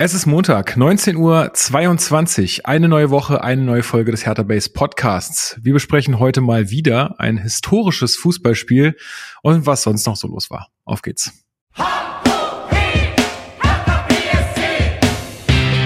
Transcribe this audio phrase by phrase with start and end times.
[0.00, 5.58] Es ist Montag, 19.22 Uhr, eine neue Woche, eine neue Folge des Hertha Base Podcasts.
[5.60, 8.96] Wir besprechen heute mal wieder ein historisches Fußballspiel
[9.42, 10.68] und was sonst noch so los war.
[10.84, 11.32] Auf geht's.
[11.76, 11.88] Hallo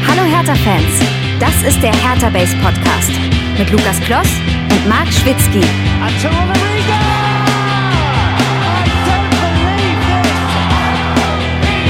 [0.06, 1.00] Hertha-Fans,
[1.40, 3.12] das ist der Hertha Base Podcast
[3.56, 4.28] mit Lukas Kloss
[4.72, 5.62] und Marc Schwitzky.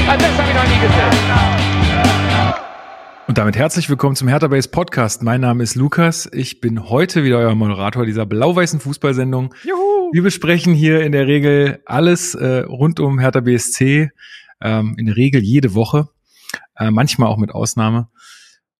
[0.07, 1.62] Das habe ich noch nie gesehen.
[3.25, 5.23] Und damit herzlich willkommen zum Hertha Base Podcast.
[5.23, 6.29] Mein Name ist Lukas.
[6.33, 9.55] Ich bin heute wieder euer Moderator dieser blau-weißen Fußballsendung.
[9.63, 10.11] Juhu.
[10.11, 14.11] Wir besprechen hier in der Regel alles äh, rund um Hertha BSC.
[14.59, 16.09] Ähm, in der Regel jede Woche.
[16.75, 18.09] Äh, manchmal auch mit Ausnahme.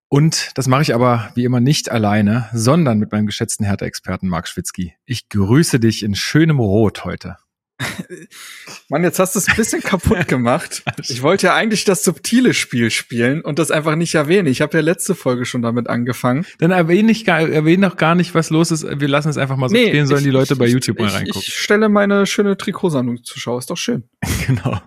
[0.10, 4.50] Und das mache ich aber wie immer nicht alleine, sondern mit meinem geschätzten Hertha-Experten Marc
[4.50, 4.94] Schwitzky.
[5.06, 7.38] Ich grüße dich in schönem Rot heute.
[8.90, 10.84] Mann, jetzt hast du es ein bisschen kaputt gemacht.
[11.08, 14.48] Ich wollte ja eigentlich das subtile Spiel spielen und das einfach nicht erwähnen.
[14.48, 16.46] Ich habe ja letzte Folge schon damit angefangen.
[16.60, 18.86] Dann erwähne ich gar, erwähne noch gar nicht, was los ist.
[19.00, 21.06] Wir lassen es einfach mal so nee, stehen, sollen ich, die Leute bei YouTube ich,
[21.06, 21.42] mal reingucken.
[21.46, 24.04] Ich stelle meine schöne Trikotsammlung zur Schau, ist doch schön.
[24.48, 24.80] genau.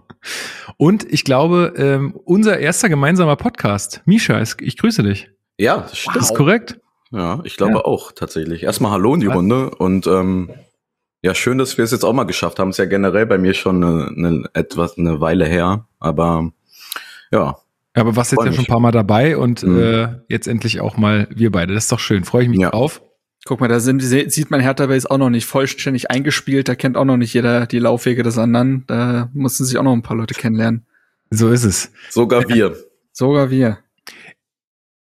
[0.76, 4.02] Und ich glaube, ähm, unser erster gemeinsamer Podcast.
[4.06, 5.30] Misha, ich grüße dich.
[5.58, 6.16] Ja, das stimmt.
[6.16, 6.80] Das ist korrekt.
[7.12, 7.84] Ja, ich glaube ja.
[7.84, 8.64] auch tatsächlich.
[8.64, 9.36] Erstmal Hallo in die was?
[9.36, 10.50] Runde und ähm,
[11.26, 12.70] ja, schön, dass wir es jetzt auch mal geschafft haben.
[12.70, 16.52] Ist ja generell bei mir schon eine, eine etwas eine Weile her, aber
[17.32, 17.56] ja.
[17.94, 19.80] Aber was jetzt ja schon ein paar Mal dabei und mhm.
[19.80, 21.74] äh, jetzt endlich auch mal wir beide.
[21.74, 22.22] Das ist doch schön.
[22.22, 22.70] Freue ich mich ja.
[22.70, 23.02] drauf.
[23.44, 26.68] Guck mal, da sind, sieht man Hertha Base auch noch nicht vollständig eingespielt.
[26.68, 28.84] Da kennt auch noch nicht jeder die Laufwege des anderen.
[28.86, 30.86] Da mussten sich auch noch ein paar Leute kennenlernen.
[31.30, 31.90] So ist es.
[32.10, 32.76] Sogar wir.
[33.12, 33.78] Sogar wir.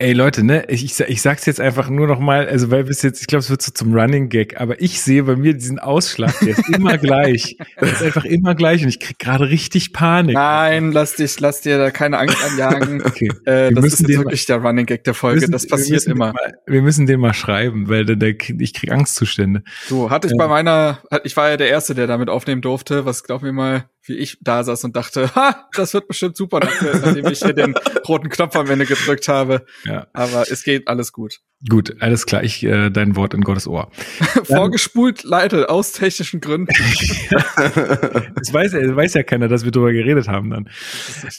[0.01, 3.03] Ey Leute, ne, ich, ich, ich sag's jetzt einfach nur noch mal, also weil bis
[3.03, 5.81] jetzt, ich glaube, es wird so zum Running Gag, aber ich sehe bei mir diesen
[5.81, 7.57] Ausschlag, der ist immer gleich.
[7.81, 10.35] Der ist einfach immer gleich und ich krieg gerade richtig Panik.
[10.35, 13.03] Nein, lass dich, lass dir da keine Angst anjagen.
[13.05, 13.29] okay.
[13.45, 16.33] Äh, das ist wirklich mal, der Running Gag der Folge, müssen, das passiert wir immer.
[16.33, 19.65] Mal, wir müssen den mal schreiben, weil der, der, ich krieg Angstzustände.
[19.89, 20.39] So, hatte ich ja.
[20.39, 23.87] bei meiner, ich war ja der Erste, der damit aufnehmen durfte, was glaub mir mal,
[24.09, 27.75] wie ich da saß und dachte, ha, das wird bestimmt super, nachdem ich hier den
[28.07, 29.65] roten Knopf am Ende gedrückt habe.
[29.85, 30.07] Ja.
[30.13, 31.41] Aber es geht alles gut.
[31.69, 32.45] Gut, alles klar.
[32.45, 33.91] Ich äh, dein Wort in Gottes Ohr.
[34.45, 36.73] Vorgespult, Leite, aus technischen Gründen.
[37.31, 40.69] das weiß, weiß ja keiner, dass wir drüber geredet haben dann.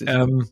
[0.06, 0.50] Ähm,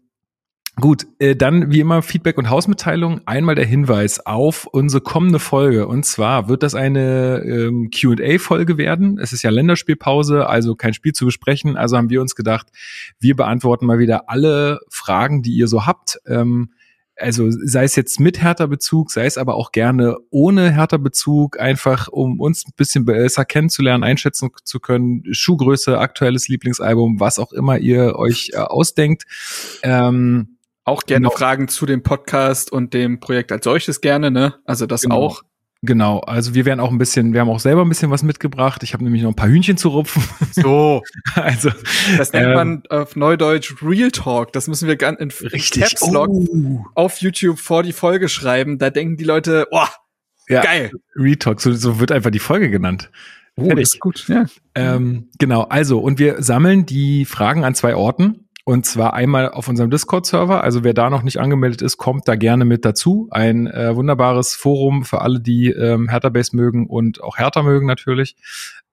[0.80, 3.22] Gut, äh, dann wie immer Feedback und Hausmitteilung.
[3.26, 5.88] Einmal der Hinweis auf unsere kommende Folge.
[5.88, 9.18] Und zwar wird das eine ähm, QA-Folge werden.
[9.18, 11.78] Es ist ja Länderspielpause, also kein Spiel zu besprechen.
[11.78, 12.68] Also haben wir uns gedacht,
[13.20, 16.20] wir beantworten mal wieder alle Fragen, die ihr so habt.
[16.28, 16.70] Ähm,
[17.20, 21.60] also sei es jetzt mit härter Bezug, sei es aber auch gerne ohne härter Bezug,
[21.60, 27.52] einfach um uns ein bisschen besser kennenzulernen, einschätzen zu können, Schuhgröße, aktuelles Lieblingsalbum, was auch
[27.52, 29.24] immer ihr euch äh, ausdenkt.
[29.82, 30.57] Ähm,
[30.88, 31.38] auch gerne genau.
[31.38, 34.56] Fragen zu dem Podcast und dem Projekt als solches gerne, ne?
[34.66, 35.18] Also das genau.
[35.18, 35.44] auch.
[35.84, 38.82] Genau, also wir werden auch ein bisschen, wir haben auch selber ein bisschen was mitgebracht.
[38.82, 40.24] Ich habe nämlich noch ein paar Hühnchen zu rupfen.
[40.52, 41.04] So,
[41.36, 41.70] also
[42.18, 44.54] das nennt ähm, man auf Neudeutsch Real Talk.
[44.54, 46.84] Das müssen wir ganz in richtig Caps Lock oh.
[46.96, 48.80] auf YouTube vor die Folge schreiben.
[48.80, 49.86] Da denken die Leute, oh,
[50.50, 50.92] ja, geil.
[51.16, 53.12] Real Talk, so, so wird einfach die Folge genannt.
[53.56, 54.26] Oh, das ist gut.
[54.28, 54.46] Ja.
[54.76, 58.47] Ähm, genau, also und wir sammeln die Fragen an zwei Orten.
[58.68, 60.62] Und zwar einmal auf unserem Discord-Server.
[60.62, 63.30] Also wer da noch nicht angemeldet ist, kommt da gerne mit dazu.
[63.32, 67.88] Ein äh, wunderbares Forum für alle, die ähm, Hertha Base mögen und auch Hertha mögen
[67.88, 68.36] natürlich.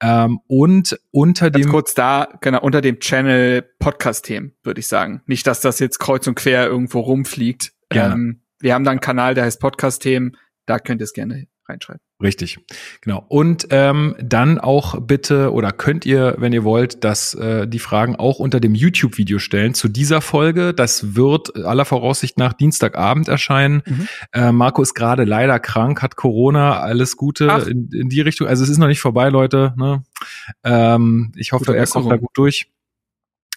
[0.00, 5.22] Ähm, und unter Ganz dem kurz da, genau, unter dem Channel Podcast-Themen, würde ich sagen.
[5.26, 7.72] Nicht, dass das jetzt kreuz und quer irgendwo rumfliegt.
[7.90, 10.36] Ähm, wir haben da einen Kanal, der heißt Podcast-Themen.
[10.66, 12.00] Da könnt ihr es gerne reinschreiben.
[12.22, 12.58] Richtig,
[13.00, 13.24] genau.
[13.28, 18.16] Und ähm, dann auch bitte oder könnt ihr, wenn ihr wollt, dass äh, die Fragen
[18.16, 20.74] auch unter dem YouTube-Video stellen zu dieser Folge.
[20.74, 23.82] Das wird aller Voraussicht nach Dienstagabend erscheinen.
[23.84, 24.08] Mhm.
[24.32, 26.80] Äh, Marco ist gerade leider krank, hat Corona.
[26.80, 28.46] Alles Gute in, in, die Richtung.
[28.46, 29.74] Also es ist noch nicht vorbei, Leute.
[29.76, 30.02] Ne?
[30.62, 32.70] Ähm, ich hoffe, er kommt da gut durch.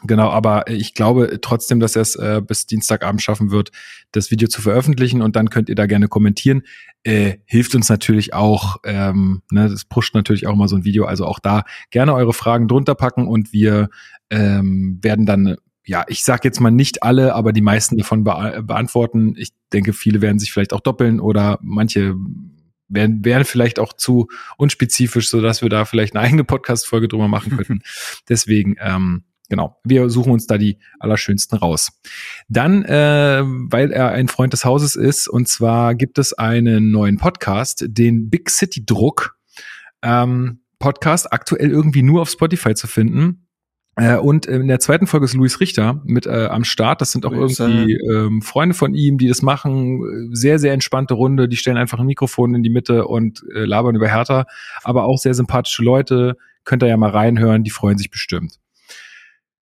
[0.03, 3.71] Genau, aber ich glaube trotzdem, dass er es äh, bis Dienstagabend schaffen wird,
[4.11, 6.61] das Video zu veröffentlichen und dann könnt ihr da gerne kommentieren.
[7.03, 11.05] Äh, hilft uns natürlich auch, ähm, ne, das pusht natürlich auch mal so ein Video,
[11.05, 13.89] also auch da gerne eure Fragen drunter packen und wir
[14.29, 18.61] ähm, werden dann, ja, ich sag jetzt mal nicht alle, aber die meisten davon be
[18.63, 19.33] beantworten.
[19.35, 22.13] Ich denke, viele werden sich vielleicht auch doppeln oder manche
[22.87, 24.27] wären, wären vielleicht auch zu
[24.57, 27.81] unspezifisch, so dass wir da vielleicht eine eigene Podcast-Folge drüber machen könnten.
[28.29, 31.91] Deswegen, ähm, Genau, wir suchen uns da die allerschönsten raus.
[32.49, 37.17] Dann, äh, weil er ein Freund des Hauses ist, und zwar gibt es einen neuen
[37.17, 39.37] Podcast, den Big City Druck
[40.01, 43.47] ähm, Podcast, aktuell irgendwie nur auf Spotify zu finden.
[43.95, 47.01] Äh, und in der zweiten Folge ist Luis Richter mit äh, am Start.
[47.01, 47.63] Das sind auch Grüße.
[47.63, 50.29] irgendwie ähm, Freunde von ihm, die das machen.
[50.33, 51.47] Sehr, sehr entspannte Runde.
[51.47, 54.45] Die stellen einfach ein Mikrofon in die Mitte und äh, labern über Hertha.
[54.83, 56.37] Aber auch sehr sympathische Leute.
[56.63, 57.63] Könnt ihr ja mal reinhören.
[57.63, 58.59] Die freuen sich bestimmt.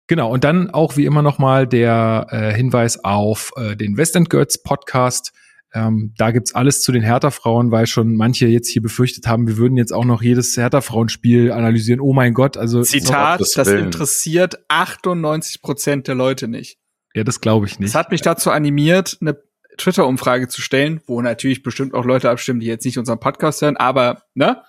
[0.07, 4.29] Genau, und dann auch wie immer nochmal der äh, Hinweis auf äh, den West End
[4.29, 5.33] Girls Podcast.
[5.73, 9.57] Ähm, da gibt's alles zu den Hertha-Frauen, weil schon manche jetzt hier befürchtet haben, wir
[9.57, 11.99] würden jetzt auch noch jedes Hertha-Frauenspiel analysieren.
[11.99, 16.77] Oh mein Gott, also Zitat, das, das interessiert 98 Prozent der Leute nicht.
[17.13, 17.89] Ja, das glaube ich nicht.
[17.89, 19.37] Das hat mich dazu animiert, eine
[19.77, 23.75] Twitter-Umfrage zu stellen, wo natürlich bestimmt auch Leute abstimmen, die jetzt nicht unseren Podcast hören,
[23.75, 24.61] aber ne,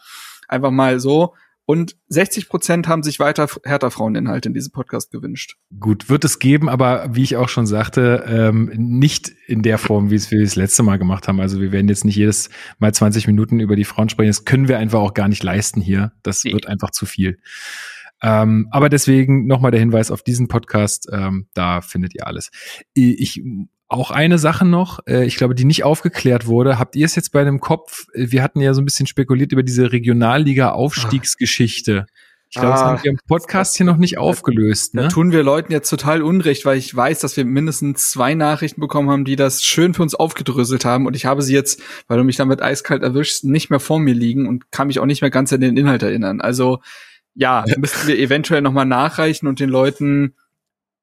[0.48, 1.34] einfach mal so.
[1.66, 5.56] Und 60 Prozent haben sich weiter härter Fraueninhalte in diesem Podcast gewünscht.
[5.80, 10.10] Gut, wird es geben, aber wie ich auch schon sagte, ähm, nicht in der Form,
[10.10, 11.40] wie es wir das letzte Mal gemacht haben.
[11.40, 14.28] Also wir werden jetzt nicht jedes Mal 20 Minuten über die Frauen sprechen.
[14.28, 16.12] Das können wir einfach auch gar nicht leisten hier.
[16.22, 16.52] Das nee.
[16.52, 17.38] wird einfach zu viel.
[18.22, 22.50] Ähm, aber deswegen nochmal der Hinweis auf diesen Podcast, ähm, da findet ihr alles.
[22.94, 23.42] Ich
[23.88, 26.76] auch eine Sache noch, äh, ich glaube, die nicht aufgeklärt wurde.
[26.78, 28.06] Habt ihr es jetzt bei dem Kopf?
[28.14, 32.06] Wir hatten ja so ein bisschen spekuliert über diese Regionalliga-Aufstiegsgeschichte.
[32.48, 34.94] Ich glaube, ah, das haben wir im Podcast hier noch nicht aufgelöst.
[34.94, 35.02] Ne?
[35.02, 38.80] Da tun wir Leuten jetzt total Unrecht, weil ich weiß, dass wir mindestens zwei Nachrichten
[38.80, 41.06] bekommen haben, die das schön für uns aufgedröselt haben.
[41.06, 44.14] Und ich habe sie jetzt, weil du mich damit eiskalt erwischst, nicht mehr vor mir
[44.14, 46.40] liegen und kann mich auch nicht mehr ganz an den Inhalt erinnern.
[46.40, 46.78] Also
[47.34, 50.36] ja, müssten wir eventuell noch mal nachreichen und den Leuten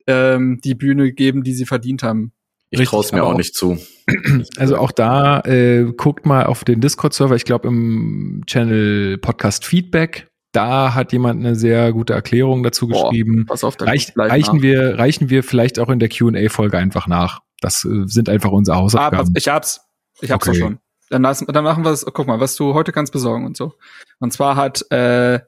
[0.08, 2.32] ähm, die Bühne geben, die sie verdient haben.
[2.82, 3.78] Ich traue es mir auch, auch nicht zu.
[4.58, 10.30] Also auch da äh, guckt mal auf den Discord-Server, ich glaube im Channel Podcast Feedback.
[10.52, 13.46] Da hat jemand eine sehr gute Erklärung dazu Boah, geschrieben.
[13.48, 17.40] Pass auf, Reich, reichen wir, reichen wir vielleicht auch in der Q&A-Folge einfach nach.
[17.62, 19.30] Das äh, sind einfach unsere Hausaufgaben.
[19.30, 19.82] Ah, ich hab's.
[20.22, 20.58] Ich hab's okay.
[20.58, 20.80] auch schon.
[21.10, 22.06] Dann, lassen, dann machen wir es.
[22.06, 23.74] Guck mal, was du heute kannst besorgen und so.
[24.20, 25.40] Und zwar hat äh,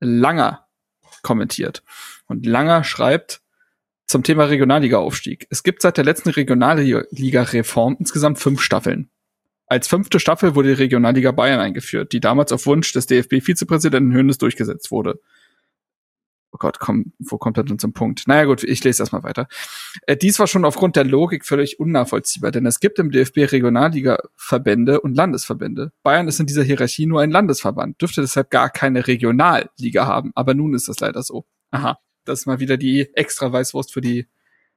[0.00, 0.66] Langer
[1.22, 1.82] kommentiert.
[2.26, 3.40] Und Langer schreibt,
[4.10, 5.46] zum Thema Regionalliga-Aufstieg.
[5.50, 9.08] Es gibt seit der letzten Regionalliga-Reform insgesamt fünf Staffeln.
[9.66, 14.38] Als fünfte Staffel wurde die Regionalliga Bayern eingeführt, die damals auf Wunsch des DFB-Vizepräsidenten Hönes
[14.38, 15.20] durchgesetzt wurde.
[16.50, 18.24] Oh Gott, komm, wo kommt er denn zum Punkt?
[18.26, 19.46] Naja gut, ich lese erstmal weiter.
[20.08, 25.00] Äh, dies war schon aufgrund der Logik völlig unnachvollziehbar, denn es gibt im DFB Regionalliga-Verbände
[25.02, 25.92] und Landesverbände.
[26.02, 30.54] Bayern ist in dieser Hierarchie nur ein Landesverband, dürfte deshalb gar keine Regionalliga haben, aber
[30.54, 31.44] nun ist das leider so.
[31.70, 31.96] Aha.
[32.30, 34.26] Das ist mal wieder die extra Weißwurst für die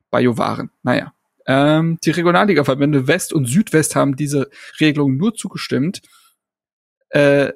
[0.10, 0.72] Bayo-Waren.
[0.84, 1.14] Naja.
[1.46, 6.02] Ähm, die Regionalliga-Verbände West und Südwest haben diese Regelung nur zugestimmt.
[7.10, 7.52] Äh,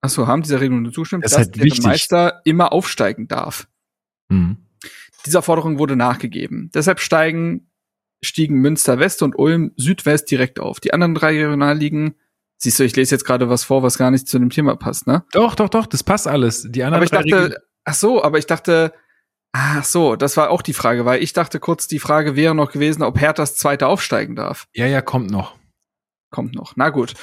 [0.00, 1.84] achso, haben diese Regelung nur zugestimmt, das dass halt der wichtig.
[1.84, 3.66] Meister immer aufsteigen darf.
[4.28, 4.58] Mhm.
[5.24, 6.70] Dieser Forderung wurde nachgegeben.
[6.74, 7.70] Deshalb steigen,
[8.22, 10.80] stiegen Münster West und Ulm Südwest direkt auf.
[10.80, 12.14] Die anderen drei Regionalligen
[12.62, 15.08] Siehst du, ich lese jetzt gerade was vor, was gar nicht zu dem Thema passt,
[15.08, 15.24] ne?
[15.32, 16.62] Doch, doch, doch, das passt alles.
[16.70, 18.92] Die anderen Aber ich dachte, Ach so, aber ich dachte,
[19.52, 22.72] ach so, das war auch die Frage, weil ich dachte kurz, die Frage wäre noch
[22.72, 24.66] gewesen, ob Herthas Zweite aufsteigen darf.
[24.72, 25.56] Ja, ja, kommt noch.
[26.30, 26.74] Kommt noch.
[26.76, 27.14] Na gut.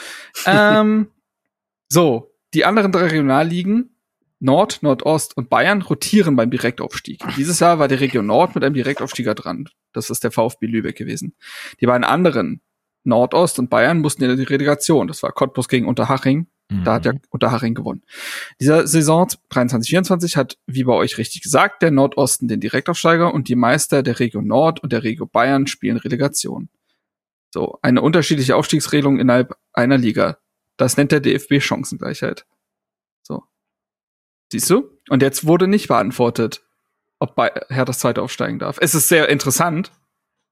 [0.46, 1.10] ähm,
[1.90, 3.96] so, die anderen drei Regionalligen,
[4.40, 7.22] Nord, Nordost und Bayern, rotieren beim Direktaufstieg.
[7.36, 9.68] Dieses Jahr war die Region Nord mit einem Direktaufstieger dran.
[9.92, 11.36] Das ist der VfB Lübeck gewesen.
[11.82, 12.62] Die beiden anderen,
[13.04, 15.08] Nordost und Bayern, mussten in die Relegation.
[15.08, 17.22] Das war Cottbus gegen Unterhaching da hat ja mhm.
[17.30, 18.04] Unterhaching gewonnen.
[18.60, 23.56] Dieser Saison 23-24 hat, wie bei euch richtig gesagt, der Nordosten den Direktaufsteiger und die
[23.56, 26.70] Meister der Regio Nord und der Regio Bayern spielen Relegation.
[27.52, 30.38] So, eine unterschiedliche Aufstiegsregelung innerhalb einer Liga.
[30.78, 32.46] Das nennt der DFB Chancengleichheit.
[33.24, 33.44] So.
[34.52, 34.92] Siehst du?
[35.10, 36.64] Und jetzt wurde nicht beantwortet,
[37.18, 37.36] ob
[37.70, 38.78] Herr das zweite aufsteigen darf.
[38.80, 39.92] Es ist sehr interessant,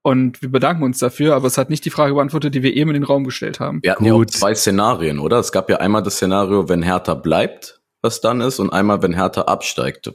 [0.02, 2.90] und wir bedanken uns dafür, aber es hat nicht die Frage beantwortet, die wir eben
[2.90, 3.80] in den Raum gestellt haben.
[3.82, 4.08] Wir hatten Gut.
[4.08, 5.38] ja auch zwei Szenarien, oder?
[5.38, 9.14] Es gab ja einmal das Szenario, wenn Hertha bleibt, was dann ist, und einmal, wenn
[9.14, 10.12] Hertha absteigt.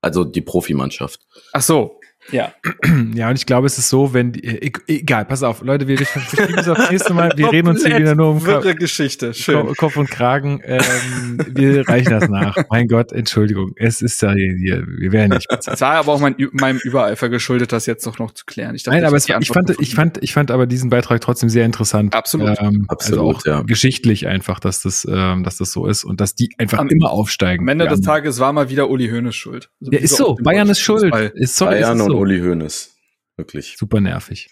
[0.00, 1.20] Also die Profimannschaft.
[1.52, 2.52] Ach so, ja.
[3.14, 5.98] Ja, und ich glaube, es ist so, wenn die, e, egal, pass auf, Leute, wir
[5.98, 7.32] verschieben das aufs nächste Mal.
[7.36, 9.34] Wir reden uns hier wieder nur um Wirre Geschichte.
[9.34, 9.74] Schön.
[9.76, 10.60] Kopf und Kragen.
[10.64, 12.56] Ähm, wir reichen das nach.
[12.70, 13.72] Mein Gott, Entschuldigung.
[13.76, 15.46] Es ist ja hier, wir werden nicht.
[15.50, 18.74] Es war aber auch mein, meinem Übereifer geschuldet, das jetzt doch noch zu klären.
[18.74, 21.48] Ich dachte, Nein, aber es, ich fand, ich fand, ich fand aber diesen Beitrag trotzdem
[21.48, 22.14] sehr interessant.
[22.14, 22.58] Absolut.
[22.60, 23.62] Ähm, Absolut, also auch ja.
[23.62, 27.10] geschichtlich einfach, dass das, ähm, dass das so ist und dass die einfach Am, immer
[27.10, 27.64] aufsteigen.
[27.64, 29.70] Am Ende des Tages war mal wieder Uli Hoeneß schuld.
[29.80, 30.36] Also ja, ist so.
[30.42, 31.14] Bayern ist schuld.
[31.34, 32.11] Ist, sorry, Bayern ist so.
[32.12, 32.92] Und Uli Hoeneß.
[33.36, 33.76] Wirklich.
[33.78, 34.50] Super nervig.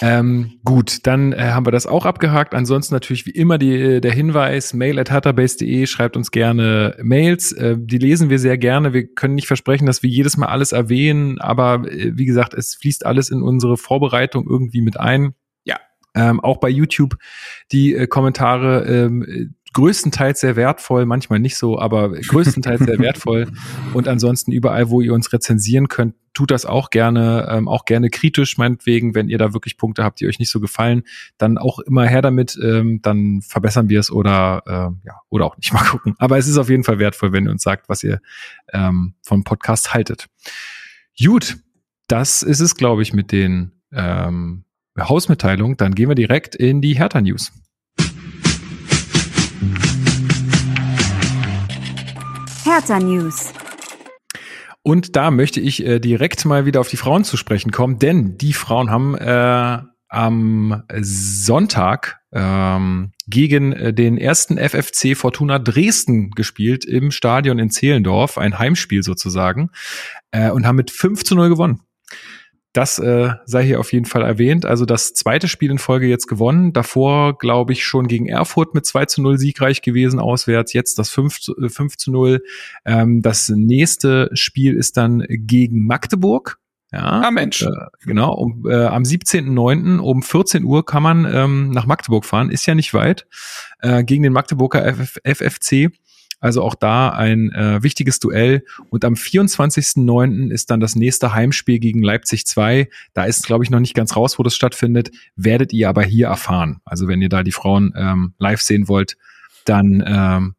[0.00, 2.54] Ähm, gut, dann äh, haben wir das auch abgehakt.
[2.54, 7.52] Ansonsten natürlich wie immer die, äh, der Hinweis, mail at hatabase.de, schreibt uns gerne Mails.
[7.52, 8.92] Äh, die lesen wir sehr gerne.
[8.92, 12.74] Wir können nicht versprechen, dass wir jedes Mal alles erwähnen, aber äh, wie gesagt, es
[12.76, 15.34] fließt alles in unsere Vorbereitung irgendwie mit ein.
[15.64, 15.80] Ja.
[16.14, 17.16] Ähm, auch bei YouTube
[17.72, 23.46] die äh, Kommentare, ähm, größtenteils sehr wertvoll, manchmal nicht so, aber größtenteils sehr wertvoll.
[23.92, 28.08] Und ansonsten überall, wo ihr uns rezensieren könnt, tut das auch gerne, ähm, auch gerne
[28.08, 31.02] kritisch, meinetwegen, wenn ihr da wirklich Punkte habt, die euch nicht so gefallen,
[31.36, 35.58] dann auch immer her damit, ähm, dann verbessern wir es oder äh, ja, oder auch
[35.58, 36.14] nicht mal gucken.
[36.16, 38.22] Aber es ist auf jeden Fall wertvoll, wenn ihr uns sagt, was ihr
[38.72, 40.26] ähm, vom Podcast haltet.
[41.22, 41.58] Gut,
[42.08, 44.64] das ist es, glaube ich, mit den ähm,
[44.98, 45.76] Hausmitteilungen.
[45.76, 47.52] Dann gehen wir direkt in die Hertha News.
[52.66, 53.52] Hertha News.
[54.82, 58.38] Und da möchte ich äh, direkt mal wieder auf die Frauen zu sprechen kommen, denn
[58.38, 66.84] die Frauen haben äh, am Sonntag ähm, gegen äh, den ersten FFC Fortuna Dresden gespielt
[66.84, 69.70] im Stadion in Zehlendorf, ein Heimspiel sozusagen,
[70.32, 71.85] äh, und haben mit 5 zu 0 gewonnen.
[72.76, 74.66] Das äh, sei hier auf jeden Fall erwähnt.
[74.66, 76.74] Also das zweite Spiel in Folge jetzt gewonnen.
[76.74, 80.74] Davor, glaube ich, schon gegen Erfurt mit 2 zu 0 siegreich gewesen auswärts.
[80.74, 82.42] Jetzt das 5 zu, 5 äh, zu 0.
[82.84, 86.58] Ähm, das nächste Spiel ist dann gegen Magdeburg.
[86.92, 87.62] Ja, ah, Mensch.
[87.62, 87.70] Äh,
[88.04, 89.98] genau, um, äh, am 17.09.
[89.98, 92.50] um 14 Uhr kann man ähm, nach Magdeburg fahren.
[92.50, 93.26] Ist ja nicht weit.
[93.80, 95.92] Äh, gegen den Magdeburger FF FFC.
[96.40, 98.64] Also auch da ein äh, wichtiges Duell.
[98.90, 100.50] Und am 24.09.
[100.50, 102.88] ist dann das nächste Heimspiel gegen Leipzig 2.
[103.14, 105.10] Da ist, glaube ich, noch nicht ganz raus, wo das stattfindet.
[105.34, 106.80] Werdet ihr aber hier erfahren.
[106.84, 109.16] Also wenn ihr da die Frauen ähm, live sehen wollt,
[109.64, 110.54] dann ähm,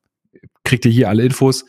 [0.64, 1.66] kriegt ihr hier alle Infos.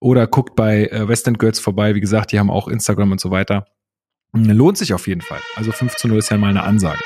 [0.00, 1.94] Oder guckt bei äh, West End Girls vorbei.
[1.94, 3.66] Wie gesagt, die haben auch Instagram und so weiter.
[4.32, 5.40] Lohnt sich auf jeden Fall.
[5.54, 7.00] Also 5 zu 0 ist ja mal eine Ansage.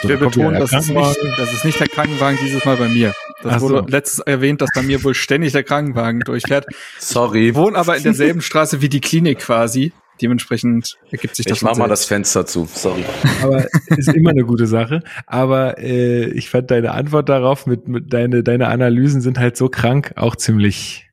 [0.00, 2.88] So, ich will betonen, das ist, nicht, das ist nicht der Krankenwagen dieses Mal bei
[2.88, 3.12] mir.
[3.42, 3.86] Das Ach wurde so.
[3.86, 6.66] letztes erwähnt, dass bei mir wohl ständig der Krankenwagen durchfährt.
[6.98, 7.50] Sorry.
[7.50, 9.92] Ich wohne aber in derselben Straße wie die Klinik quasi.
[10.20, 11.58] Dementsprechend ergibt sich das.
[11.58, 12.68] Ich mach mal das Fenster zu.
[12.72, 13.04] Sorry.
[13.42, 13.66] Aber
[13.96, 15.02] ist immer eine gute Sache.
[15.26, 19.70] Aber äh, ich fand deine Antwort darauf mit, mit deine deine Analysen sind halt so
[19.70, 21.08] krank auch ziemlich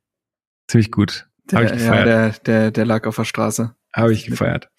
[0.67, 1.27] ziemlich gut.
[1.49, 2.07] Der, ich gefeiert.
[2.07, 3.73] Ja, der, der der lag auf der Straße.
[3.93, 4.69] Habe ich gefeiert.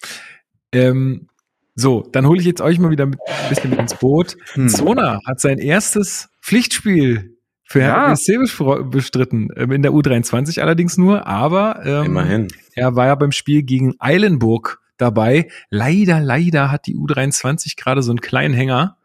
[0.71, 1.27] Ähm,
[1.73, 3.17] so, dann hole ich jetzt euch mal wieder ein
[3.49, 4.37] bisschen mit ins Boot.
[4.53, 4.69] Hm.
[4.69, 7.38] Zona hat sein erstes Pflichtspiel
[7.69, 8.07] für ja.
[8.07, 9.49] Hertha bestritten.
[9.55, 12.47] Ähm, in der U23 allerdings nur, aber ähm, immerhin.
[12.73, 15.49] Er war ja beim Spiel gegen Eilenburg dabei.
[15.69, 18.97] Leider, leider hat die U23 gerade so einen kleinen Hänger.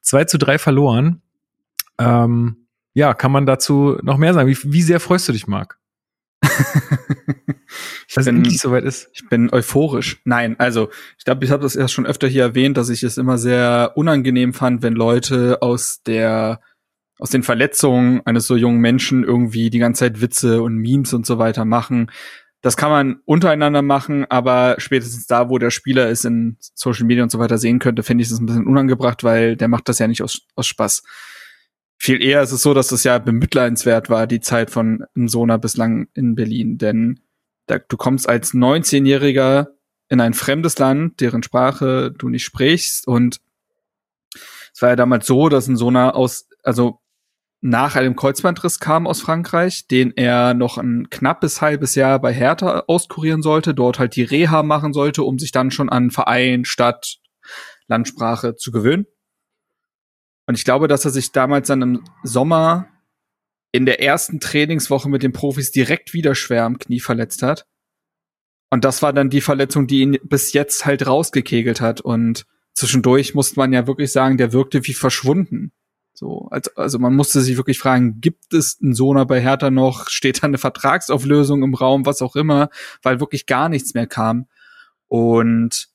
[0.00, 1.20] 2 zu 3 verloren.
[1.98, 4.48] Ähm, ja, kann man dazu noch mehr sagen?
[4.48, 5.78] Wie, wie sehr freust du dich, Marc?
[8.08, 9.10] ich bin, endlich soweit ist.
[9.12, 10.22] Ich bin euphorisch.
[10.24, 10.88] Nein, also
[11.18, 13.92] ich glaube, ich habe das erst schon öfter hier erwähnt, dass ich es immer sehr
[13.96, 16.60] unangenehm fand, wenn Leute aus der
[17.18, 21.26] aus den Verletzungen eines so jungen Menschen irgendwie die ganze Zeit Witze und Memes und
[21.26, 22.10] so weiter machen.
[22.60, 27.22] Das kann man untereinander machen, aber spätestens da, wo der Spieler es in Social Media
[27.22, 30.00] und so weiter sehen könnte, finde ich es ein bisschen unangebracht, weil der macht das
[30.00, 31.02] ja nicht aus, aus Spaß.
[31.96, 36.08] Viel eher ist es so, dass es ja bemitleidenswert war, die Zeit von Sona bislang
[36.14, 36.78] in Berlin.
[36.78, 37.20] Denn
[37.66, 39.68] da, du kommst als 19-Jähriger
[40.08, 43.06] in ein fremdes Land, deren Sprache du nicht sprichst.
[43.06, 43.40] Und
[44.72, 47.00] es war ja damals so, dass ein Sona aus, also
[47.60, 52.84] nach einem Kreuzbandriss kam aus Frankreich, den er noch ein knappes halbes Jahr bei Hertha
[52.86, 57.18] auskurieren sollte, dort halt die Reha machen sollte, um sich dann schon an Verein, Stadt,
[57.88, 59.06] Landsprache zu gewöhnen.
[60.46, 62.88] Und ich glaube, dass er sich damals dann im Sommer
[63.72, 67.66] in der ersten Trainingswoche mit den Profis direkt wieder schwer am Knie verletzt hat.
[68.70, 72.00] Und das war dann die Verletzung, die ihn bis jetzt halt rausgekegelt hat.
[72.00, 75.72] Und zwischendurch musste man ja wirklich sagen, der wirkte wie verschwunden.
[76.18, 80.08] So, also, also man musste sich wirklich fragen, gibt es einen Sona bei Hertha noch?
[80.08, 82.70] Steht da eine Vertragsauflösung im Raum, was auch immer,
[83.04, 84.48] weil wirklich gar nichts mehr kam.
[85.06, 85.90] Und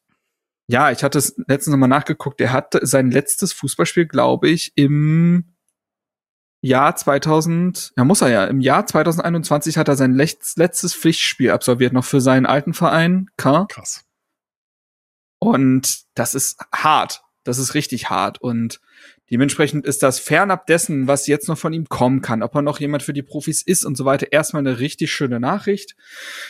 [0.68, 2.39] ja, ich hatte es letztens nochmal nachgeguckt.
[2.39, 5.56] Er hat sein letztes Fußballspiel, glaube ich, im
[6.62, 11.92] Jahr 2000, ja muss er ja, im Jahr 2021 hat er sein letztes Pflichtspiel absolviert,
[11.92, 13.65] noch für seinen alten Verein, K.
[13.65, 14.06] Krass.
[15.39, 17.24] Und das ist hart.
[17.44, 18.42] Das ist richtig hart.
[18.42, 18.80] Und
[19.34, 22.80] Dementsprechend ist das fernab dessen, was jetzt noch von ihm kommen kann, ob er noch
[22.80, 25.96] jemand für die Profis ist und so weiter, erstmal eine richtig schöne Nachricht.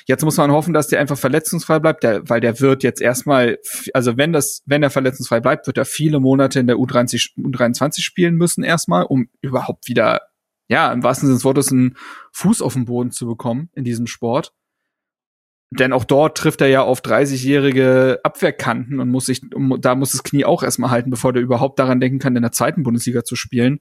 [0.06, 3.58] Jetzt muss man hoffen, dass der einfach verletzungsfrei bleibt, der, weil der wird jetzt erstmal,
[3.94, 8.02] also wenn das, wenn er verletzungsfrei bleibt, wird er viele Monate in der U30, U23
[8.02, 10.20] spielen müssen erstmal, um überhaupt wieder,
[10.68, 11.96] ja, im wahrsten Sinne des Wortes einen
[12.34, 14.52] Fuß auf den Boden zu bekommen in diesem Sport.
[15.80, 19.42] Denn auch dort trifft er ja auf 30-jährige Abwehrkanten und muss sich,
[19.80, 22.52] da muss das Knie auch erstmal halten, bevor der überhaupt daran denken kann, in der
[22.52, 23.80] zweiten Bundesliga zu spielen.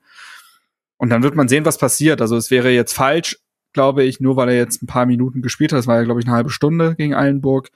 [0.96, 2.20] Und dann wird man sehen, was passiert.
[2.20, 3.38] Also es wäre jetzt falsch,
[3.72, 6.20] glaube ich, nur weil er jetzt ein paar Minuten gespielt hat, das war ja, glaube
[6.20, 7.70] ich, eine halbe Stunde gegen Eilenburg,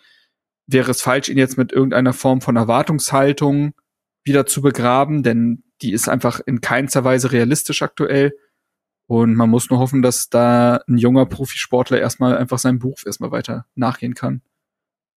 [0.66, 3.74] wäre es falsch, ihn jetzt mit irgendeiner Form von Erwartungshaltung
[4.24, 8.32] wieder zu begraben, denn die ist einfach in keinster Weise realistisch aktuell.
[9.06, 13.30] Und man muss nur hoffen, dass da ein junger Profisportler erstmal einfach seinem Beruf erstmal
[13.30, 14.42] weiter nachgehen kann.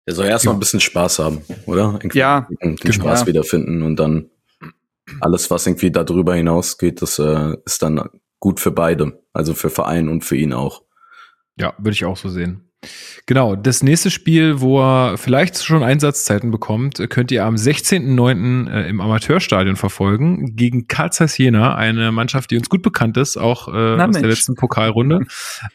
[0.06, 0.58] Er soll erstmal ja.
[0.58, 1.94] ein bisschen Spaß haben, oder?
[1.94, 2.48] Irgendwie ja.
[2.62, 2.94] Den genau.
[2.94, 3.28] Spaß ja.
[3.28, 4.30] wiederfinden und dann
[5.22, 9.22] alles, was irgendwie darüber hinausgeht, das äh, ist dann gut für beide.
[9.34, 10.84] Also für Verein und für ihn auch.
[11.58, 12.67] Ja, würde ich auch so sehen.
[13.26, 18.72] Genau, das nächste Spiel, wo er vielleicht schon Einsatzzeiten bekommt, könnt ihr am 16.09.
[18.72, 23.36] Äh, im Amateurstadion verfolgen gegen Karl Zeiss Jena, eine Mannschaft, die uns gut bekannt ist,
[23.36, 24.20] auch äh, aus Mensch.
[24.20, 25.26] der letzten Pokalrunde.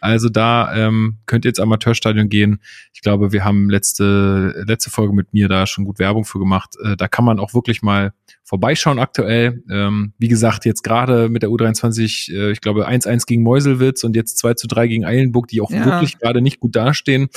[0.01, 2.61] Also da ähm, könnt ihr ins Amateurstadion gehen.
[2.95, 6.77] Ich glaube, wir haben letzte, letzte Folge mit mir da schon gut Werbung für gemacht.
[6.83, 8.13] Äh, da kann man auch wirklich mal
[8.53, 9.65] vorbeischauen aktuell.
[9.71, 14.15] Ähm, wie gesagt, jetzt gerade mit der U23, äh, ich glaube 1-1 gegen Meuselwitz und
[14.15, 15.87] jetzt 2 zu 3 gegen Eilenburg, die auch ja.
[15.87, 17.29] wirklich gerade nicht gut dastehen.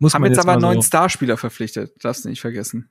[0.00, 2.90] Muss Haben man jetzt, jetzt aber einen neuen so Starspieler verpflichtet, darfst du nicht vergessen.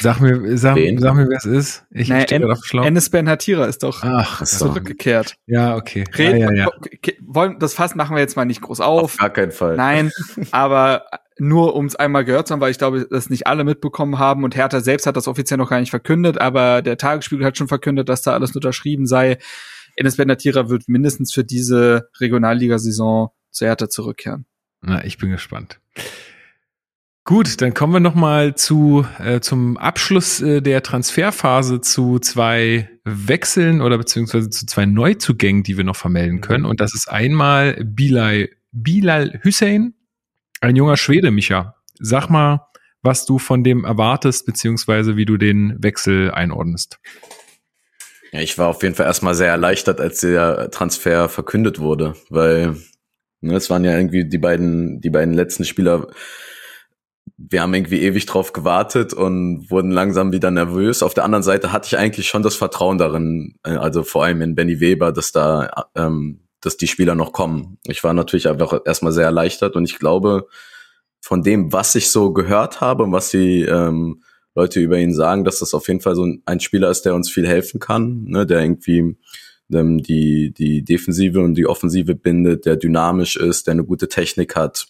[0.00, 1.84] Sag mir, sag, sag mir, wer es ist.
[1.90, 2.84] Ich naja, stehe auf Schlauch.
[2.84, 5.36] Enes Ben Hatira ist doch Ach, zurückgekehrt.
[5.46, 6.04] Ja, okay.
[6.16, 7.12] Reden, ah, ja, ja.
[7.20, 9.02] Wollen, das Fass machen wir jetzt mal nicht groß auf.
[9.02, 9.76] Auf gar keinen Fall.
[9.76, 10.12] Nein,
[10.52, 11.06] aber
[11.38, 14.44] nur um es einmal gehört zu haben, weil ich glaube, dass nicht alle mitbekommen haben
[14.44, 17.68] und Hertha selbst hat das offiziell noch gar nicht verkündet, aber der Tagesspiegel hat schon
[17.68, 19.38] verkündet, dass da alles unterschrieben sei.
[19.96, 24.46] Enes Benatira wird mindestens für diese Regionalligasaison zu Hertha zurückkehren.
[24.82, 25.80] Na, ich bin gespannt.
[27.30, 32.90] Gut, dann kommen wir noch mal zu äh, zum Abschluss äh, der Transferphase zu zwei
[33.04, 36.40] Wechseln oder beziehungsweise zu zwei Neuzugängen, die wir noch vermelden mhm.
[36.40, 36.64] können.
[36.64, 39.94] Und das ist einmal Bilal, Bilal Hussein
[40.60, 41.76] ein junger Schwede, Micha.
[42.00, 42.66] Sag mal,
[43.00, 46.98] was du von dem erwartest, beziehungsweise wie du den Wechsel einordnest.
[48.32, 52.74] Ja, ich war auf jeden Fall erstmal sehr erleichtert, als der Transfer verkündet wurde, weil
[53.40, 56.08] ne, es waren ja irgendwie die beiden, die beiden letzten Spieler.
[57.36, 61.02] Wir haben irgendwie ewig drauf gewartet und wurden langsam wieder nervös.
[61.02, 64.42] Auf der anderen Seite hatte ich eigentlich schon das Vertrauen darin, äh, also vor allem
[64.42, 67.78] in Benny Weber, dass da ähm, dass die Spieler noch kommen.
[67.84, 70.46] Ich war natürlich einfach erstmal sehr erleichtert und ich glaube,
[71.20, 74.22] von dem, was ich so gehört habe und was die ähm,
[74.54, 77.30] Leute über ihn sagen, dass das auf jeden Fall so ein Spieler ist, der uns
[77.30, 79.16] viel helfen kann, ne, der irgendwie
[79.72, 84.56] ähm, die, die Defensive und die Offensive bindet, der dynamisch ist, der eine gute Technik
[84.56, 84.86] hat.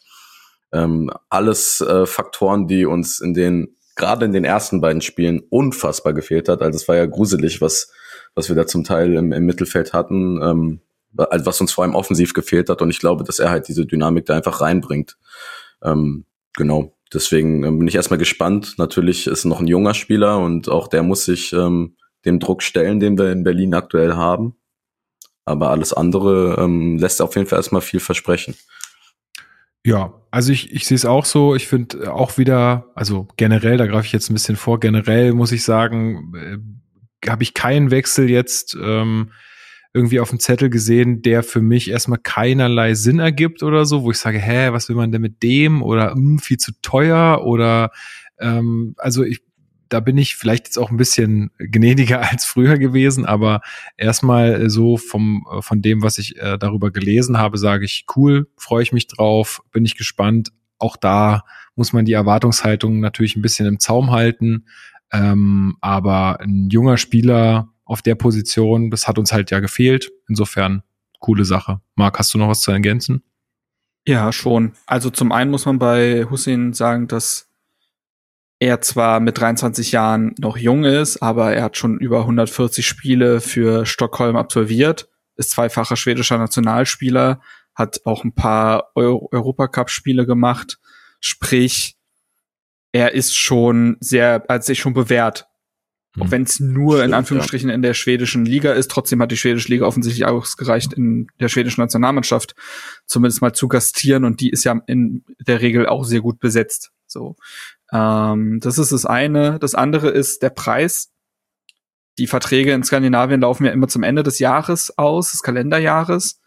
[0.72, 6.12] Ähm, alles äh, Faktoren, die uns in den, gerade in den ersten beiden Spielen unfassbar
[6.12, 6.62] gefehlt hat.
[6.62, 7.92] Also es war ja gruselig, was,
[8.34, 10.40] was wir da zum Teil im, im Mittelfeld hatten.
[10.42, 10.80] Ähm,
[11.16, 12.82] also was uns vor allem offensiv gefehlt hat.
[12.82, 15.16] Und ich glaube, dass er halt diese Dynamik da einfach reinbringt.
[15.82, 16.24] Ähm,
[16.56, 16.94] genau.
[17.12, 18.74] Deswegen ähm, bin ich erstmal gespannt.
[18.78, 23.00] Natürlich ist noch ein junger Spieler und auch der muss sich ähm, dem Druck stellen,
[23.00, 24.56] den wir in Berlin aktuell haben.
[25.44, 28.54] Aber alles andere ähm, lässt auf jeden Fall erstmal viel versprechen.
[29.84, 31.54] Ja, also ich, ich sehe es auch so.
[31.54, 35.52] Ich finde auch wieder, also generell, da greife ich jetzt ein bisschen vor, generell muss
[35.52, 38.76] ich sagen, äh, habe ich keinen Wechsel jetzt.
[38.80, 39.30] Ähm,
[39.92, 44.10] irgendwie auf dem Zettel gesehen, der für mich erstmal keinerlei Sinn ergibt oder so, wo
[44.10, 47.42] ich sage, hä, was will man denn mit dem oder mh, hm, viel zu teuer
[47.44, 47.90] oder
[48.38, 49.42] ähm, also ich
[49.90, 53.60] da bin ich vielleicht jetzt auch ein bisschen gnädiger als früher gewesen, aber
[53.96, 58.82] erstmal so vom, von dem, was ich äh, darüber gelesen habe, sage ich, cool, freue
[58.82, 60.52] ich mich drauf, bin ich gespannt.
[60.78, 61.44] Auch da
[61.76, 64.66] muss man die Erwartungshaltung natürlich ein bisschen im Zaum halten.
[65.12, 68.88] Ähm, aber ein junger Spieler, auf der Position.
[68.90, 70.12] Das hat uns halt ja gefehlt.
[70.28, 70.84] Insofern
[71.18, 71.80] coole Sache.
[71.96, 73.24] Marc, hast du noch was zu ergänzen?
[74.06, 74.72] Ja, schon.
[74.86, 77.49] Also zum einen muss man bei Hussein sagen, dass
[78.60, 83.40] er zwar mit 23 Jahren noch jung ist, aber er hat schon über 140 Spiele
[83.40, 87.40] für Stockholm absolviert, ist zweifacher schwedischer Nationalspieler,
[87.74, 90.78] hat auch ein paar Euro Europacup-Spiele gemacht.
[91.20, 91.96] Sprich,
[92.92, 95.50] er ist schon sehr, hat sich schon bewährt
[96.18, 96.30] auch hm.
[96.30, 97.74] wenn es nur Stimmt, in Anführungsstrichen ja.
[97.74, 101.80] in der schwedischen Liga ist, trotzdem hat die schwedische Liga offensichtlich ausgereicht, in der schwedischen
[101.80, 102.54] Nationalmannschaft
[103.06, 106.90] zumindest mal zu gastieren und die ist ja in der Regel auch sehr gut besetzt.
[107.06, 107.36] So,
[107.92, 109.58] ähm, das ist das eine.
[109.58, 111.12] Das andere ist der Preis.
[112.18, 116.40] Die Verträge in Skandinavien laufen ja immer zum Ende des Jahres aus, des Kalenderjahres.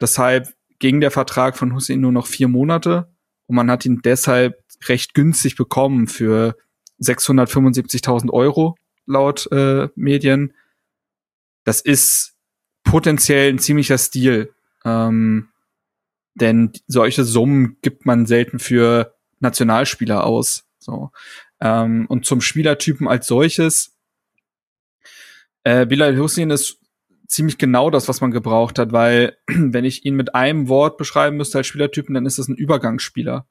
[0.00, 3.08] Deshalb ging der Vertrag von Hussein nur noch vier Monate
[3.46, 6.56] und man hat ihn deshalb recht günstig bekommen für
[7.00, 10.52] 675.000 Euro laut äh, Medien.
[11.64, 12.34] Das ist
[12.84, 14.52] potenziell ein ziemlicher Stil.
[14.84, 15.48] Ähm,
[16.34, 20.65] denn solche Summen gibt man selten für Nationalspieler aus.
[20.86, 21.10] So.
[21.60, 23.98] Ähm, und zum Spielertypen als solches,
[25.64, 26.80] äh, Bilal Hussein ist
[27.26, 31.36] ziemlich genau das, was man gebraucht hat, weil wenn ich ihn mit einem Wort beschreiben
[31.36, 33.46] müsste als Spielertypen, dann ist das ein Übergangsspieler.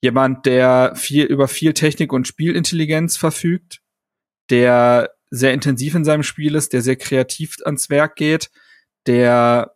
[0.00, 3.80] Jemand, der viel über viel Technik und Spielintelligenz verfügt,
[4.50, 8.50] der sehr intensiv in seinem Spiel ist, der sehr kreativ ans Werk geht,
[9.06, 9.74] der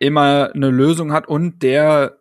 [0.00, 2.19] immer eine Lösung hat und der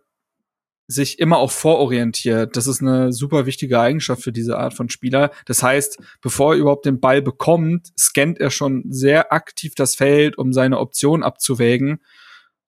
[0.92, 2.58] sich immer auch vororientiert.
[2.58, 5.30] Das ist eine super wichtige Eigenschaft für diese Art von Spieler.
[5.46, 10.40] Das heißt, bevor er überhaupt den Ball bekommt, scannt er schon sehr aktiv das Feld,
[10.40, 12.00] um seine Option abzuwägen.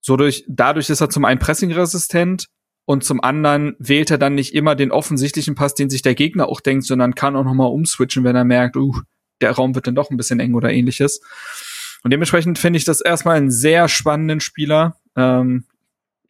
[0.01, 2.45] So durch, dadurch ist er zum einen pressingresistent
[2.86, 6.47] und zum anderen wählt er dann nicht immer den offensichtlichen Pass, den sich der Gegner
[6.47, 9.01] auch denkt, sondern kann auch noch mal umswitchen, wenn er merkt, uh,
[9.41, 11.21] der Raum wird dann doch ein bisschen eng oder ähnliches.
[12.03, 14.97] Und dementsprechend finde ich das erstmal einen sehr spannenden Spieler.
[15.15, 15.65] Ähm,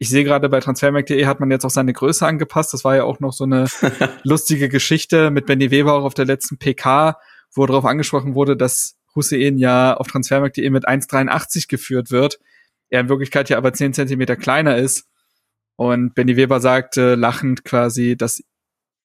[0.02, 2.74] ich sehe gerade bei transfermarkt.de hat man jetzt auch seine Größe angepasst.
[2.74, 3.68] Das war ja auch noch so eine
[4.24, 7.20] lustige Geschichte mit Benny Weber auch auf der letzten PK,
[7.54, 12.40] wo darauf angesprochen wurde, dass Hussein ja auf transfermarkt.de mit 1,83 geführt wird.
[12.88, 15.06] Er in Wirklichkeit ja aber 10 Zentimeter kleiner ist.
[15.76, 18.42] Und Benny Weber sagte lachend quasi, dass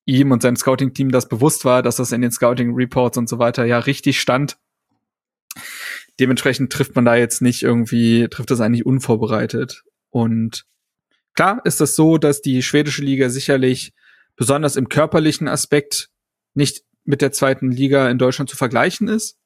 [0.06, 3.66] ihm und seinem Scouting-Team das bewusst war, dass das in den Scouting-Reports und so weiter
[3.66, 4.58] ja richtig stand.
[6.20, 9.84] Dementsprechend trifft man da jetzt nicht irgendwie, trifft das eigentlich unvorbereitet.
[10.10, 10.66] Und
[11.38, 13.94] klar ist das so, dass die schwedische Liga sicherlich
[14.36, 16.10] besonders im körperlichen Aspekt
[16.54, 19.38] nicht mit der zweiten Liga in Deutschland zu vergleichen ist.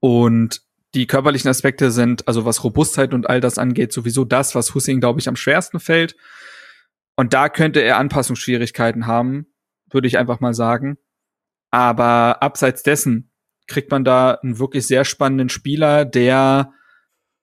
[0.00, 0.62] Und
[0.94, 5.00] die körperlichen Aspekte sind, also was Robustheit und all das angeht, sowieso das, was Hussein,
[5.00, 6.16] glaube ich, am schwersten fällt.
[7.16, 9.46] Und da könnte er Anpassungsschwierigkeiten haben,
[9.90, 10.98] würde ich einfach mal sagen.
[11.70, 13.30] Aber abseits dessen
[13.68, 16.72] kriegt man da einen wirklich sehr spannenden Spieler, der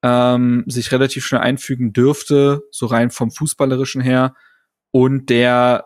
[0.03, 4.35] ähm, sich relativ schnell einfügen dürfte, so rein vom Fußballerischen her,
[4.91, 5.85] und der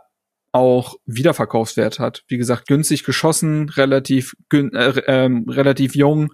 [0.51, 2.23] auch Wiederverkaufswert hat.
[2.27, 6.31] Wie gesagt, günstig geschossen, relativ, äh, äh, relativ jung,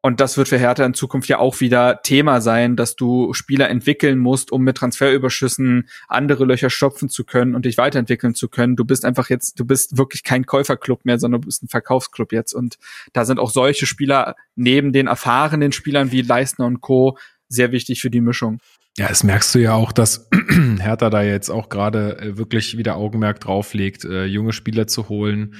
[0.00, 3.68] und das wird für Hertha in Zukunft ja auch wieder Thema sein, dass du Spieler
[3.68, 8.76] entwickeln musst, um mit Transferüberschüssen andere Löcher stopfen zu können und dich weiterentwickeln zu können.
[8.76, 12.32] Du bist einfach jetzt, du bist wirklich kein Käuferclub mehr, sondern du bist ein Verkaufsclub
[12.32, 12.52] jetzt.
[12.52, 12.78] Und
[13.12, 17.18] da sind auch solche Spieler neben den erfahrenen Spielern wie Leistner und Co.
[17.48, 18.60] sehr wichtig für die Mischung.
[18.98, 20.28] Ja, das merkst du ja auch, dass
[20.80, 25.54] Hertha da jetzt auch gerade äh, wirklich wieder Augenmerk drauflegt, äh, junge Spieler zu holen,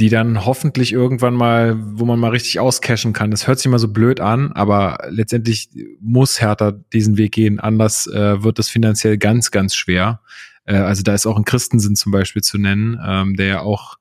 [0.00, 3.30] die dann hoffentlich irgendwann mal, wo man mal richtig auscashen kann.
[3.30, 7.60] Das hört sich mal so blöd an, aber letztendlich muss Hertha diesen Weg gehen.
[7.60, 10.20] Anders äh, wird es finanziell ganz, ganz schwer.
[10.64, 13.96] Also da ist auch ein Christensen zum Beispiel zu nennen, ähm, der ja auch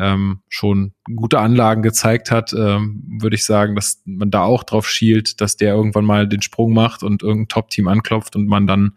[0.00, 4.88] ähm, schon gute Anlagen gezeigt hat, ähm, würde ich sagen, dass man da auch drauf
[4.88, 8.92] schielt, dass der irgendwann mal den Sprung macht und irgendein Top-Team anklopft und man dann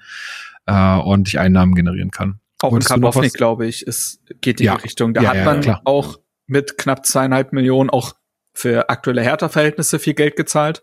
[0.66, 2.40] äh, ordentlich Einnahmen generieren kann.
[2.62, 4.78] Auch in Karbovnik, glaube ich, es geht in ja.
[4.78, 5.14] die Richtung.
[5.14, 5.82] Da ja, hat ja, man klar.
[5.84, 8.14] auch mit knapp zweieinhalb Millionen auch
[8.54, 10.82] für aktuelle Hertha-Verhältnisse viel Geld gezahlt.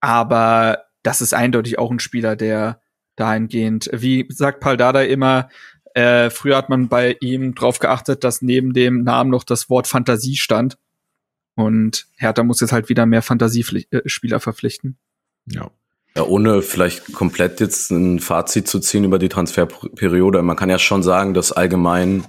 [0.00, 2.80] Aber das ist eindeutig auch ein Spieler, der
[3.14, 5.48] dahingehend, wie sagt Paul Dada immer,
[5.94, 9.86] äh, früher hat man bei ihm drauf geachtet, dass neben dem Namen noch das Wort
[9.86, 10.76] Fantasie stand.
[11.54, 14.98] Und Hertha muss jetzt halt wieder mehr Fantasiespieler verpflichten.
[15.46, 15.70] Ja.
[16.16, 20.42] Ja, ohne vielleicht komplett jetzt ein Fazit zu ziehen über die Transferperiode.
[20.42, 22.24] Man kann ja schon sagen, dass allgemein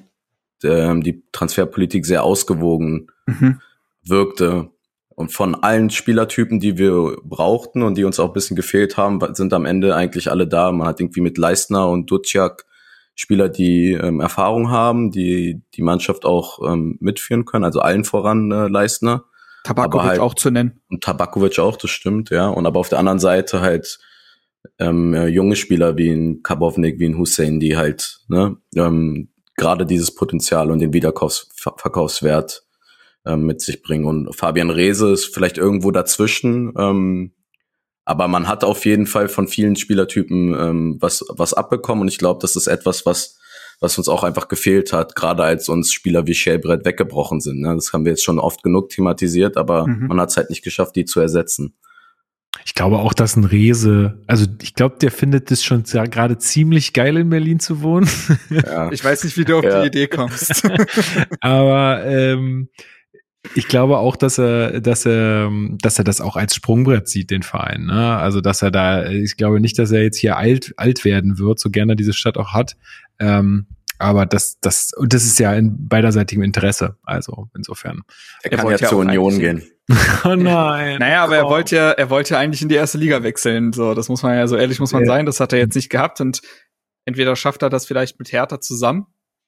[0.63, 3.61] ähm, die Transferpolitik sehr ausgewogen mhm.
[4.03, 4.71] wirkte.
[5.09, 9.19] Und von allen Spielertypen, die wir brauchten und die uns auch ein bisschen gefehlt haben,
[9.35, 10.71] sind am Ende eigentlich alle da.
[10.71, 12.65] Man hat irgendwie mit Leistner und Duciak
[13.15, 18.51] Spieler, die ähm, Erfahrung haben, die die Mannschaft auch ähm, mitführen können, also allen voran
[18.51, 19.25] äh, Leistner.
[19.63, 20.81] Tabakovic halt, auch zu nennen.
[20.89, 22.47] Und Tabakovic auch, das stimmt, ja.
[22.47, 23.99] Und aber auf der anderen Seite halt
[24.79, 29.85] ähm, äh, junge Spieler wie ein Kabovnik, wie ein Hussein, die halt ne, ähm, gerade
[29.85, 32.63] dieses Potenzial und den Wiederverkaufswert
[33.25, 34.05] ähm, mit sich bringen.
[34.05, 37.31] Und Fabian Reese ist vielleicht irgendwo dazwischen, ähm,
[38.05, 42.19] aber man hat auf jeden Fall von vielen Spielertypen ähm, was, was abbekommen und ich
[42.19, 43.39] glaube, das ist etwas, was,
[43.79, 47.61] was uns auch einfach gefehlt hat, gerade als uns Spieler wie Schellbrett weggebrochen sind.
[47.61, 47.73] Ne?
[47.73, 50.07] Das haben wir jetzt schon oft genug thematisiert, aber mhm.
[50.07, 51.73] man hat es halt nicht geschafft, die zu ersetzen.
[52.63, 56.93] Ich glaube auch, dass ein Rese, also ich glaube, der findet es schon gerade ziemlich
[56.93, 58.07] geil in Berlin zu wohnen.
[58.49, 58.91] Ja.
[58.91, 59.81] Ich weiß nicht, wie du auf ja.
[59.81, 60.63] die Idee kommst.
[61.41, 62.69] Aber ähm,
[63.53, 67.43] ich glaube auch, dass er, dass er, dass er das auch als Sprungbrett sieht, den
[67.43, 67.85] Verein.
[67.85, 68.17] Ne?
[68.17, 71.59] Also, dass er da, ich glaube nicht, dass er jetzt hier alt, alt werden wird,
[71.59, 72.75] so gerne diese Stadt auch hat.
[73.19, 76.97] Ähm, aber das, das, und das ist ja in beiderseitigem Interesse.
[77.03, 78.01] Also insofern.
[78.43, 79.63] Er kann er ja zur Union gehen.
[80.25, 80.99] oh nein.
[80.99, 83.71] Naja, aber er wollte ja, er wollte ja eigentlich in die erste Liga wechseln.
[83.71, 85.07] So, das muss man ja, so ehrlich muss man ja.
[85.07, 85.25] sein.
[85.25, 86.41] Das hat er jetzt nicht gehabt und
[87.05, 89.05] entweder schafft er das vielleicht mit Hertha zusammen.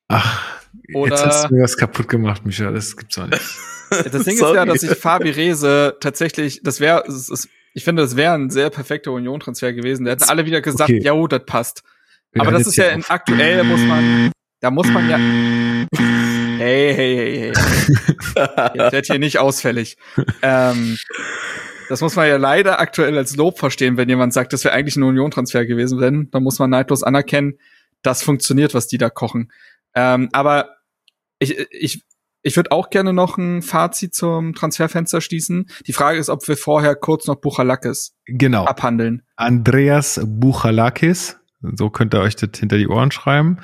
[0.07, 0.61] Ach,
[0.93, 2.71] oder jetzt hast du mir was kaputt gemacht, Micha.
[2.71, 3.41] Das gibt's auch nicht.
[3.89, 7.03] Das Ding ist ja, dass ich Fabi Rese tatsächlich, das wäre,
[7.73, 10.05] ich finde, das wäre ein sehr perfekter Union-Transfer gewesen.
[10.05, 11.01] Da hätten alle wieder gesagt, okay.
[11.01, 11.83] ja, oh, das passt.
[12.31, 15.17] Wir Aber das ist ja in, aktuell muss man, da muss man ja.
[16.57, 17.53] Hey, hey, hey,
[18.35, 18.73] hey.
[18.75, 19.95] Jetzt wird hier nicht ausfällig.
[20.41, 20.97] ähm,
[21.89, 24.95] Das muss man ja leider aktuell als Lob verstehen, wenn jemand sagt, das wäre eigentlich
[24.97, 25.99] ein Union-Transfer gewesen.
[25.99, 27.59] Denn dann muss man neidlos anerkennen,
[28.01, 29.51] das funktioniert, was die da kochen.
[29.95, 30.77] Ähm, aber
[31.39, 32.03] ich, ich,
[32.41, 35.69] ich würde auch gerne noch ein Fazit zum Transferfenster schließen.
[35.85, 38.65] Die Frage ist, ob wir vorher kurz noch Buchalakis genau.
[38.65, 39.23] abhandeln.
[39.35, 43.57] Andreas Buchalakis, so könnt ihr euch das hinter die Ohren schreiben,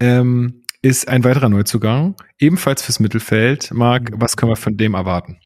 [0.00, 3.70] ähm, ist ein weiterer Neuzugang, ebenfalls fürs Mittelfeld.
[3.72, 5.38] Marc, was können wir von dem erwarten?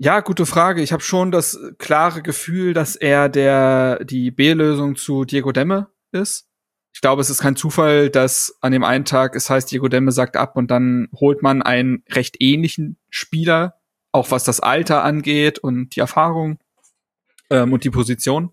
[0.00, 0.82] Ja, gute Frage.
[0.82, 6.47] Ich habe schon das klare Gefühl, dass er der die B-Lösung zu Diego Demme ist.
[6.92, 10.12] Ich glaube, es ist kein Zufall, dass an dem einen Tag es heißt, Diego Demme
[10.12, 13.74] sagt ab und dann holt man einen recht ähnlichen Spieler,
[14.10, 16.58] auch was das Alter angeht und die Erfahrung
[17.50, 18.50] ähm, und die Position.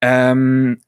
[0.00, 0.80] Ähm,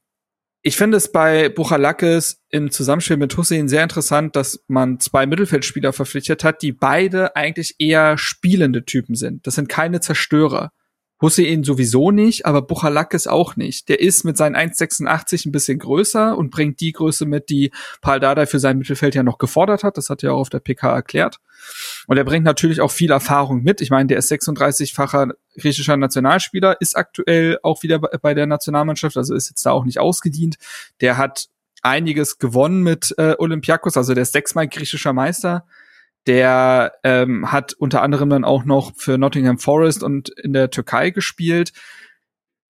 [0.63, 5.91] ich finde es bei Buchalakis im Zusammenspiel mit Hussein sehr interessant, dass man zwei Mittelfeldspieler
[5.91, 9.47] verpflichtet hat, die beide eigentlich eher spielende Typen sind.
[9.47, 10.71] Das sind keine Zerstörer.
[11.21, 13.89] Hussein sowieso nicht, aber Buchalakis auch nicht.
[13.89, 18.19] Der ist mit seinen 1,86 ein bisschen größer und bringt die Größe mit, die Paul
[18.19, 19.97] Dardai für sein Mittelfeld ja noch gefordert hat.
[19.97, 21.37] Das hat er auch auf der PK erklärt.
[22.07, 23.81] Und er bringt natürlich auch viel Erfahrung mit.
[23.81, 29.35] Ich meine, der ist 36-facher griechischer Nationalspieler, ist aktuell auch wieder bei der Nationalmannschaft, also
[29.35, 30.57] ist jetzt da auch nicht ausgedient.
[31.01, 31.49] Der hat
[31.83, 35.65] einiges gewonnen mit äh, Olympiakos, also der ist sechsmal griechischer Meister.
[36.27, 41.09] Der ähm, hat unter anderem dann auch noch für Nottingham Forest und in der Türkei
[41.09, 41.71] gespielt.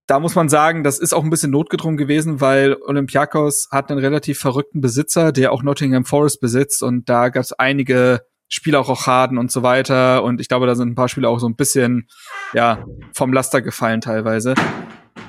[0.07, 3.99] Da muss man sagen, das ist auch ein bisschen notgedrungen gewesen, weil Olympiakos hat einen
[3.99, 9.51] relativ verrückten Besitzer, der auch Nottingham Forest besitzt und da gab es einige Spielerrochaden und
[9.51, 12.09] so weiter und ich glaube, da sind ein paar Spieler auch so ein bisschen
[12.53, 14.55] ja vom Laster gefallen teilweise.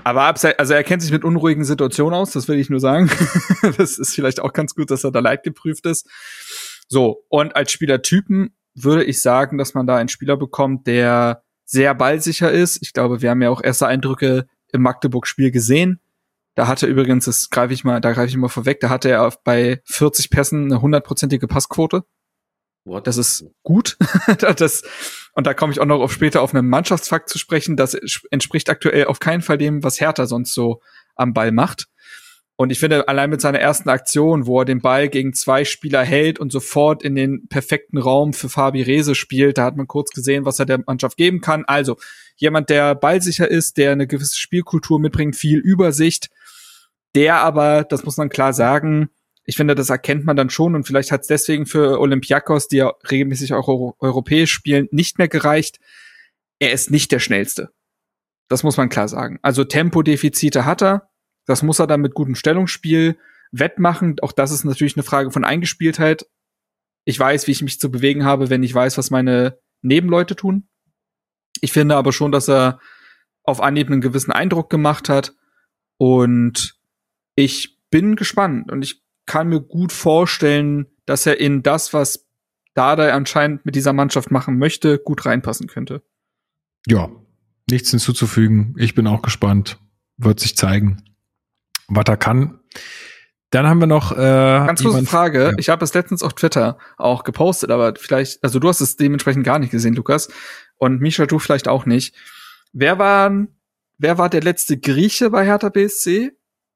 [0.04, 3.10] Aber also er kennt sich mit unruhigen Situationen aus, das will ich nur sagen.
[3.76, 6.08] das ist vielleicht auch ganz gut, dass er da leidgeprüft ist.
[6.92, 11.94] So, und als Spielertypen würde ich sagen, dass man da einen Spieler bekommt, der sehr
[11.94, 12.82] ballsicher ist.
[12.82, 16.02] Ich glaube, wir haben ja auch erste Eindrücke im Magdeburg-Spiel gesehen.
[16.54, 19.32] Da hatte übrigens, das greife ich mal, da greife ich mal vorweg, da hatte er
[19.42, 22.04] bei 40 Pässen eine hundertprozentige Passquote.
[22.84, 23.06] What?
[23.06, 23.96] Das ist gut.
[24.38, 24.82] das,
[25.32, 27.74] und da komme ich auch noch auf später auf einen Mannschaftsfakt zu sprechen.
[27.78, 27.94] Das
[28.30, 30.82] entspricht aktuell auf keinen Fall dem, was Hertha sonst so
[31.14, 31.86] am Ball macht.
[32.56, 36.04] Und ich finde, allein mit seiner ersten Aktion, wo er den Ball gegen zwei Spieler
[36.04, 40.10] hält und sofort in den perfekten Raum für Fabi Rese spielt, da hat man kurz
[40.10, 41.64] gesehen, was er der Mannschaft geben kann.
[41.64, 41.96] Also
[42.36, 46.28] jemand, der ballsicher ist, der eine gewisse Spielkultur mitbringt, viel Übersicht,
[47.14, 49.08] der aber, das muss man klar sagen,
[49.44, 52.76] ich finde, das erkennt man dann schon und vielleicht hat es deswegen für Olympiakos, die
[52.76, 55.80] ja regelmäßig auch euro europäisch spielen, nicht mehr gereicht.
[56.58, 57.70] Er ist nicht der schnellste.
[58.48, 59.38] Das muss man klar sagen.
[59.42, 61.11] Also Tempodefizite hat er,
[61.46, 63.18] das muss er dann mit gutem Stellungsspiel
[63.50, 64.16] wettmachen.
[64.20, 66.26] Auch das ist natürlich eine Frage von Eingespieltheit.
[67.04, 70.68] Ich weiß, wie ich mich zu bewegen habe, wenn ich weiß, was meine Nebenleute tun.
[71.60, 72.80] Ich finde aber schon, dass er
[73.42, 75.34] auf Anhieb einen gewissen Eindruck gemacht hat.
[75.98, 76.78] Und
[77.34, 82.28] ich bin gespannt und ich kann mir gut vorstellen, dass er in das, was
[82.74, 86.02] Dada anscheinend mit dieser Mannschaft machen möchte, gut reinpassen könnte.
[86.86, 87.10] Ja,
[87.68, 88.74] nichts hinzuzufügen.
[88.78, 89.78] Ich bin auch gespannt.
[90.16, 91.02] Wird sich zeigen
[91.96, 92.60] was er kann.
[93.50, 95.44] Dann haben wir noch äh, ganz kurze Frage.
[95.44, 95.52] Ja.
[95.58, 99.44] Ich habe es letztens auf Twitter auch gepostet, aber vielleicht, also du hast es dementsprechend
[99.44, 100.28] gar nicht gesehen, Lukas,
[100.76, 102.14] und Misha, du vielleicht auch nicht.
[102.72, 103.30] Wer war,
[103.98, 106.32] wer war der letzte Grieche bei Hertha BSC?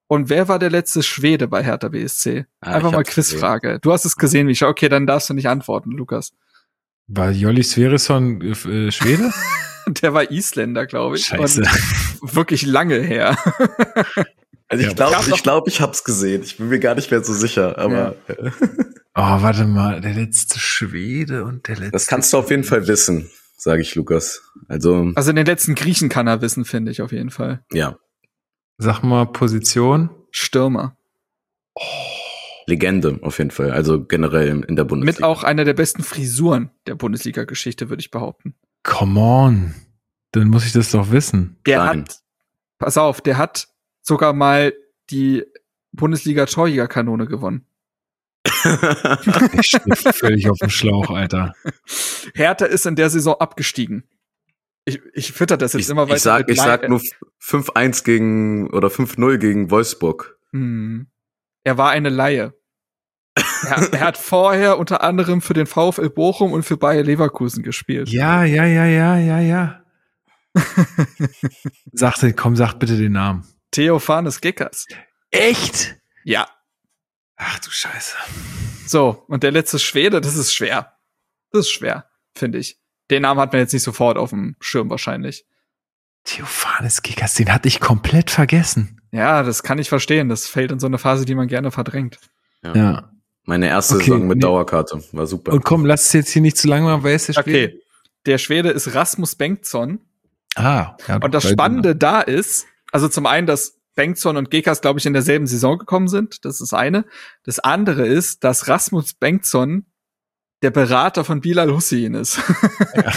[0.09, 2.45] Und wer war der letzte Schwede bei Hertha BSC?
[2.61, 3.81] Ah, Einfach mal Quizfrage.
[3.81, 4.69] Du hast es gesehen, Misha.
[4.69, 6.33] Okay, dann darfst du nicht antworten, Lukas.
[7.09, 9.33] War Jolli Sverison äh, Schwede?
[9.87, 11.25] der war Isländer, glaube ich.
[11.25, 11.63] Scheiße.
[12.21, 13.37] Und wirklich lange her.
[14.69, 16.43] Also ich glaube, ich glaube, ich hab's gesehen.
[16.43, 18.17] Ich bin mir gar nicht mehr so sicher, aber.
[18.29, 18.37] Ja.
[19.15, 21.93] oh, warte mal, der letzte Schwede und der letzte.
[21.93, 24.43] Das kannst du auf jeden Fall wissen, sage ich Lukas.
[24.69, 25.13] Also.
[25.15, 27.65] Also den letzten Griechen kann er wissen, finde ich auf jeden Fall.
[27.73, 27.99] Ja.
[28.79, 30.11] Sag mal Position.
[30.31, 30.97] Stürmer.
[31.75, 31.83] Oh.
[32.67, 35.19] Legende auf jeden Fall, also generell in der Bundesliga.
[35.19, 38.57] Mit auch einer der besten Frisuren der Bundesliga-Geschichte, würde ich behaupten.
[38.83, 39.75] Come on,
[40.33, 41.59] dann muss ich das doch wissen.
[41.65, 42.01] Der Nein.
[42.01, 42.19] hat,
[42.79, 43.69] pass auf, der hat
[44.07, 44.73] sogar mal
[45.11, 45.45] die
[45.93, 47.67] Bundesliga-Torjägerkanone gewonnen.
[49.53, 51.55] ich stehe völlig auf dem Schlauch, Alter.
[52.35, 54.05] Hertha ist in der Saison abgestiegen.
[54.85, 56.17] Ich, ich fütter das jetzt ich, immer weiter.
[56.17, 57.01] Ich sag, ich sag nur
[57.43, 60.39] 5-1 gegen oder 5-0 gegen Wolfsburg.
[60.53, 61.09] Hm.
[61.65, 62.55] Er war eine Laie.
[63.35, 68.09] er, er, hat vorher unter anderem für den VfL Bochum und für Bayer Leverkusen gespielt.
[68.09, 69.83] Ja, ja, ja, ja, ja, ja.
[71.93, 73.45] Sagte, komm, sag bitte den Namen.
[73.71, 74.87] Theophanes Geckers.
[75.31, 75.97] Echt?
[76.25, 76.49] Ja.
[77.37, 78.17] Ach du Scheiße.
[78.87, 80.97] So, und der letzte Schwede, das ist schwer.
[81.51, 82.79] Das ist schwer, finde ich.
[83.11, 85.45] Den Namen hat man jetzt nicht sofort auf dem Schirm wahrscheinlich.
[86.25, 89.01] Theophanes Kickers, den hatte ich komplett vergessen.
[89.13, 90.29] Ja, das kann ich verstehen.
[90.29, 92.19] Das fällt in so eine Phase, die man gerne verdrängt.
[92.63, 92.75] Ja.
[92.75, 93.13] ja.
[93.45, 94.43] Meine erste okay, Saison mit nee.
[94.43, 95.01] Dauerkarte.
[95.13, 95.53] War super.
[95.53, 97.05] Und komm, lass es jetzt hier nicht zu lange machen.
[97.05, 97.75] Wer ist der Schwede?
[97.75, 97.81] Okay.
[98.27, 100.01] Der Schwede ist Rasmus Bengtsson.
[100.57, 101.17] Ah, ja.
[101.17, 102.67] Und das Spannende da ist,
[102.97, 106.47] also zum einen, dass Bengtsson und Gekas, glaube ich, in derselben Saison gekommen sind.
[106.47, 107.05] Das ist eine.
[107.45, 109.85] Das andere ist, dass Rasmus Bengtsson
[110.63, 112.39] der Berater von Bilal Hussein ist.
[112.95, 113.13] Ja.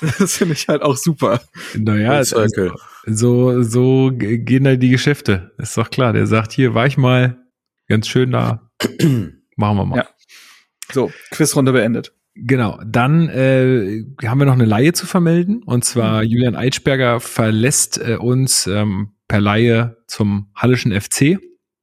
[0.18, 1.40] das finde ich halt auch super.
[1.74, 2.44] Naja, also,
[3.06, 5.52] so, so gehen da die Geschäfte.
[5.58, 6.12] Ist doch klar.
[6.12, 7.40] Der sagt, hier war ich mal
[7.86, 8.68] ganz schön da.
[9.56, 9.96] Machen wir mal.
[9.98, 10.08] Ja.
[10.90, 12.12] So, Quizrunde beendet.
[12.34, 15.62] Genau, dann äh, haben wir noch eine Laie zu vermelden.
[15.62, 16.28] Und zwar mhm.
[16.28, 21.38] Julian Eitschberger verlässt äh, uns ähm, per Laie zum Hallischen FC.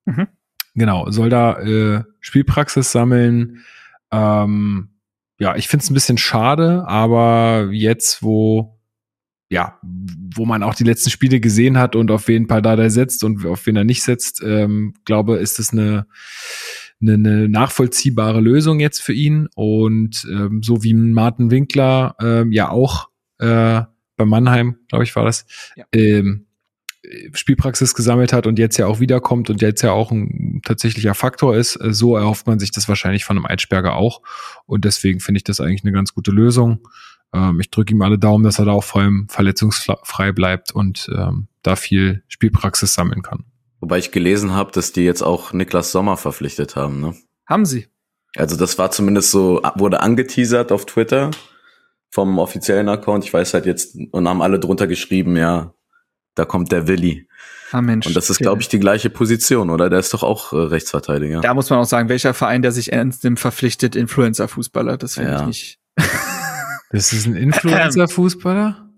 [0.05, 0.27] Mhm.
[0.73, 3.63] Genau, soll da äh, Spielpraxis sammeln,
[4.11, 4.89] ähm,
[5.39, 8.79] ja, ich finde es ein bisschen schade, aber jetzt, wo
[9.51, 13.47] ja, wo man auch die letzten Spiele gesehen hat und auf wen Pardada setzt und
[13.47, 16.05] auf wen er nicht setzt, ähm, glaube, ist es eine,
[17.01, 19.47] eine, eine nachvollziehbare Lösung jetzt für ihn.
[19.55, 23.09] Und ähm, so wie Martin Winkler ähm, ja auch
[23.39, 23.81] äh,
[24.17, 25.85] bei Mannheim, glaube ich, war das, ja.
[25.93, 26.45] ähm,
[27.33, 31.55] Spielpraxis gesammelt hat und jetzt ja auch wiederkommt und jetzt ja auch ein tatsächlicher Faktor
[31.55, 34.21] ist, äh, so erhofft man sich das wahrscheinlich von einem Eidsperger auch.
[34.65, 36.87] Und deswegen finde ich das eigentlich eine ganz gute Lösung.
[37.33, 41.09] Ähm, ich drücke ihm alle Daumen, dass er da auch vor allem verletzungsfrei bleibt und
[41.15, 43.45] ähm, da viel Spielpraxis sammeln kann.
[43.79, 47.15] Wobei ich gelesen habe, dass die jetzt auch Niklas Sommer verpflichtet haben, ne?
[47.45, 47.87] Haben sie.
[48.35, 51.31] Also das war zumindest so, wurde angeteasert auf Twitter
[52.11, 53.23] vom offiziellen Account.
[53.23, 55.73] Ich weiß halt jetzt, und haben alle drunter geschrieben, ja,
[56.35, 57.27] da kommt der Willi.
[57.71, 58.07] Ah, Mensch.
[58.07, 59.89] Und das ist, glaube ich, die gleiche Position, oder?
[59.89, 61.41] Der ist doch auch äh, Rechtsverteidiger.
[61.41, 64.97] Da muss man auch sagen, welcher Verein, der sich ernst nimmt, verpflichtet Influencer-Fußballer.
[64.97, 65.41] Das finde ja.
[65.41, 65.79] ich nicht.
[66.91, 68.88] das ist ein Influencer-Fußballer?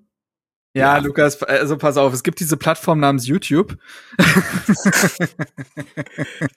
[0.74, 3.78] Ja, ja, Lukas, also pass auf, es gibt diese Plattform namens YouTube.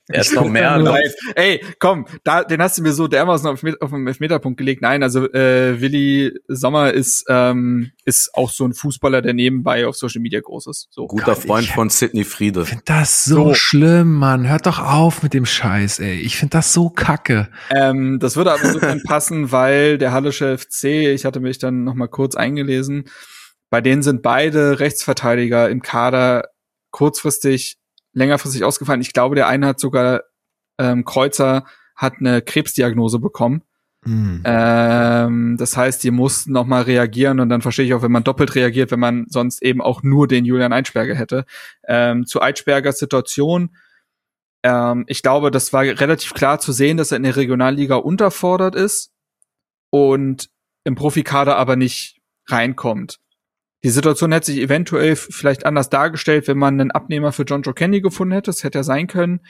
[0.09, 0.79] er ist noch mehr.
[0.79, 1.03] Nein.
[1.35, 4.83] Ey, komm, da, den hast du mir so dermaßen auf, auf den Elfmeterpunkt gelegt.
[4.83, 9.97] Nein, also äh, Willi Sommer ist ähm, ist auch so ein Fußballer, der nebenbei auf
[9.97, 10.89] Social Media groß ist.
[10.91, 11.07] So.
[11.07, 12.63] Guter Freund von Sidney Friede.
[12.63, 14.49] Ich finde das so, so, schlimm, Mann.
[14.49, 16.21] Hört doch auf mit dem Scheiß, ey.
[16.21, 17.49] Ich finde das so kacke.
[17.71, 21.95] Ähm, das würde aber so passen, weil der Hallische FC, ich hatte mich dann noch
[21.95, 23.07] mal kurz eingelesen,
[23.71, 26.49] bei denen sind beide Rechtsverteidiger im Kader
[26.91, 27.79] kurzfristig,
[28.13, 29.01] längerfristig ausgefallen.
[29.01, 30.23] Ich glaube, der eine hat sogar
[30.79, 31.65] ähm, Kreuzer
[31.97, 33.63] hat eine Krebsdiagnose bekommen.
[34.05, 34.43] Mhm.
[34.45, 38.25] Ähm, das heißt, die mussten noch mal reagieren und dann verstehe ich auch, wenn man
[38.25, 41.47] doppelt reagiert, wenn man sonst eben auch nur den Julian Eichberger hätte.
[41.87, 43.77] Ähm, zu Eichbergers Situation.
[44.63, 48.75] Ähm, ich glaube, das war relativ klar zu sehen, dass er in der Regionalliga unterfordert
[48.75, 49.13] ist
[49.91, 50.51] und
[50.85, 53.21] im Profikader aber nicht reinkommt.
[53.85, 57.75] Die Situation hätte sich eventuell vielleicht anders dargestellt, wenn man einen Abnehmer für John Joe
[57.75, 58.51] Kenny gefunden hätte.
[58.51, 59.41] Das hätte ja sein können.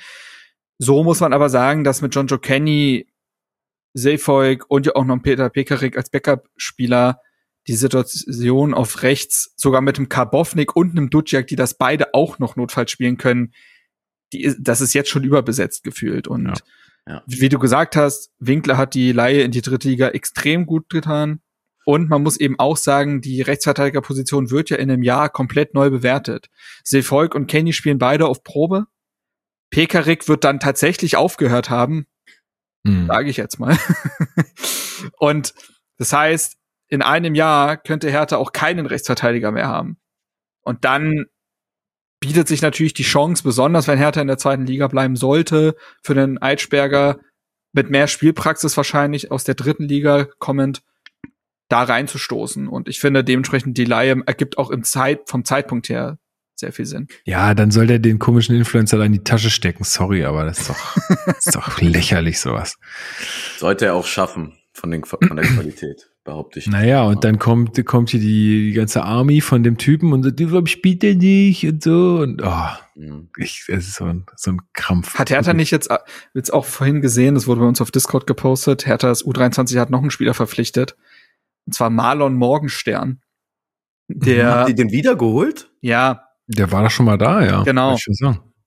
[0.79, 3.07] So muss man aber sagen, dass mit John Joe Kenny,
[3.95, 7.21] Seefolk und ja auch noch Peter Pekarik als Backup-Spieler
[7.69, 12.41] die Situation auf rechts, sogar mit dem Karbovnik und einem Duciak, die das beide auch
[12.41, 13.55] noch notfalls spielen können,
[14.33, 16.27] die, das ist jetzt schon überbesetzt gefühlt.
[16.27, 16.47] Und
[17.07, 17.23] ja, ja.
[17.27, 21.41] wie du gesagt hast, Winkler hat die Laie in die dritte Liga extrem gut getan.
[21.85, 25.91] Und man muss eben auch sagen, die Rechtsverteidigerposition wird ja in einem Jahr komplett neu
[25.91, 26.49] bewertet.
[26.83, 28.87] Sefolk und Kenny spielen beide auf Probe.
[29.71, 32.07] Pekarik wird dann tatsächlich aufgehört haben.
[32.85, 33.07] Mhm.
[33.07, 33.77] Sage ich jetzt mal.
[35.19, 35.55] und
[35.99, 36.57] das heißt,
[36.89, 39.99] in einem Jahr könnte Hertha auch keinen Rechtsverteidiger mehr haben.
[40.63, 41.27] Und dann
[42.21, 46.15] bietet sich natürlich die Chance, besonders wenn Hertha in der zweiten Liga bleiben sollte, für
[46.15, 47.19] den Eitschberger
[47.73, 50.83] mit mehr Spielpraxis wahrscheinlich aus der dritten Liga kommend,
[51.69, 52.69] da reinzustoßen.
[52.69, 56.19] Und ich finde dementsprechend die Laie ergibt auch im Zeit, vom Zeitpunkt her
[56.57, 57.09] sehr viel Sinn.
[57.25, 59.85] Ja, dann soll der den komischen Influencer da in die Tasche stecken.
[59.85, 60.97] Sorry, aber das ist doch,
[61.27, 62.79] das ist doch lächerlich sowas.
[63.59, 66.67] Sollte er auch schaffen von, den, von der Qualität, behaupte ich.
[66.69, 70.41] Naja, und dann kommt, kommt hier die, die ganze Army von dem Typen und sagt,
[70.41, 73.31] warum spielt der nicht und so und oh, mhm.
[73.37, 75.15] ich, es ist so ein, so ein Krampf.
[75.19, 75.91] Hat Hertha nicht jetzt,
[76.35, 80.01] jetzt auch vorhin gesehen, das wurde bei uns auf Discord gepostet, Herthas U23 hat noch
[80.01, 80.97] einen Spieler verpflichtet
[81.67, 83.21] und zwar Marlon Morgenstern.
[84.09, 85.71] Der, Haben die den wiedergeholt?
[85.81, 86.29] Ja.
[86.47, 87.63] Der war doch schon mal da, ja.
[87.63, 87.97] Genau.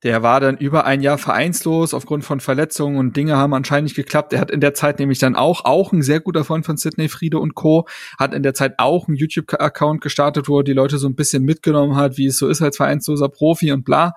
[0.03, 3.95] Der war dann über ein Jahr vereinslos aufgrund von Verletzungen und Dinge haben anscheinend nicht
[3.95, 4.31] geklappt.
[4.33, 7.09] Er hat in der Zeit nämlich dann auch, auch ein sehr guter Freund von Sidney
[7.09, 7.87] Friede und Co.,
[8.19, 11.43] hat in der Zeit auch einen YouTube-Account gestartet, wo er die Leute so ein bisschen
[11.43, 14.13] mitgenommen hat, wie es so ist als vereinsloser Profi und bla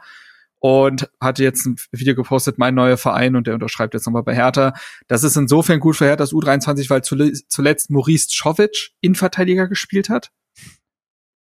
[0.60, 4.34] und hatte jetzt ein Video gepostet, mein neuer Verein und der unterschreibt jetzt nochmal bei
[4.34, 4.74] Hertha.
[5.08, 10.30] Das ist insofern gut für Herthas U23, weil zuletzt Maurice Czovic Innenverteidiger gespielt hat.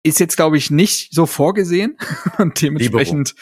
[0.04, 1.98] ist jetzt, glaube ich, nicht so vorgesehen.
[2.38, 3.36] Und dementsprechend,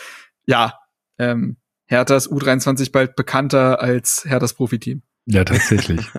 [0.48, 0.74] ja,
[1.20, 5.04] ähm, Herthas U23 bald bekannter als Herthas Profiteam.
[5.26, 6.10] Ja, tatsächlich.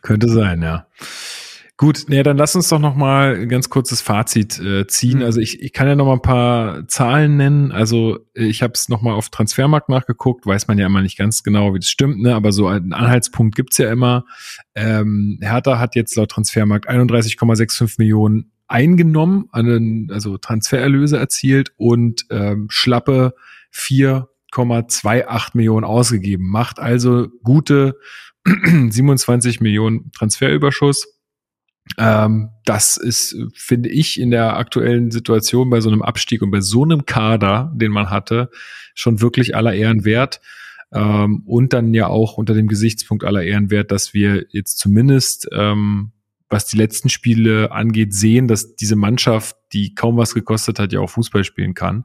[0.00, 0.86] Könnte sein, ja.
[1.82, 5.18] Gut, nee, dann lass uns doch noch mal ein ganz kurzes Fazit äh, ziehen.
[5.18, 5.24] Mhm.
[5.24, 7.72] Also ich, ich kann ja noch mal ein paar Zahlen nennen.
[7.72, 11.42] Also ich habe es noch mal auf Transfermarkt nachgeguckt, weiß man ja immer nicht ganz
[11.42, 12.36] genau, wie das stimmt, ne?
[12.36, 14.26] aber so einen Anhaltspunkt gibt's ja immer.
[14.76, 19.48] Ähm, Hertha hat jetzt laut Transfermarkt 31,65 Millionen eingenommen,
[20.08, 23.34] also Transfererlöse erzielt und ähm, schlappe
[23.74, 26.48] 4,28 Millionen ausgegeben.
[26.48, 27.96] Macht also gute
[28.46, 31.11] 27 Millionen Transferüberschuss
[31.98, 36.60] ähm, das ist, finde ich, in der aktuellen Situation bei so einem Abstieg und bei
[36.60, 38.50] so einem Kader, den man hatte,
[38.94, 40.40] schon wirklich aller Ehren wert.
[40.92, 45.48] Ähm, und dann ja auch unter dem Gesichtspunkt aller Ehren wert, dass wir jetzt zumindest,
[45.52, 46.12] ähm,
[46.50, 51.00] was die letzten Spiele angeht, sehen, dass diese Mannschaft, die kaum was gekostet hat, ja
[51.00, 52.04] auch Fußball spielen kann.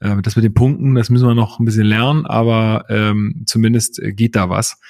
[0.00, 4.00] Ähm, das mit den Punkten, das müssen wir noch ein bisschen lernen, aber ähm, zumindest
[4.02, 4.80] geht da was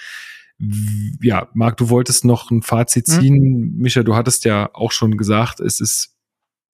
[1.20, 3.20] ja, Marc, du wolltest noch ein Fazit hm?
[3.20, 3.34] ziehen.
[3.34, 3.74] Mhm.
[3.78, 6.16] Micha, du hattest ja auch schon gesagt, es ist,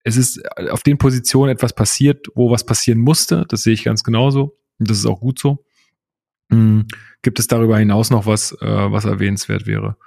[0.03, 3.45] es ist auf den Positionen etwas passiert, wo was passieren musste.
[3.49, 4.57] Das sehe ich ganz genauso.
[4.77, 5.65] Und das ist auch gut so.
[6.49, 6.87] Mhm.
[7.21, 9.97] Gibt es darüber hinaus noch was, äh, was erwähnenswert wäre?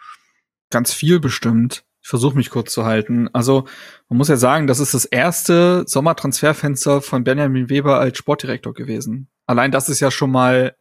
[0.71, 1.85] Ganz viel bestimmt.
[2.01, 3.29] Ich versuche mich kurz zu halten.
[3.33, 3.67] Also
[4.09, 9.29] man muss ja sagen, das ist das erste Sommertransferfenster von Benjamin Weber als Sportdirektor gewesen.
[9.47, 10.75] Allein das ist ja schon mal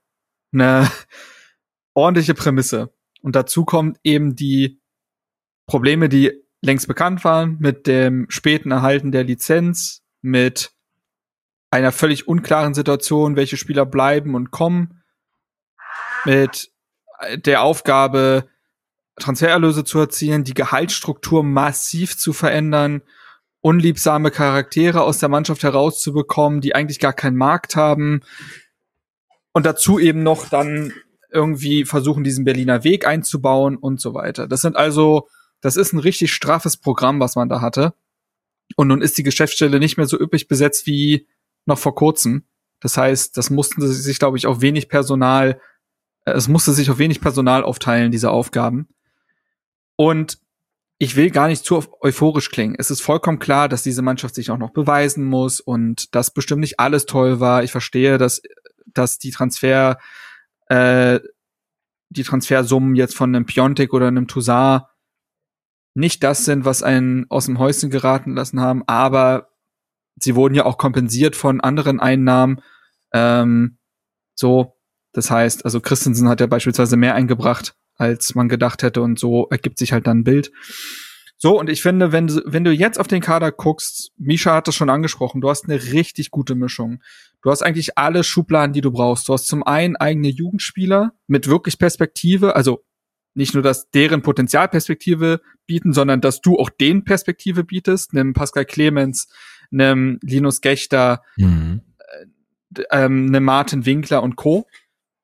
[0.52, 0.89] eine
[1.94, 2.94] ordentliche Prämisse.
[3.22, 4.82] Und dazu kommt eben die
[5.68, 6.32] Probleme, die
[6.62, 10.72] längst bekannt waren, mit dem späten Erhalten der Lizenz, mit
[11.72, 15.02] einer völlig unklaren Situation, welche Spieler bleiben und kommen,
[16.26, 16.72] mit
[17.46, 18.48] der Aufgabe,
[19.18, 23.02] Transfererlöse zu erzielen, die Gehaltsstruktur massiv zu verändern,
[23.62, 28.22] unliebsame Charaktere aus der Mannschaft herauszubekommen, die eigentlich gar keinen Markt haben.
[29.54, 30.94] Und dazu eben noch dann
[31.32, 34.47] irgendwie versuchen, diesen Berliner Weg einzubauen und so weiter.
[34.47, 35.27] Das sind also,
[35.61, 37.93] das ist ein richtig straffes Programm, was man da hatte.
[38.75, 41.27] Und nun ist die Geschäftsstelle nicht mehr so üppig besetzt wie
[41.65, 42.43] noch vor kurzem.
[42.79, 45.59] Das heißt, das mussten sie sich, glaube ich, auf wenig Personal,
[46.25, 48.89] äh, es musste sich auf wenig Personal aufteilen, diese Aufgaben.
[49.95, 50.39] Und
[50.97, 52.75] ich will gar nicht zu euphorisch klingen.
[52.77, 56.61] Es ist vollkommen klar, dass diese Mannschaft sich auch noch beweisen muss und dass bestimmt
[56.61, 57.63] nicht alles toll war.
[57.63, 58.41] Ich verstehe, dass,
[58.86, 59.97] dass die Transfer,
[60.72, 61.19] äh,
[62.09, 64.84] die Transfersummen jetzt von einem Piontek oder einem Toussaint
[65.93, 69.49] nicht das sind, was einen aus dem Häuschen geraten lassen haben, aber
[70.15, 72.61] sie wurden ja auch kompensiert von anderen Einnahmen.
[73.13, 73.80] Ähm,
[74.34, 74.78] so,
[75.11, 79.49] das heißt, also Christensen hat ja beispielsweise mehr eingebracht, als man gedacht hätte, und so
[79.49, 80.53] ergibt sich halt dann ein Bild.
[81.38, 84.76] So, und ich finde, wenn, wenn du jetzt auf den Kader guckst, Misha hat das
[84.76, 87.01] schon angesprochen, du hast eine richtig gute Mischung.
[87.42, 89.28] Du hast eigentlich alle Schubladen, die du brauchst.
[89.28, 92.84] Du hast zum einen eigene Jugendspieler mit wirklich Perspektive, also
[93.34, 98.66] nicht nur, dass deren Potenzialperspektive bieten, sondern dass du auch den Perspektive bietest, einem Pascal
[98.66, 99.28] Clemens,
[99.72, 101.82] einem Linus Gechter, mhm.
[102.78, 104.68] äh, ähm, einem Martin Winkler und Co.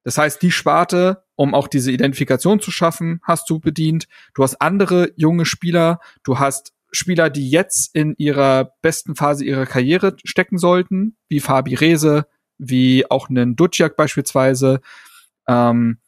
[0.04, 4.08] Das heißt, die Sparte, um auch diese Identifikation zu schaffen, hast du bedient.
[4.34, 9.66] Du hast andere junge Spieler, du hast Spieler, die jetzt in ihrer besten Phase ihrer
[9.66, 12.28] Karriere stecken sollten, wie Fabi Rehse,
[12.58, 14.82] wie auch einen Duciak beispielsweise,
[15.48, 16.00] ähm,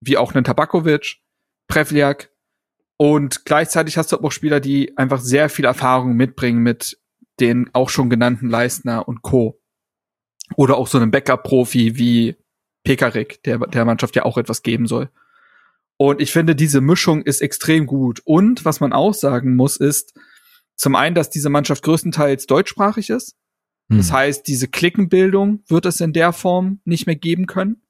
[0.00, 1.18] wie auch einen Tabakovic,
[1.68, 2.30] Prevliak.
[2.96, 6.98] Und gleichzeitig hast du auch Spieler, die einfach sehr viel Erfahrung mitbringen mit
[7.38, 9.60] den auch schon genannten Leistner und Co.
[10.56, 12.36] Oder auch so einem Backup-Profi wie
[12.82, 15.10] Pekarik, der der Mannschaft ja auch etwas geben soll.
[15.98, 18.22] Und ich finde, diese Mischung ist extrem gut.
[18.24, 20.14] Und was man auch sagen muss, ist
[20.76, 23.36] zum einen, dass diese Mannschaft größtenteils deutschsprachig ist.
[23.90, 23.98] Hm.
[23.98, 27.82] Das heißt, diese Klickenbildung wird es in der Form nicht mehr geben können.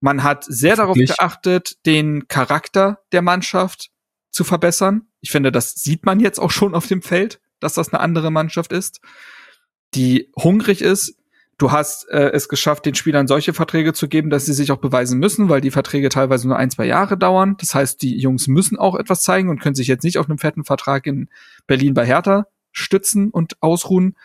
[0.00, 3.90] Man hat sehr darauf geachtet, den Charakter der Mannschaft
[4.30, 5.06] zu verbessern.
[5.20, 8.30] Ich finde, das sieht man jetzt auch schon auf dem Feld, dass das eine andere
[8.30, 9.00] Mannschaft ist,
[9.94, 11.16] die hungrig ist,
[11.56, 14.78] Du hast äh, es geschafft, den Spielern solche Verträge zu geben, dass sie sich auch
[14.78, 17.56] beweisen müssen, weil die Verträge teilweise nur ein, zwei Jahre dauern.
[17.58, 20.38] Das heißt, die Jungs müssen auch etwas zeigen und können sich jetzt nicht auf einem
[20.38, 21.28] fetten Vertrag in
[21.66, 24.16] Berlin bei Hertha stützen und ausruhen.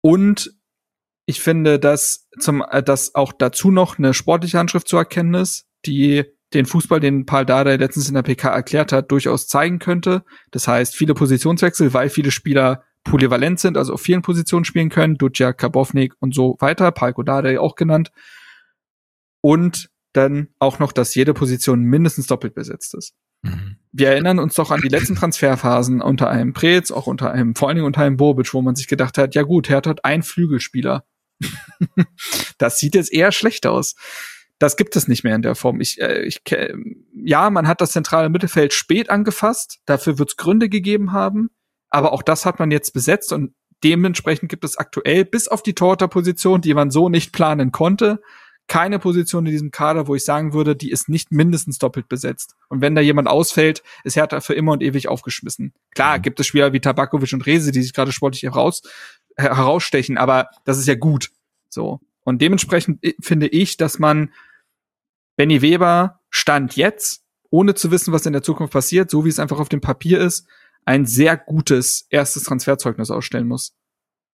[0.00, 0.54] Und
[1.26, 5.66] ich finde, dass zum, äh, dass auch dazu noch eine sportliche Handschrift zu erkennen ist,
[5.84, 10.24] die den Fußball, den Paul Dardai letztens in der PK erklärt hat, durchaus zeigen könnte.
[10.52, 15.16] Das heißt, viele Positionswechsel, weil viele Spieler polyvalent sind, also auf vielen Positionen spielen können,
[15.16, 18.10] Ducja, Kabovnik und so weiter, Palko Dade auch genannt.
[19.40, 23.14] Und dann auch noch, dass jede Position mindestens doppelt besetzt ist.
[23.42, 23.76] Mhm.
[23.92, 27.68] Wir erinnern uns doch an die letzten Transferphasen unter einem Preetz, auch unter einem, vor
[27.68, 30.22] allen Dingen unter einem Bobic, wo man sich gedacht hat, ja gut, Hertha hat einen
[30.22, 31.04] Flügelspieler.
[32.58, 33.96] das sieht jetzt eher schlecht aus.
[34.58, 35.80] Das gibt es nicht mehr in der Form.
[35.80, 36.42] Ich, äh, ich,
[37.12, 39.80] ja, man hat das zentrale Mittelfeld spät angefasst.
[39.84, 41.50] Dafür wird es Gründe gegeben haben.
[41.94, 45.74] Aber auch das hat man jetzt besetzt und dementsprechend gibt es aktuell bis auf die
[45.74, 48.20] Torhüter-Position, die man so nicht planen konnte,
[48.66, 52.56] keine Position in diesem Kader, wo ich sagen würde, die ist nicht mindestens doppelt besetzt.
[52.68, 55.72] Und wenn da jemand ausfällt, ist Hertha für immer und ewig aufgeschmissen.
[55.94, 56.22] Klar, mhm.
[56.22, 58.82] gibt es Spieler wie Tabakovic und Rese, die sich gerade sportlich heraus,
[59.36, 61.30] herausstechen, aber das ist ja gut.
[61.68, 62.00] So.
[62.24, 64.32] Und dementsprechend äh, finde ich, dass man
[65.36, 69.38] Benny Weber stand jetzt, ohne zu wissen, was in der Zukunft passiert, so wie es
[69.38, 70.48] einfach auf dem Papier ist,
[70.84, 73.74] ein sehr gutes erstes Transferzeugnis ausstellen muss.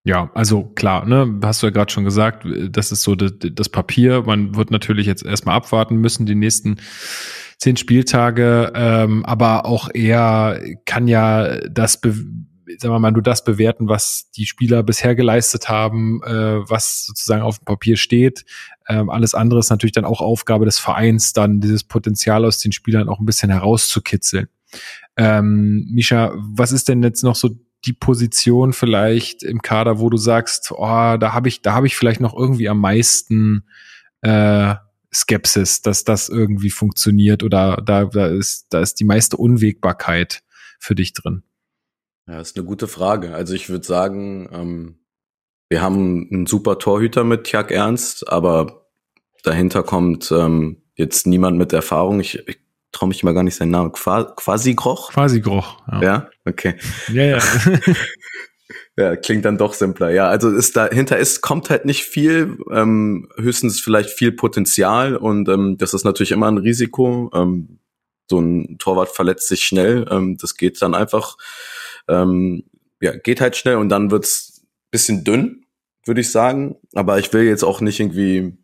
[0.05, 3.69] Ja, also klar, ne, hast du ja gerade schon gesagt, das ist so das, das
[3.69, 4.23] Papier.
[4.23, 6.77] Man wird natürlich jetzt erstmal abwarten müssen, die nächsten
[7.59, 12.01] zehn Spieltage, ähm, aber auch er kann ja das
[12.79, 17.43] sagen wir mal, du das bewerten, was die Spieler bisher geleistet haben, äh, was sozusagen
[17.43, 18.45] auf dem Papier steht.
[18.89, 22.73] Ähm, alles andere ist natürlich dann auch Aufgabe des Vereins, dann dieses Potenzial aus den
[22.73, 24.49] Spielern auch ein bisschen herauszukitzeln.
[25.21, 27.51] Ähm, Misha, was ist denn jetzt noch so
[27.85, 31.95] die Position vielleicht im Kader, wo du sagst, oh, da habe ich, da habe ich
[31.95, 33.65] vielleicht noch irgendwie am meisten
[34.23, 34.77] äh,
[35.13, 40.43] Skepsis, dass das irgendwie funktioniert oder da, da ist, da ist die meiste Unwägbarkeit
[40.79, 41.43] für dich drin?
[42.27, 43.35] Ja, ist eine gute Frage.
[43.35, 45.01] Also ich würde sagen, ähm,
[45.69, 48.87] wir haben einen super Torhüter mit Tjag Ernst, aber
[49.43, 52.21] dahinter kommt ähm, jetzt niemand mit Erfahrung.
[52.21, 52.59] Ich, ich
[52.93, 53.93] traue mich mal gar nicht seinen Namen.
[53.93, 55.13] Qua Quasi Groch?
[55.13, 56.03] Quasi Groch, ja.
[56.03, 56.75] Ja, okay.
[57.13, 57.39] Ja, ja.
[58.97, 60.11] ja, klingt dann doch simpler.
[60.11, 65.49] Ja, also ist dahinter ist, kommt halt nicht viel, ähm, höchstens vielleicht viel Potenzial und
[65.49, 67.31] ähm, das ist natürlich immer ein Risiko.
[67.35, 67.79] Ähm,
[68.29, 71.37] so ein Torwart verletzt sich schnell, ähm, das geht dann einfach
[72.09, 72.65] ähm,
[73.01, 75.65] ja, geht halt schnell und dann wird's bisschen dünn,
[76.05, 76.77] würde ich sagen.
[76.95, 78.57] Aber ich will jetzt auch nicht irgendwie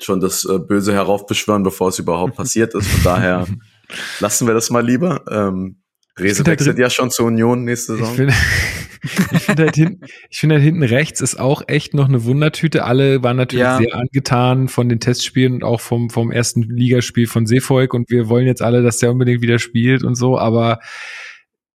[0.00, 2.88] schon das äh, Böse heraufbeschwören, bevor es überhaupt passiert ist.
[2.88, 3.46] Von daher
[4.20, 5.24] lassen wir das mal lieber.
[5.30, 5.82] Ähm,
[6.18, 8.10] Rese halt wechselt ja schon zur Union nächste Saison.
[8.10, 8.34] Ich finde
[9.32, 12.84] ich find halt, hinten, ich find halt hinten rechts ist auch echt noch eine Wundertüte.
[12.84, 13.78] Alle waren natürlich ja.
[13.78, 18.28] sehr angetan von den Testspielen und auch vom, vom ersten Ligaspiel von Seevolk und wir
[18.28, 20.80] wollen jetzt alle, dass der unbedingt wieder spielt und so, aber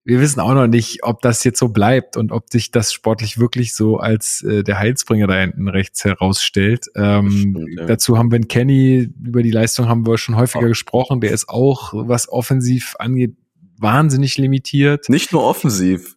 [0.06, 3.38] wir wissen auch noch nicht, ob das jetzt so bleibt und ob sich das sportlich
[3.38, 6.86] wirklich so als äh, der Heilsbringer da hinten rechts herausstellt.
[6.94, 7.86] Ähm, stimmt, ja.
[7.86, 10.68] Dazu haben wir Kenny, über die Leistung haben wir schon häufiger oh.
[10.68, 11.20] gesprochen.
[11.20, 13.34] Der ist auch, was offensiv angeht,
[13.78, 15.08] wahnsinnig limitiert.
[15.08, 16.15] Nicht nur offensiv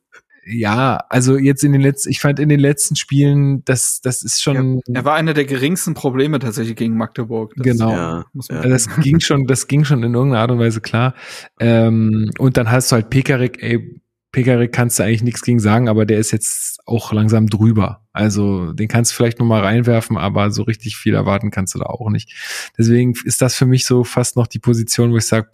[0.51, 4.41] ja, also jetzt in den letzten, ich fand in den letzten Spielen, das, das ist
[4.41, 4.81] schon.
[4.87, 7.53] Ja, er war einer der geringsten Probleme tatsächlich gegen Magdeburg.
[7.55, 7.91] Das, genau.
[7.91, 8.61] Ja, ja.
[8.61, 11.13] Das ging schon, das ging schon in irgendeiner Art und Weise klar.
[11.59, 15.87] Ähm, und dann hast du halt Pekarik, ey, Pekarik kannst du eigentlich nichts gegen sagen,
[15.89, 18.05] aber der ist jetzt auch langsam drüber.
[18.13, 21.79] Also den kannst du vielleicht noch mal reinwerfen, aber so richtig viel erwarten kannst du
[21.79, 22.33] da auch nicht.
[22.77, 25.49] Deswegen ist das für mich so fast noch die Position, wo ich sage,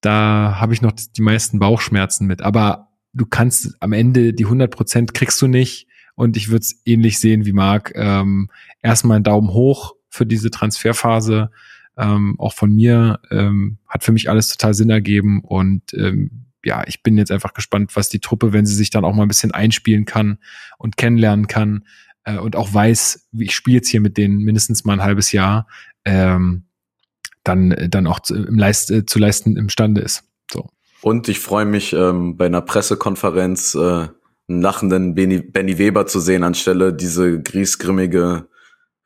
[0.00, 2.42] da habe ich noch die meisten Bauchschmerzen mit.
[2.42, 5.86] Aber du kannst am Ende die 100 Prozent kriegst du nicht.
[6.14, 7.92] Und ich würde es ähnlich sehen wie Marc.
[7.94, 8.50] Ähm,
[8.82, 11.50] erstmal einen Daumen hoch für diese Transferphase.
[11.96, 15.42] Ähm, auch von mir ähm, hat für mich alles total Sinn ergeben.
[15.42, 19.04] Und ähm, ja, ich bin jetzt einfach gespannt, was die Truppe, wenn sie sich dann
[19.04, 20.38] auch mal ein bisschen einspielen kann
[20.78, 21.84] und kennenlernen kann
[22.24, 25.32] äh, und auch weiß, wie ich spiele jetzt hier mit denen mindestens mal ein halbes
[25.32, 25.66] Jahr,
[26.04, 26.64] ähm,
[27.44, 30.29] dann, dann auch zu, im Leist, äh, zu leisten imstande ist.
[31.02, 34.08] Und ich freue mich, ähm, bei einer Pressekonferenz äh,
[34.48, 38.48] einen lachenden Benny, Benny Weber zu sehen, anstelle diese griesgrimmige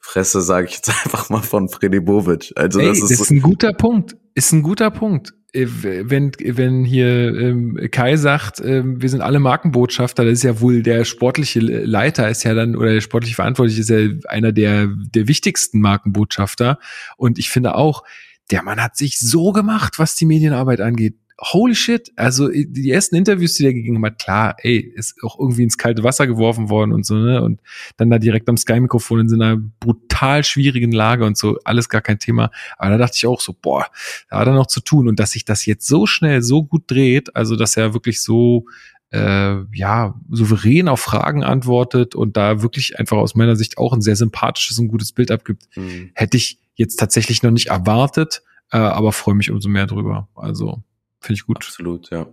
[0.01, 2.53] Fresse, sage ich jetzt einfach mal, von Freddy Bovic.
[2.57, 4.17] Also Ey, das ist, das ist ein guter Punkt.
[4.35, 5.33] Ist ein guter Punkt.
[5.53, 10.61] Äh, wenn, wenn hier ähm, Kai sagt, ähm, wir sind alle Markenbotschafter, das ist ja
[10.61, 14.89] wohl der sportliche Leiter, ist ja dann, oder der sportliche Verantwortliche ist ja einer der,
[14.89, 16.79] der wichtigsten Markenbotschafter.
[17.17, 18.03] Und ich finde auch,
[18.51, 21.15] der Mann hat sich so gemacht, was die Medienarbeit angeht
[21.53, 25.63] holy shit, also die ersten Interviews, die der gegeben hat, klar, ey, ist auch irgendwie
[25.63, 27.43] ins kalte Wasser geworfen worden und so, ne?
[27.43, 27.61] Und
[27.97, 32.01] dann da direkt am Sky-Mikrofon in so einer brutal schwierigen Lage und so, alles gar
[32.01, 32.51] kein Thema.
[32.79, 33.87] Aber da dachte ich auch so, boah,
[34.31, 35.09] da hat er noch zu tun.
[35.09, 38.67] Und dass sich das jetzt so schnell, so gut dreht, also dass er wirklich so
[39.11, 44.03] äh, ja, souverän auf Fragen antwortet und da wirklich einfach aus meiner Sicht auch ein
[44.03, 46.11] sehr sympathisches und gutes Bild abgibt, mhm.
[46.15, 48.43] hätte ich jetzt tatsächlich noch nicht erwartet,
[48.73, 50.29] äh, aber freue mich umso mehr drüber.
[50.35, 50.83] Also
[51.25, 51.57] Finde ich gut.
[51.57, 52.27] Absolut, ja.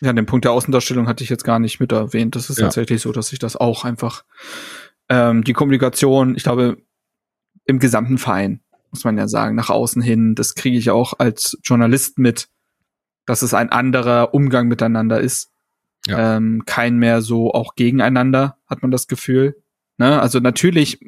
[0.00, 2.36] Ja, den Punkt der Außendarstellung hatte ich jetzt gar nicht mit erwähnt.
[2.36, 2.64] Das ist ja.
[2.66, 4.24] tatsächlich so, dass ich das auch einfach
[5.08, 6.76] ähm, die Kommunikation, ich glaube,
[7.64, 8.60] im gesamten Verein,
[8.90, 12.48] muss man ja sagen, nach außen hin, das kriege ich auch als Journalist mit.
[13.26, 15.50] dass es ein anderer Umgang miteinander ist.
[16.06, 16.36] Ja.
[16.36, 19.62] Ähm, kein mehr so auch gegeneinander, hat man das Gefühl.
[19.98, 20.20] Ne?
[20.20, 20.98] Also natürlich,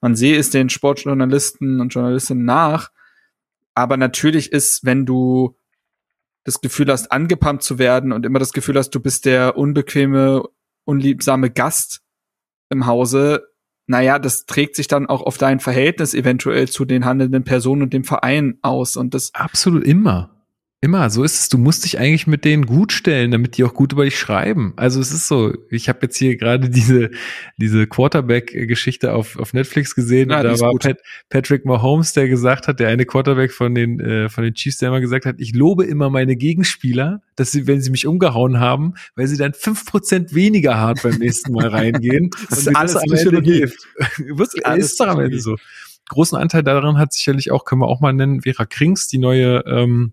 [0.00, 2.90] man sehe es den Sportjournalisten und Journalistinnen nach,
[3.74, 5.56] aber natürlich ist, wenn du
[6.48, 10.42] das Gefühl hast, angepumpt zu werden und immer das Gefühl hast, du bist der unbequeme,
[10.84, 12.00] unliebsame Gast
[12.70, 13.48] im Hause,
[13.86, 17.92] naja, das trägt sich dann auch auf dein Verhältnis eventuell zu den handelnden Personen und
[17.94, 18.96] dem Verein aus.
[18.96, 20.37] Und das absolut immer.
[20.80, 21.48] Immer, so ist es.
[21.48, 24.74] Du musst dich eigentlich mit denen gut stellen, damit die auch gut über dich schreiben.
[24.76, 27.10] Also es ist so, ich habe jetzt hier gerade diese,
[27.56, 30.98] diese Quarterback-Geschichte auf, auf Netflix gesehen ja, und da war Pat,
[31.30, 34.90] Patrick Mahomes, der gesagt hat, der eine Quarterback von den, äh, von den Chiefs, der
[34.90, 38.94] immer gesagt hat, ich lobe immer meine Gegenspieler, dass sie, wenn sie mich umgehauen haben,
[39.16, 42.30] weil sie dann fünf Prozent weniger hart beim nächsten Mal reingehen.
[42.50, 43.66] das ist alles Psychologie.
[44.76, 45.56] Ist doch am Ende so.
[46.08, 49.64] Großen Anteil daran hat sicherlich auch, können wir auch mal nennen, Vera Krings, die neue
[49.66, 50.12] ähm,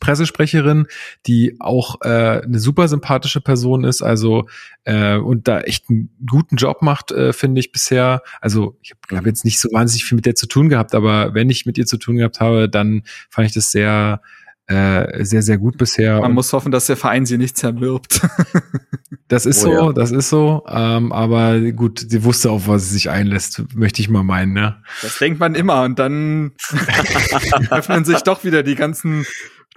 [0.00, 0.86] Pressesprecherin,
[1.26, 4.48] die auch äh, eine super sympathische Person ist, also
[4.84, 8.22] äh, und da echt einen guten Job macht, äh, finde ich bisher.
[8.40, 11.34] Also ich habe hab jetzt nicht so wahnsinnig viel mit der zu tun gehabt, aber
[11.34, 14.20] wenn ich mit ihr zu tun gehabt habe, dann fand ich das sehr
[14.68, 16.20] äh, sehr, sehr gut bisher.
[16.20, 18.20] Man muss hoffen, dass der Verein sie nicht zerwirbt.
[19.28, 19.92] das ist oh, so, ja.
[19.94, 20.62] das ist so.
[20.68, 24.76] Ähm, aber gut, sie wusste auf was sie sich einlässt, möchte ich mal meinen, ne?
[25.00, 26.52] Das denkt man immer und dann
[27.70, 29.24] öffnen sich doch wieder die ganzen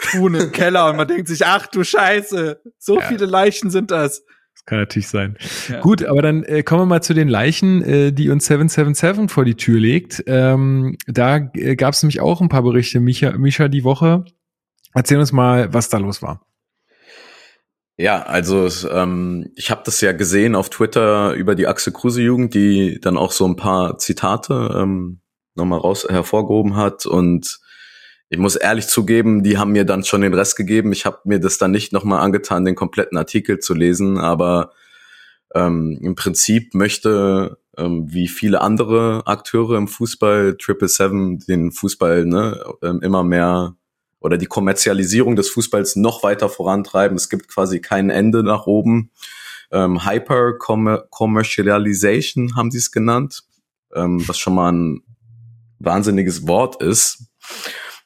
[0.01, 3.07] Truhen im Keller und man denkt sich, ach du Scheiße, so ja.
[3.07, 4.23] viele Leichen sind das.
[4.53, 5.37] Das kann natürlich sein.
[5.69, 5.79] Ja.
[5.79, 9.45] Gut, aber dann äh, kommen wir mal zu den Leichen, äh, die uns 777 vor
[9.45, 10.23] die Tür legt.
[10.27, 14.25] Ähm, da äh, gab es nämlich auch ein paar Berichte, Micha, Micha, die Woche.
[14.93, 16.45] Erzähl uns mal, was da los war.
[17.97, 22.53] Ja, also ähm, ich habe das ja gesehen auf Twitter über die Axel Kruse Jugend,
[22.53, 25.21] die dann auch so ein paar Zitate ähm,
[25.55, 27.59] nochmal raus hervorgehoben hat und
[28.31, 30.93] ich muss ehrlich zugeben, die haben mir dann schon den Rest gegeben.
[30.93, 34.71] Ich habe mir das dann nicht nochmal angetan, den kompletten Artikel zu lesen, aber
[35.53, 42.25] ähm, im Prinzip möchte, ähm, wie viele andere Akteure im Fußball, Triple Seven, den Fußball
[42.25, 43.75] ne, ähm, immer mehr
[44.21, 47.17] oder die Kommerzialisierung des Fußballs noch weiter vorantreiben.
[47.17, 49.11] Es gibt quasi kein Ende nach oben.
[49.71, 53.43] Ähm, Hyper Commercialization haben sie es genannt,
[53.93, 55.03] ähm, was schon mal ein
[55.79, 57.25] wahnsinniges Wort ist.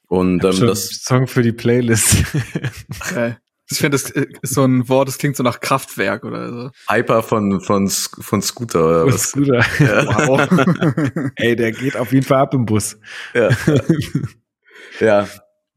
[0.07, 2.23] Und ähm, das Song für die Playlist.
[3.01, 3.37] okay.
[3.69, 6.69] Ich finde, das ist so ein Wort, das klingt so nach Kraftwerk oder so.
[6.87, 9.29] Hyper von, von, von Scooter oder von was?
[9.29, 9.65] Scooter.
[9.79, 10.27] Ja.
[10.27, 11.31] Wow.
[11.35, 12.97] Ey, der geht auf jeden Fall ab im Bus.
[13.33, 13.49] Ja.
[14.99, 15.27] ja.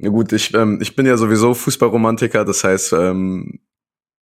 [0.01, 3.59] Ja gut, ich, ähm, ich bin ja sowieso Fußballromantiker, das heißt, ähm,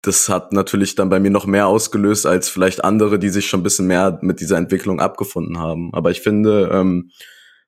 [0.01, 3.61] das hat natürlich dann bei mir noch mehr ausgelöst als vielleicht andere, die sich schon
[3.61, 5.93] ein bisschen mehr mit dieser Entwicklung abgefunden haben.
[5.93, 7.11] Aber ich finde, ähm,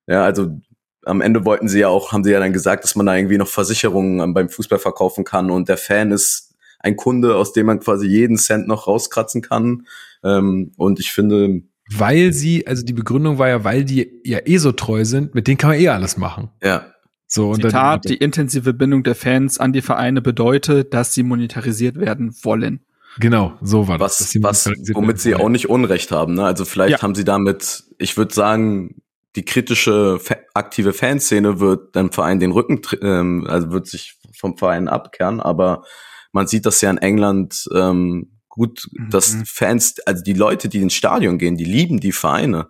[0.07, 0.59] ja, also
[1.05, 3.39] am Ende wollten sie ja auch, haben sie ja dann gesagt, dass man da irgendwie
[3.39, 7.67] noch Versicherungen ähm, beim Fußball verkaufen kann und der Fan ist ein Kunde, aus dem
[7.67, 9.87] man quasi jeden Cent noch rauskratzen kann.
[10.25, 14.59] Ähm, und ich finde, weil sie, also die Begründung war ja, weil die ja eh
[14.59, 16.51] so treu sind, mit denen kann man eh alles machen.
[16.63, 16.87] Ja.
[17.27, 21.97] So, und Zitat, die intensive Bindung der Fans an die Vereine bedeutet, dass sie monetarisiert
[21.99, 22.81] werden wollen.
[23.19, 24.37] Genau, so war was, das.
[24.43, 26.35] Was, womit sie auch nicht Unrecht haben.
[26.35, 26.45] Ne?
[26.45, 27.03] Also vielleicht ja.
[27.03, 29.02] haben sie damit, ich würde sagen,
[29.37, 30.21] die kritische
[30.55, 35.85] aktive Fanszene wird dem Verein den Rücken, ähm, also wird sich vom Verein abkehren, aber
[36.33, 39.11] man sieht das ja in England ähm, gut, mhm.
[39.11, 42.69] dass Fans, also die Leute, die ins Stadion gehen, die lieben die Vereine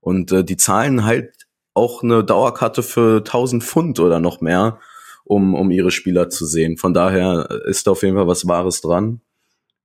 [0.00, 1.32] und äh, die zahlen halt
[1.74, 4.78] auch eine Dauerkarte für 1000 Pfund oder noch mehr,
[5.24, 6.76] um, um ihre Spieler zu sehen.
[6.76, 9.20] Von daher ist da auf jeden Fall was Wahres dran.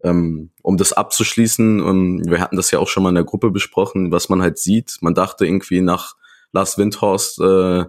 [0.04, 3.52] Ähm, um das abzuschließen, ähm, wir hatten das ja auch schon mal in der Gruppe
[3.52, 4.98] besprochen, was man halt sieht.
[5.02, 6.16] Man dachte irgendwie nach
[6.52, 7.86] Lars Windhorst äh,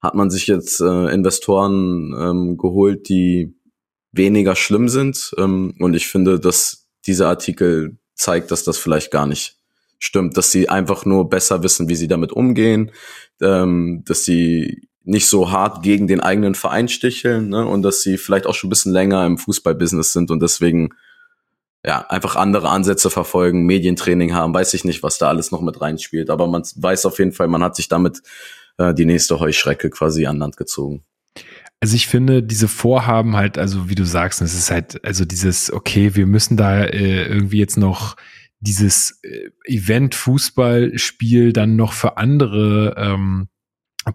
[0.00, 3.54] hat man sich jetzt äh, Investoren ähm, geholt, die
[4.12, 5.32] weniger schlimm sind.
[5.36, 9.58] Ähm, und ich finde, dass dieser Artikel zeigt, dass das vielleicht gar nicht
[9.98, 12.90] stimmt, dass sie einfach nur besser wissen, wie sie damit umgehen,
[13.38, 17.66] dass sie nicht so hart gegen den eigenen Verein sticheln ne?
[17.66, 20.90] und dass sie vielleicht auch schon ein bisschen länger im Fußballbusiness sind und deswegen
[21.84, 25.80] ja, einfach andere Ansätze verfolgen, Medientraining haben, weiß ich nicht, was da alles noch mit
[25.80, 28.22] reinspielt, aber man weiß auf jeden Fall, man hat sich damit
[28.78, 31.04] äh, die nächste Heuschrecke quasi an Land gezogen.
[31.80, 35.72] Also ich finde diese Vorhaben halt, also wie du sagst, es ist halt, also dieses,
[35.72, 38.16] okay, wir müssen da äh, irgendwie jetzt noch
[38.60, 43.48] dieses äh, Event-Fußballspiel dann noch für andere ähm,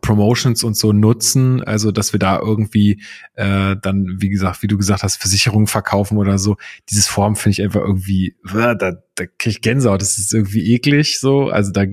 [0.01, 3.03] Promotions und so nutzen, also dass wir da irgendwie
[3.35, 6.57] äh, dann, wie gesagt, wie du gesagt hast, Versicherungen verkaufen oder so.
[6.89, 11.19] Dieses Form finde ich einfach irgendwie, da, da kriege ich Gänsehaut, das ist irgendwie eklig
[11.19, 11.49] so.
[11.49, 11.85] Also da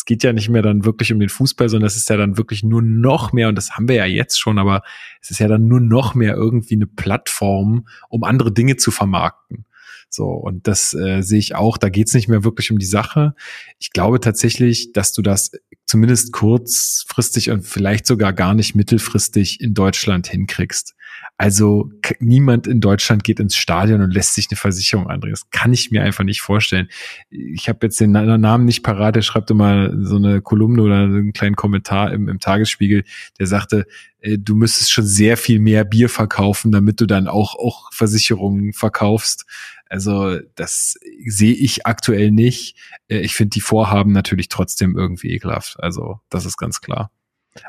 [0.00, 2.36] es geht ja nicht mehr dann wirklich um den Fußball, sondern es ist ja dann
[2.36, 4.82] wirklich nur noch mehr, und das haben wir ja jetzt schon, aber
[5.20, 9.66] es ist ja dann nur noch mehr irgendwie eine Plattform, um andere Dinge zu vermarkten.
[10.10, 12.86] So, und das äh, sehe ich auch, da geht es nicht mehr wirklich um die
[12.86, 13.34] Sache.
[13.78, 15.52] Ich glaube tatsächlich, dass du das
[15.86, 20.94] zumindest kurzfristig und vielleicht sogar gar nicht mittelfristig in Deutschland hinkriegst.
[21.36, 25.32] Also niemand in Deutschland geht ins Stadion und lässt sich eine Versicherung andrehen.
[25.32, 26.88] Das kann ich mir einfach nicht vorstellen.
[27.30, 31.32] Ich habe jetzt den Namen nicht parat, der schreibt immer so eine Kolumne oder einen
[31.32, 33.04] kleinen Kommentar im, im Tagesspiegel,
[33.38, 33.86] der sagte,
[34.20, 38.72] äh, du müsstest schon sehr viel mehr Bier verkaufen, damit du dann auch, auch Versicherungen
[38.72, 39.46] verkaufst.
[39.90, 40.94] Also das
[41.26, 42.76] sehe ich aktuell nicht.
[43.08, 45.76] Äh, ich finde die Vorhaben natürlich trotzdem irgendwie ekelhaft.
[45.80, 47.10] Also das ist ganz klar.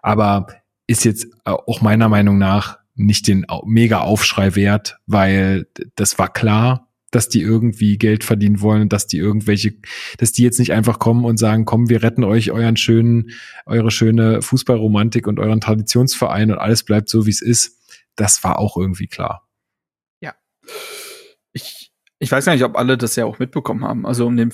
[0.02, 0.48] Aber
[0.88, 6.92] ist jetzt auch meiner Meinung nach nicht den mega Aufschrei wert, weil das war klar,
[7.10, 9.74] dass die irgendwie Geld verdienen wollen dass die irgendwelche,
[10.18, 13.32] dass die jetzt nicht einfach kommen und sagen, komm, wir retten euch euren schönen,
[13.66, 17.78] eure schöne Fußballromantik und euren Traditionsverein und alles bleibt so, wie es ist.
[18.16, 19.48] Das war auch irgendwie klar.
[20.22, 20.34] Ja.
[22.22, 24.06] Ich weiß gar nicht, ob alle das ja auch mitbekommen haben.
[24.06, 24.54] Also um den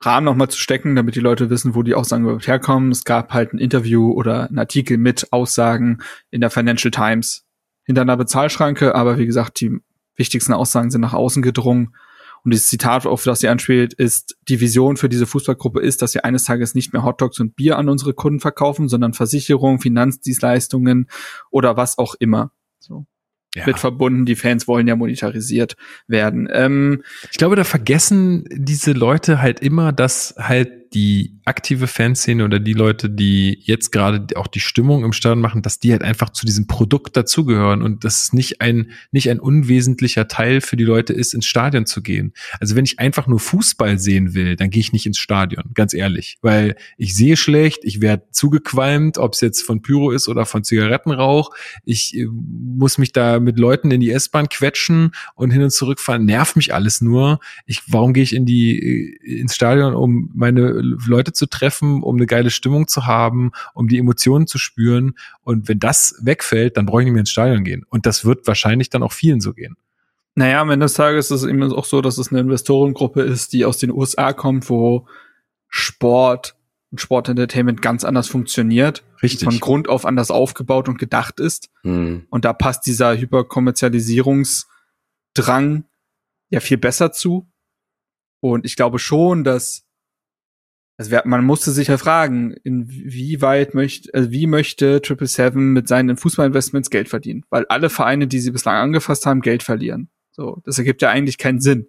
[0.00, 2.92] Rahmen nochmal zu stecken, damit die Leute wissen, wo die Aussagen überhaupt herkommen.
[2.92, 5.98] Es gab halt ein Interview oder ein Artikel mit Aussagen
[6.30, 7.44] in der Financial Times
[7.82, 9.80] hinter einer Bezahlschranke, aber wie gesagt, die
[10.14, 11.96] wichtigsten Aussagen sind nach außen gedrungen.
[12.44, 16.14] Und dieses Zitat, auf das sie anspielt, ist, die Vision für diese Fußballgruppe ist, dass
[16.14, 21.08] wir eines Tages nicht mehr Hotdogs und Bier an unsere Kunden verkaufen, sondern Versicherungen, Finanzdienstleistungen
[21.50, 22.52] oder was auch immer.
[22.78, 23.06] So
[23.54, 23.66] ja.
[23.66, 24.26] mit verbunden.
[24.26, 25.76] Die Fans wollen ja monetarisiert
[26.06, 26.48] werden.
[26.50, 32.60] Ähm, ich glaube, da vergessen diese Leute halt immer, dass halt die aktive Fanszene oder
[32.60, 36.30] die Leute, die jetzt gerade auch die Stimmung im Stadion machen, dass die halt einfach
[36.30, 40.84] zu diesem Produkt dazugehören und dass es nicht ein, nicht ein unwesentlicher Teil für die
[40.84, 42.32] Leute ist, ins Stadion zu gehen.
[42.60, 45.94] Also wenn ich einfach nur Fußball sehen will, dann gehe ich nicht ins Stadion, ganz
[45.94, 50.46] ehrlich, weil ich sehe schlecht, ich werde zugequalmt, ob es jetzt von Pyro ist oder
[50.46, 51.50] von Zigarettenrauch.
[51.84, 56.00] Ich äh, muss mich da mit Leuten in die S-Bahn quetschen und hin und zurück
[56.00, 57.40] fahren, nervt mich alles nur.
[57.66, 62.16] Ich, warum gehe ich in die, äh, ins Stadion, um meine Leute zu treffen, um
[62.16, 65.14] eine geile Stimmung zu haben, um die Emotionen zu spüren.
[65.42, 67.84] Und wenn das wegfällt, dann brauche ich nicht mehr ins Stadion gehen.
[67.88, 69.76] Und das wird wahrscheinlich dann auch vielen so gehen.
[70.34, 73.52] Naja, am Ende des Tages ist es eben auch so, dass es eine Investorengruppe ist,
[73.52, 75.06] die aus den USA kommt, wo
[75.68, 76.56] Sport
[76.90, 79.02] und Sportentertainment ganz anders funktioniert.
[79.22, 79.44] Richtig.
[79.44, 81.70] Von Grund auf anders aufgebaut und gedacht ist.
[81.82, 82.26] Mhm.
[82.30, 85.84] Und da passt dieser Hyperkommerzialisierungsdrang
[86.50, 87.48] ja viel besser zu.
[88.40, 89.84] Und ich glaube schon, dass
[90.98, 96.16] also man musste sich ja fragen, inwieweit möchte, also wie möchte Triple Seven mit seinen
[96.16, 97.44] Fußballinvestments Geld verdienen?
[97.50, 100.08] Weil alle Vereine, die sie bislang angefasst haben, Geld verlieren.
[100.30, 101.88] So, das ergibt ja eigentlich keinen Sinn.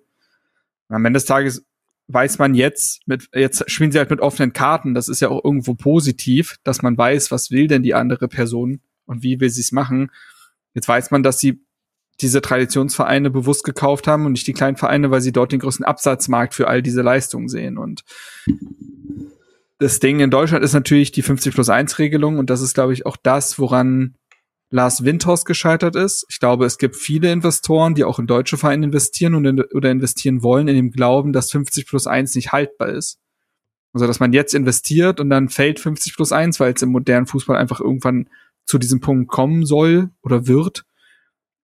[0.88, 1.66] Und am Ende des Tages
[2.08, 4.93] weiß man jetzt, mit, jetzt spielen sie halt mit offenen Karten.
[4.93, 8.82] Das ist ja auch irgendwo positiv, dass man weiß, was will denn die andere Person
[9.06, 10.12] und wie will sie es machen.
[10.74, 11.64] Jetzt weiß man, dass sie
[12.22, 15.86] diese Traditionsvereine bewusst gekauft haben und nicht die kleinen Vereine, weil sie dort den größten
[15.86, 17.78] Absatzmarkt für all diese Leistungen sehen.
[17.78, 18.03] Und
[19.80, 22.93] das Ding in Deutschland ist natürlich die 50 plus 1 Regelung und das ist, glaube
[22.93, 24.16] ich, auch das, woran
[24.70, 26.26] Lars Windhorst gescheitert ist.
[26.30, 29.91] Ich glaube, es gibt viele Investoren, die auch in deutsche Vereine investieren und in, oder
[29.91, 33.20] investieren wollen, in dem Glauben, dass 50 plus 1 nicht haltbar ist.
[33.93, 37.28] Also, dass man jetzt investiert und dann fällt 50 plus 1, weil es im modernen
[37.28, 38.30] Fußball einfach irgendwann
[38.66, 40.86] zu diesem Punkt kommen soll oder wird.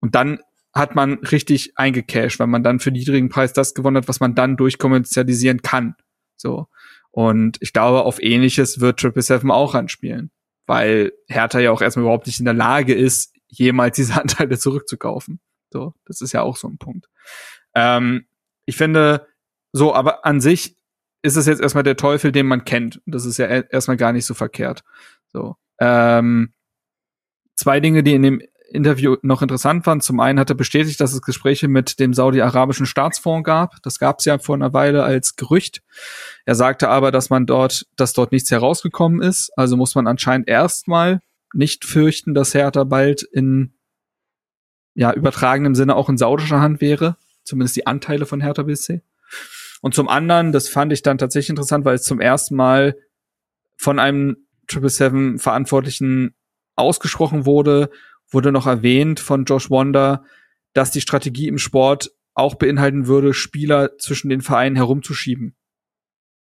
[0.01, 0.39] Und dann
[0.73, 4.35] hat man richtig eingecashed, weil man dann für niedrigen Preis das gewonnen hat, was man
[4.35, 5.95] dann durchkommerzialisieren kann.
[6.37, 6.67] So.
[7.11, 10.31] Und ich glaube, auf ähnliches wird Triple Seven auch anspielen,
[10.67, 15.39] weil Hertha ja auch erstmal überhaupt nicht in der Lage ist, jemals diese Anteile zurückzukaufen.
[15.71, 17.07] So, das ist ja auch so ein Punkt.
[17.75, 18.25] Ähm,
[18.65, 19.27] ich finde,
[19.71, 20.77] so, aber an sich
[21.21, 23.01] ist es jetzt erstmal der Teufel, den man kennt.
[23.05, 24.83] Das ist ja erstmal gar nicht so verkehrt.
[25.27, 25.57] So.
[25.79, 26.53] Ähm,
[27.55, 28.41] zwei Dinge, die in dem
[28.71, 30.03] Interview noch interessant fand.
[30.03, 33.81] Zum einen hat er bestätigt, dass es Gespräche mit dem saudi-arabischen Staatsfonds gab.
[33.83, 35.81] Das gab es ja vor einer Weile als Gerücht.
[36.45, 39.51] Er sagte aber, dass man dort, dass dort nichts herausgekommen ist.
[39.55, 41.21] Also muss man anscheinend erstmal
[41.53, 43.73] nicht fürchten, dass Hertha bald in
[44.93, 47.17] ja übertragenem Sinne auch in saudischer Hand wäre.
[47.43, 49.01] Zumindest die Anteile von Hertha BSC.
[49.81, 52.95] Und zum anderen, das fand ich dann tatsächlich interessant, weil es zum ersten Mal
[53.77, 56.35] von einem Triple Seven Verantwortlichen
[56.75, 57.89] ausgesprochen wurde,
[58.29, 60.23] wurde noch erwähnt von Josh Wonder,
[60.73, 65.55] dass die Strategie im Sport auch beinhalten würde, Spieler zwischen den Vereinen herumzuschieben.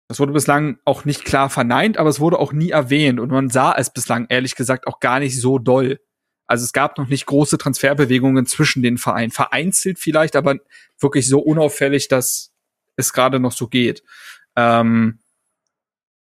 [0.07, 3.49] Das wurde bislang auch nicht klar verneint, aber es wurde auch nie erwähnt und man
[3.49, 5.99] sah es bislang ehrlich gesagt auch gar nicht so doll.
[6.45, 9.31] Also es gab noch nicht große Transferbewegungen zwischen den Vereinen.
[9.31, 10.57] Vereinzelt vielleicht, aber
[10.99, 12.53] wirklich so unauffällig, dass
[12.95, 14.03] es gerade noch so geht.
[14.55, 15.19] Ähm,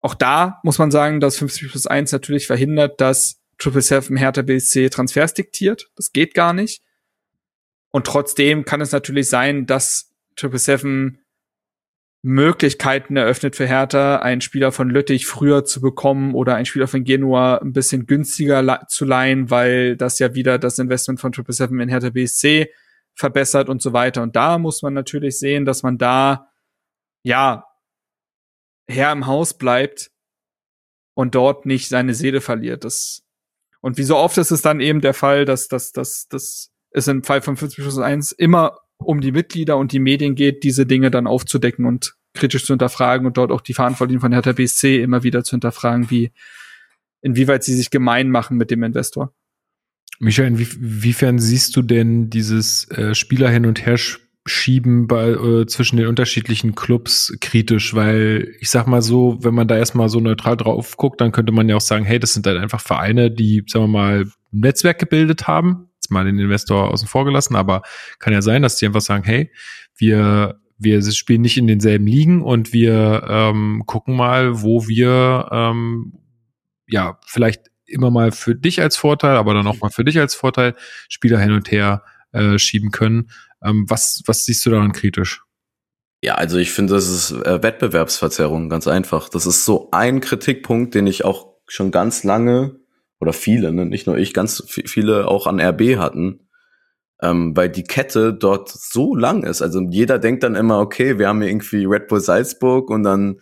[0.01, 4.41] auch da muss man sagen, dass 50 plus 1 natürlich verhindert, dass Triple Seven Hertha
[4.41, 5.89] BSC Transfers diktiert.
[5.95, 6.81] Das geht gar nicht.
[7.89, 11.19] Und trotzdem kann es natürlich sein, dass Triple Seven
[12.23, 17.03] Möglichkeiten eröffnet für Hertha, einen Spieler von Lüttich früher zu bekommen oder einen Spieler von
[17.03, 21.79] Genua ein bisschen günstiger zu leihen, weil das ja wieder das Investment von Triple Seven
[21.79, 22.71] in Hertha BSC
[23.13, 24.23] verbessert und so weiter.
[24.23, 26.51] Und da muss man natürlich sehen, dass man da,
[27.23, 27.65] ja,
[28.87, 30.11] Herr im Haus bleibt
[31.13, 32.83] und dort nicht seine Seele verliert.
[32.83, 33.26] Das,
[33.81, 37.07] und wie so oft ist es dann eben der Fall, dass, dass, dass, dass es
[37.07, 40.85] im Fall von 50 plus 1 immer um die Mitglieder und die Medien geht, diese
[40.85, 45.01] Dinge dann aufzudecken und kritisch zu hinterfragen und dort auch die Verantwortlichen von Hertha BSC
[45.01, 46.31] immer wieder zu hinterfragen, wie,
[47.21, 49.33] inwieweit sie sich gemein machen mit dem Investor.
[50.19, 53.97] Michael, inwiefern siehst du denn dieses äh, Spieler hin und her
[54.47, 57.93] schieben bei, äh, zwischen den unterschiedlichen Clubs kritisch?
[57.93, 61.51] Weil ich sag mal so, wenn man da erstmal so neutral drauf guckt, dann könnte
[61.51, 64.59] man ja auch sagen, hey, das sind halt einfach Vereine, die, sagen wir mal, ein
[64.59, 65.89] Netzwerk gebildet haben.
[65.95, 67.81] Jetzt mal den Investor außen vor gelassen, aber
[68.19, 69.51] kann ja sein, dass die einfach sagen, hey,
[69.97, 76.13] wir wir spielen nicht in denselben Ligen und wir ähm, gucken mal, wo wir ähm,
[76.87, 80.35] ja vielleicht immer mal für dich als Vorteil, aber dann auch mal für dich als
[80.35, 80.75] Vorteil
[81.09, 83.29] Spieler hin und her äh, schieben können.
[83.63, 85.43] Ähm, was, was siehst du daran kritisch?
[86.23, 89.29] Ja, also ich finde, das ist äh, Wettbewerbsverzerrung, ganz einfach.
[89.29, 92.79] Das ist so ein Kritikpunkt, den ich auch schon ganz lange
[93.19, 96.47] oder viele, ne, nicht nur ich, ganz viele auch an RB hatten,
[97.21, 99.61] ähm, weil die Kette dort so lang ist.
[99.61, 103.39] Also jeder denkt dann immer, okay, wir haben hier irgendwie Red Bull Salzburg und dann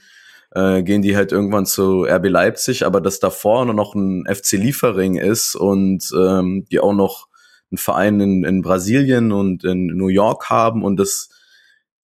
[0.52, 4.54] äh, gehen die halt irgendwann zu RB Leipzig, aber dass da vorne noch ein FC
[4.54, 7.28] Liefering ist und ähm, die auch noch
[7.76, 11.30] einen Verein in, in Brasilien und in New York haben und das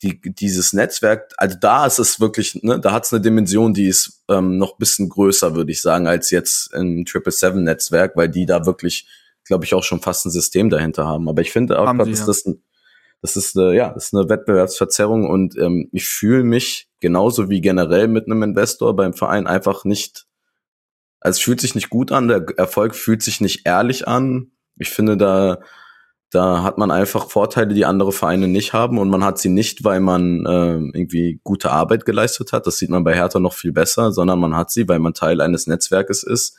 [0.01, 3.87] die, dieses Netzwerk, also da ist es wirklich, ne, da hat es eine Dimension, die
[3.87, 8.29] ist ähm, noch bisschen größer, würde ich sagen, als jetzt im Triple Seven Netzwerk, weil
[8.29, 9.07] die da wirklich,
[9.45, 11.29] glaube ich, auch schon fast ein System dahinter haben.
[11.29, 12.25] Aber ich finde auch, dass ja.
[12.25, 12.63] das ein,
[13.21, 17.61] das ist eine, ja, das ist eine Wettbewerbsverzerrung und ähm, ich fühle mich genauso wie
[17.61, 20.25] generell mit einem Investor beim Verein einfach nicht,
[21.19, 24.51] also es fühlt sich nicht gut an, der Erfolg fühlt sich nicht ehrlich an.
[24.81, 25.59] Ich finde, da,
[26.31, 29.83] da hat man einfach Vorteile, die andere Vereine nicht haben und man hat sie nicht,
[29.83, 32.67] weil man äh, irgendwie gute Arbeit geleistet hat.
[32.67, 35.39] Das sieht man bei Hertha noch viel besser, sondern man hat sie, weil man Teil
[35.41, 36.57] eines Netzwerkes ist,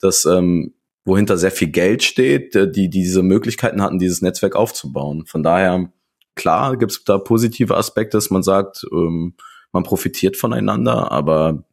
[0.00, 5.24] das ähm, wohinter sehr viel Geld steht, die diese Möglichkeiten hatten, dieses Netzwerk aufzubauen.
[5.26, 5.90] Von daher
[6.34, 9.34] klar gibt es da positive Aspekte, dass man sagt, ähm,
[9.72, 11.64] man profitiert voneinander, aber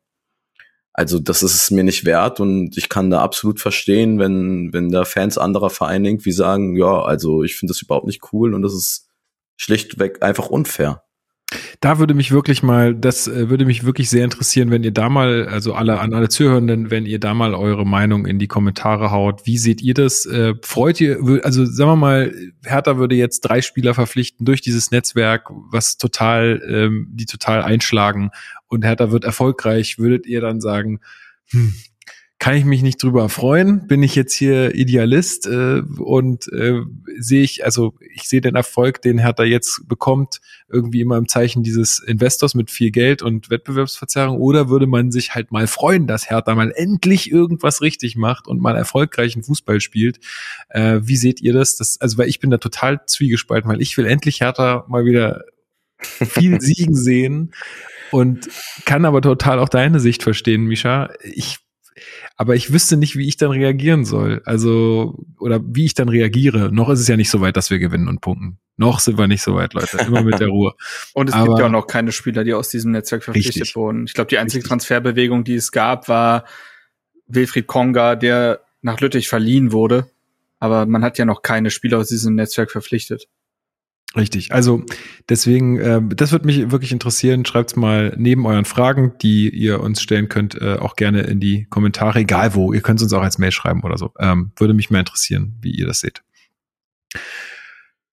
[0.93, 4.89] also das ist es mir nicht wert und ich kann da absolut verstehen, wenn, wenn
[4.89, 8.61] da Fans anderer Vereine irgendwie sagen, ja, also ich finde das überhaupt nicht cool und
[8.61, 9.07] das ist
[9.55, 11.03] schlichtweg einfach unfair.
[11.79, 15.09] Da würde mich wirklich mal, das äh, würde mich wirklich sehr interessieren, wenn ihr da
[15.09, 19.11] mal, also alle an alle Zuhörenden, wenn ihr da mal eure Meinung in die Kommentare
[19.11, 19.47] haut.
[19.47, 20.25] Wie seht ihr das?
[20.25, 22.33] Äh, freut ihr, also sagen wir mal,
[22.63, 28.29] Hertha würde jetzt drei Spieler verpflichten durch dieses Netzwerk, was total, ähm, die total einschlagen
[28.67, 29.97] und Hertha wird erfolgreich.
[29.97, 30.99] Würdet ihr dann sagen,
[31.49, 31.73] hm,
[32.39, 33.85] kann ich mich nicht drüber freuen.
[33.85, 36.79] Bin ich jetzt hier Idealist äh, und äh,
[37.17, 41.63] sehe ich, also ich sehe den Erfolg, den Hertha jetzt bekommt, irgendwie immer im Zeichen
[41.63, 44.37] dieses Investors mit viel Geld und Wettbewerbsverzerrung.
[44.37, 48.61] Oder würde man sich halt mal freuen, dass Hertha mal endlich irgendwas richtig macht und
[48.61, 50.19] mal erfolgreichen Fußball spielt?
[50.69, 51.75] Äh, wie seht ihr das?
[51.75, 51.99] das?
[51.99, 55.43] Also, weil ich bin da total zwiegespalten, weil ich will endlich Hertha mal wieder
[56.01, 57.53] viel Siegen sehen
[58.11, 58.47] und
[58.85, 61.09] kann aber total auch deine Sicht verstehen, Misha.
[61.21, 61.59] Ich
[62.35, 64.41] aber ich wüsste nicht, wie ich dann reagieren soll.
[64.45, 66.71] Also, oder wie ich dann reagiere.
[66.71, 68.59] Noch ist es ja nicht so weit, dass wir gewinnen und punkten.
[68.77, 69.97] Noch sind wir nicht so weit, Leute.
[69.97, 70.73] Immer mit der Ruhe.
[71.13, 73.75] und es Aber gibt ja auch noch keine Spieler, die aus diesem Netzwerk verpflichtet richtig.
[73.75, 74.05] wurden.
[74.05, 74.69] Ich glaube, die einzige richtig.
[74.69, 76.45] Transferbewegung, die es gab, war
[77.27, 80.09] Wilfried Konga, der nach Lüttich verliehen wurde.
[80.59, 83.27] Aber man hat ja noch keine Spieler aus diesem Netzwerk verpflichtet.
[84.15, 84.51] Richtig.
[84.51, 84.83] Also
[85.29, 87.45] deswegen, äh, das würde mich wirklich interessieren.
[87.45, 91.67] Schreibt's mal neben euren Fragen, die ihr uns stellen könnt, äh, auch gerne in die
[91.69, 92.73] Kommentare, egal wo.
[92.73, 94.11] Ihr könnt uns auch als Mail schreiben oder so.
[94.19, 96.23] Ähm, würde mich mal interessieren, wie ihr das seht.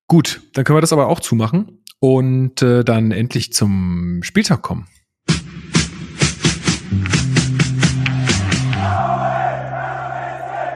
[0.06, 4.86] Gut, dann können wir das aber auch zumachen und äh, dann endlich zum Spieltag kommen.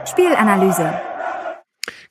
[0.05, 1.10] Spielanalyse.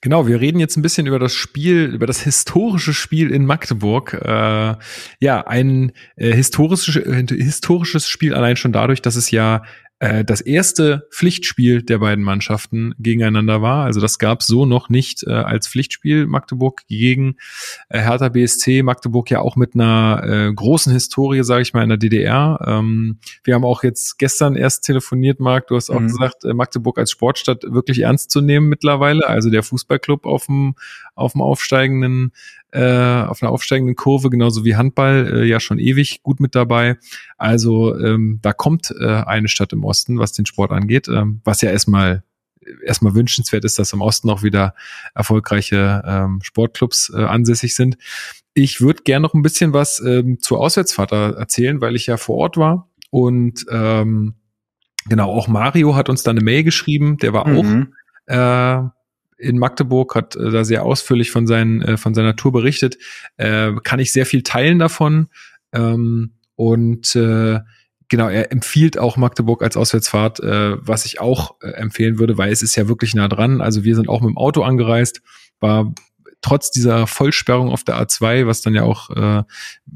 [0.02, 4.14] Genau, wir reden jetzt ein bisschen über das Spiel, über das historische Spiel in Magdeburg.
[4.14, 4.74] Äh,
[5.20, 9.62] ja, ein äh, historisches, äh, historisches Spiel allein schon dadurch, dass es ja
[10.00, 13.84] äh, das erste Pflichtspiel der beiden Mannschaften gegeneinander war.
[13.84, 17.36] Also das gab so noch nicht äh, als Pflichtspiel Magdeburg gegen
[17.90, 18.82] äh, Hertha BSC.
[18.82, 22.58] Magdeburg ja auch mit einer äh, großen Historie, sage ich mal, in der DDR.
[22.66, 25.66] Ähm, wir haben auch jetzt gestern erst telefoniert, Marc.
[25.66, 26.06] Du hast auch mhm.
[26.08, 29.28] gesagt, äh, Magdeburg als Sportstadt wirklich ernst zu nehmen mittlerweile.
[29.28, 30.76] Also der Fußballclub auf dem
[31.14, 32.32] auf dem aufsteigenden
[32.72, 36.96] äh, auf einer aufsteigenden Kurve, genauso wie Handball, äh, ja schon ewig gut mit dabei.
[37.36, 41.60] Also ähm, da kommt äh, eine Stadt im Osten, was den Sport angeht, ähm, was
[41.62, 42.22] ja erstmal
[42.84, 44.74] erstmal wünschenswert ist, dass im Osten auch wieder
[45.14, 47.96] erfolgreiche ähm, Sportclubs äh, ansässig sind.
[48.54, 52.36] Ich würde gerne noch ein bisschen was ähm, zur Auswärtsfahrt erzählen, weil ich ja vor
[52.36, 54.34] Ort war und ähm,
[55.08, 57.16] genau auch Mario hat uns da eine Mail geschrieben.
[57.18, 57.88] Der war mhm.
[58.28, 58.88] auch äh,
[59.40, 62.98] in Magdeburg, hat äh, da sehr ausführlich von, seinen, äh, von seiner Tour berichtet.
[63.36, 65.28] Äh, kann ich sehr viel teilen davon.
[65.72, 67.60] Ähm, und äh,
[68.08, 72.52] genau, er empfiehlt auch Magdeburg als Auswärtsfahrt, äh, was ich auch äh, empfehlen würde, weil
[72.52, 73.60] es ist ja wirklich nah dran.
[73.60, 75.22] Also wir sind auch mit dem Auto angereist,
[75.60, 75.94] war
[76.42, 79.42] trotz dieser Vollsperrung auf der A2, was dann ja auch äh,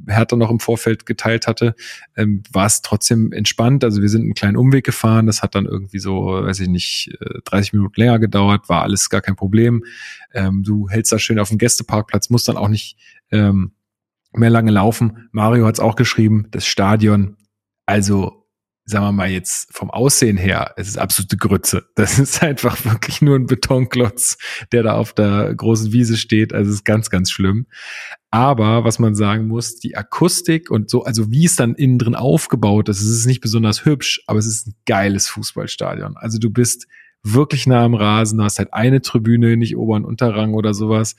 [0.08, 1.74] Hertha noch im Vorfeld geteilt hatte,
[2.16, 3.84] ähm, war es trotzdem entspannt.
[3.84, 5.26] Also wir sind einen kleinen Umweg gefahren.
[5.26, 9.08] Das hat dann irgendwie so, weiß ich nicht, 30 äh, Minuten länger gedauert, war alles
[9.10, 9.84] gar kein Problem.
[10.32, 12.96] Ähm, du hältst da schön auf dem Gästeparkplatz, musst dann auch nicht
[13.30, 13.72] ähm,
[14.32, 15.28] mehr lange laufen.
[15.32, 17.36] Mario hat es auch geschrieben, das Stadion,
[17.86, 18.43] also
[18.86, 21.86] sagen wir mal jetzt vom Aussehen her, es ist absolute Grütze.
[21.94, 24.36] Das ist einfach wirklich nur ein Betonklotz,
[24.72, 26.52] der da auf der großen Wiese steht.
[26.52, 27.66] Also es ist ganz, ganz schlimm.
[28.30, 32.14] Aber was man sagen muss, die Akustik und so, also wie es dann innen drin
[32.14, 36.16] aufgebaut ist, es ist nicht besonders hübsch, aber es ist ein geiles Fußballstadion.
[36.16, 36.86] Also du bist
[37.22, 41.16] wirklich nah am Rasen, du hast halt eine Tribüne, nicht Ober- und Unterrang oder sowas.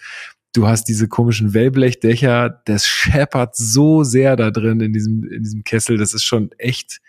[0.54, 5.64] Du hast diese komischen Wellblechdächer, das scheppert so sehr da drin in diesem, in diesem
[5.64, 7.02] Kessel, das ist schon echt,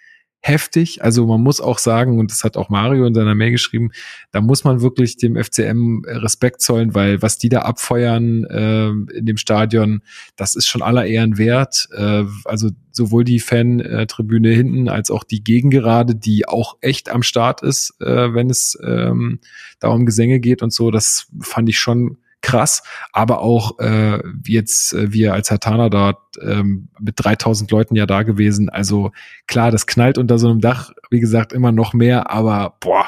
[0.46, 1.02] heftig.
[1.02, 3.90] Also man muss auch sagen, und das hat auch Mario in seiner Mail geschrieben,
[4.32, 9.26] da muss man wirklich dem FCM Respekt zollen, weil was die da abfeuern äh, in
[9.26, 10.02] dem Stadion,
[10.36, 11.88] das ist schon aller Ehren wert.
[11.96, 17.62] Äh, also sowohl die Fan-Tribüne hinten als auch die Gegengerade, die auch echt am Start
[17.62, 19.40] ist, äh, wenn es ähm,
[19.80, 22.82] da um Gesänge geht und so, das fand ich schon krass,
[23.12, 28.22] aber auch äh, jetzt äh, wir als Hatana dort ähm, mit 3000 Leuten ja da
[28.22, 28.68] gewesen.
[28.68, 29.12] Also
[29.46, 33.06] klar, das knallt unter so einem Dach, wie gesagt, immer noch mehr, aber boah,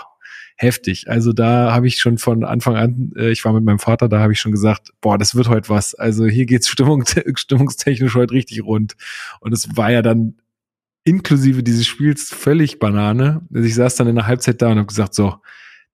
[0.59, 1.09] heftig.
[1.09, 4.19] Also da habe ich schon von Anfang an, äh, ich war mit meinem Vater, da
[4.19, 5.95] habe ich schon gesagt, boah, das wird heute was.
[5.95, 7.05] Also hier geht's Stimmung,
[7.35, 8.97] stimmungstechnisch heute richtig rund.
[9.41, 10.35] Und es war ja dann
[11.05, 13.43] inklusive dieses Spiels völlig Banane.
[13.55, 15.37] Also ich saß dann in der Halbzeit da und habe gesagt, so,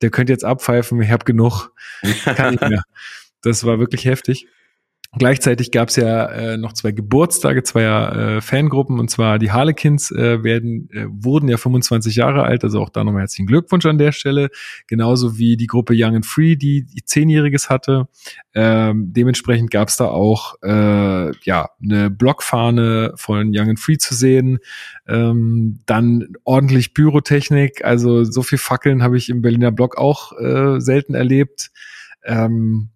[0.00, 1.72] der könnte jetzt abpfeifen, ich habe genug,
[2.24, 2.82] kann nicht mehr.
[3.44, 4.46] Das war wirklich heftig.
[5.16, 10.10] Gleichzeitig gab es ja äh, noch zwei Geburtstage zweier äh, Fangruppen und zwar die Harlequins
[10.10, 13.98] äh, werden äh, wurden ja 25 Jahre alt, also auch da nochmal herzlichen Glückwunsch an
[13.98, 14.48] der Stelle,
[14.88, 18.08] genauso wie die Gruppe Young and Free, die, zehnjähriges hatte.
[18.54, 24.14] Ähm, dementsprechend gab es da auch äh, ja eine Blockfahne von Young and Free zu
[24.14, 24.58] sehen,
[25.06, 30.80] ähm, dann ordentlich Pyrotechnik, also so viel Fackeln habe ich im Berliner Block auch äh,
[30.80, 31.70] selten erlebt.
[32.24, 32.90] Ähm,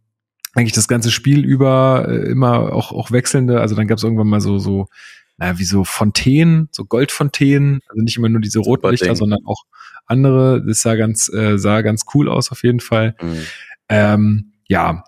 [0.54, 3.60] eigentlich das ganze Spiel über äh, immer auch, auch wechselnde.
[3.60, 4.88] Also dann gab es irgendwann mal so, so,
[5.36, 9.64] naja, wie so Fontänen, so Goldfontänen, also nicht immer nur diese Rotlichter, sondern auch
[10.06, 10.64] andere.
[10.64, 13.14] Das sah ganz, äh, sah ganz cool aus auf jeden Fall.
[13.20, 13.42] Mhm.
[13.88, 15.04] Ähm, ja.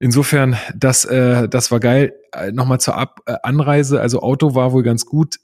[0.00, 2.14] Insofern, das, äh, das war geil.
[2.32, 4.00] Äh, Nochmal zur Ab äh, Anreise.
[4.00, 5.36] Also Auto war wohl ganz gut.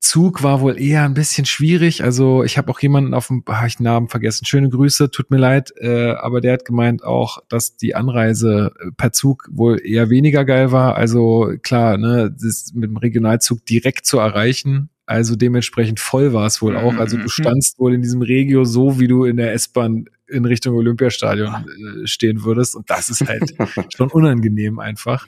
[0.00, 2.04] Zug war wohl eher ein bisschen schwierig.
[2.04, 4.44] Also ich habe auch jemanden auf dem, habe ich den Namen vergessen.
[4.44, 8.90] Schöne Grüße, tut mir leid, äh, aber der hat gemeint auch, dass die Anreise äh,
[8.96, 10.96] per Zug wohl eher weniger geil war.
[10.96, 14.88] Also klar, ne, das mit dem Regionalzug direkt zu erreichen.
[15.04, 16.96] Also dementsprechend voll war es wohl auch.
[16.96, 17.28] Also du mhm.
[17.28, 22.06] standst wohl in diesem Regio so, wie du in der S-Bahn in Richtung Olympiastadion äh,
[22.06, 22.76] stehen würdest.
[22.76, 23.54] Und das ist halt
[23.96, 25.26] schon unangenehm einfach.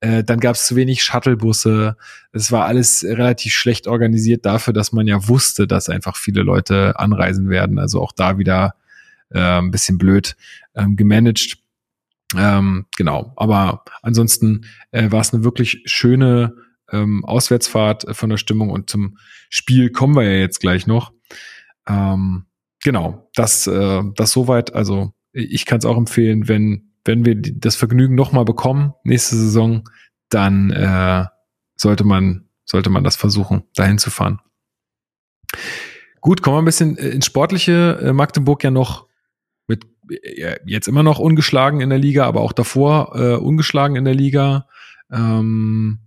[0.00, 1.96] Äh, dann gab es zu wenig Shuttlebusse.
[2.32, 6.98] Es war alles relativ schlecht organisiert dafür, dass man ja wusste, dass einfach viele Leute
[6.98, 7.78] anreisen werden.
[7.78, 8.74] Also auch da wieder
[9.30, 10.36] äh, ein bisschen blöd
[10.74, 11.58] ähm, gemanagt.
[12.36, 16.54] Ähm, genau, aber ansonsten äh, war es eine wirklich schöne
[16.92, 21.12] ähm, Auswärtsfahrt von der Stimmung und zum Spiel kommen wir ja jetzt gleich noch.
[21.88, 22.46] Ähm,
[22.82, 24.74] genau, das, äh, das soweit.
[24.74, 29.88] Also ich kann es auch empfehlen, wenn wenn wir das Vergnügen nochmal bekommen, nächste Saison,
[30.28, 31.26] dann äh,
[31.76, 34.40] sollte man, sollte man das versuchen, dahin zu fahren.
[36.20, 37.98] Gut, kommen wir ein bisschen äh, ins Sportliche.
[38.02, 39.06] Äh, Magdeburg ja noch
[39.66, 44.04] mit äh, jetzt immer noch ungeschlagen in der Liga, aber auch davor äh, ungeschlagen in
[44.04, 44.68] der Liga.
[45.10, 46.00] Ähm,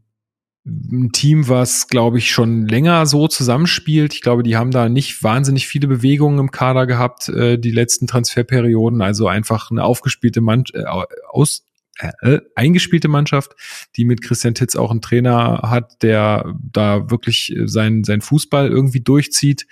[0.66, 4.14] ein Team, was, glaube ich, schon länger so zusammenspielt.
[4.14, 8.08] Ich glaube, die haben da nicht wahnsinnig viele Bewegungen im Kader gehabt, äh, die letzten
[8.08, 9.02] Transferperioden.
[9.02, 10.84] Also einfach eine aufgespielte Mann äh,
[11.30, 11.66] aus
[12.00, 13.52] äh, äh, eingespielte Mannschaft,
[13.98, 19.02] die mit Christian Titz auch einen Trainer hat, der da wirklich sein, sein Fußball irgendwie
[19.02, 19.68] durchzieht.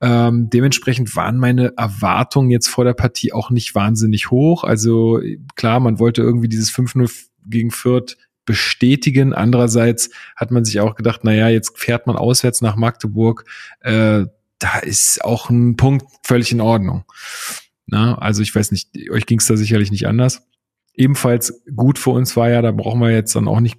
[0.00, 4.64] Ähm, dementsprechend waren meine Erwartungen jetzt vor der Partie auch nicht wahnsinnig hoch.
[4.64, 5.20] Also
[5.56, 8.16] klar, man wollte irgendwie dieses 5-0 gegen Fürth
[8.48, 9.34] bestätigen.
[9.34, 13.44] Andererseits hat man sich auch gedacht, na ja, jetzt fährt man auswärts nach Magdeburg.
[13.80, 14.24] Äh,
[14.58, 17.04] da ist auch ein Punkt völlig in Ordnung.
[17.86, 20.48] Na, also ich weiß nicht, euch ging es da sicherlich nicht anders.
[20.94, 23.78] Ebenfalls gut für uns war ja, da brauchen wir jetzt dann auch nicht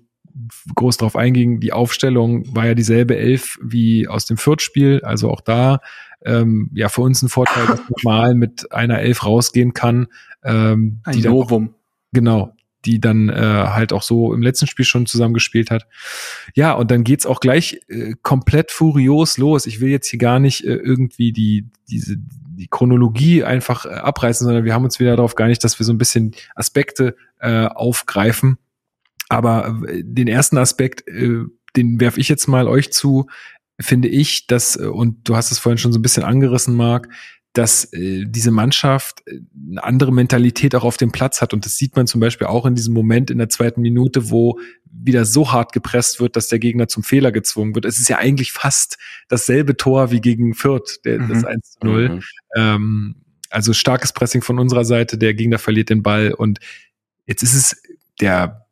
[0.76, 5.42] groß drauf eingehen, die Aufstellung war ja dieselbe Elf wie aus dem Fürth-Spiel, also auch
[5.42, 5.80] da
[6.24, 10.08] ähm, ja für uns ein Vorteil, dass man mal mit einer Elf rausgehen kann.
[10.44, 11.66] Ähm, ein die Novum.
[11.68, 11.76] Dann,
[12.14, 12.54] genau,
[12.86, 15.88] die dann äh, halt auch so im letzten Spiel schon zusammengespielt hat.
[16.56, 19.66] Ja, und dann geht's auch gleich äh, komplett furios los.
[19.66, 24.46] Ich will jetzt hier gar nicht äh, irgendwie die diese die Chronologie einfach äh, abreißen,
[24.46, 28.58] sondern wir haben uns wieder darauf geeinigt, dass wir so ein bisschen Aspekte äh, aufgreifen.
[29.30, 31.44] Aber äh, den ersten Aspekt, äh,
[31.76, 33.28] den werfe ich jetzt mal euch zu,
[33.80, 37.08] finde ich, dass, äh, und du hast es vorhin schon so ein bisschen angerissen, Marc,
[37.54, 39.40] dass äh, diese Mannschaft äh,
[39.72, 41.54] eine andere Mentalität auch auf dem Platz hat.
[41.54, 44.60] Und das sieht man zum Beispiel auch in diesem Moment in der zweiten Minute, wo
[44.92, 47.86] wieder so hart gepresst wird, dass der Gegner zum Fehler gezwungen wird.
[47.86, 48.98] Es ist ja eigentlich fast
[49.30, 51.30] dasselbe Tor wie gegen Fürth, der, mhm.
[51.30, 52.10] das 1 zu 0.
[52.10, 52.22] Mhm.
[52.56, 53.16] Ähm,
[53.50, 56.60] also starkes Pressing von unserer Seite, der Gegner verliert den Ball und
[57.26, 57.82] jetzt ist es
[58.22, 58.68] der,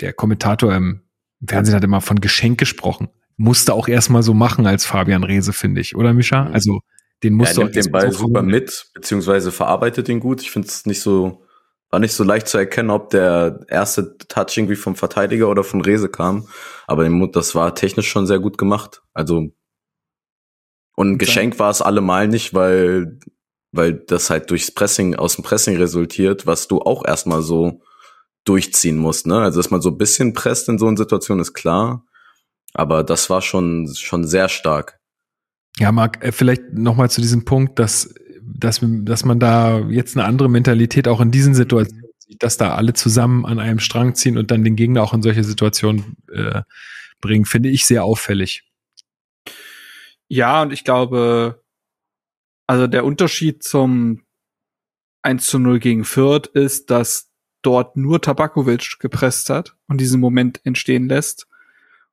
[0.00, 1.02] der Kommentator im
[1.46, 3.08] Fernsehen hat immer von Geschenk gesprochen.
[3.36, 6.44] Musste auch erstmal so machen als Fabian Rehse, finde ich, oder Mischa?
[6.44, 6.54] Mhm.
[6.54, 6.80] Also
[7.22, 10.40] den musst ja, er nimmt den Ball super mit, beziehungsweise verarbeitet den gut.
[10.42, 11.44] Ich finde es nicht so,
[11.90, 15.80] war nicht so leicht zu erkennen, ob der erste Touch irgendwie vom Verteidiger oder von
[15.80, 16.48] Rese kam.
[16.86, 19.02] Aber das war technisch schon sehr gut gemacht.
[19.14, 19.50] Also,
[20.94, 23.18] und ein Geschenk war es allemal nicht, weil,
[23.72, 27.80] weil das halt durchs Pressing, aus dem Pressing resultiert, was du auch erstmal so
[28.44, 29.40] durchziehen musst, ne?
[29.40, 32.04] Also, dass man so ein bisschen presst in so einer Situation ist klar.
[32.74, 34.97] Aber das war schon, schon sehr stark.
[35.78, 40.26] Ja, Marc, äh, vielleicht nochmal zu diesem Punkt, dass, dass, dass man da jetzt eine
[40.26, 44.36] andere Mentalität auch in diesen Situationen sieht, dass da alle zusammen an einem Strang ziehen
[44.38, 46.62] und dann den Gegner auch in solche Situationen äh,
[47.20, 48.64] bringen, finde ich sehr auffällig.
[50.28, 51.62] Ja, und ich glaube,
[52.66, 54.22] also der Unterschied zum
[55.22, 57.30] 1 zu 0 gegen Fürth ist, dass
[57.62, 61.48] dort nur Tabakovic gepresst hat und diesen Moment entstehen lässt.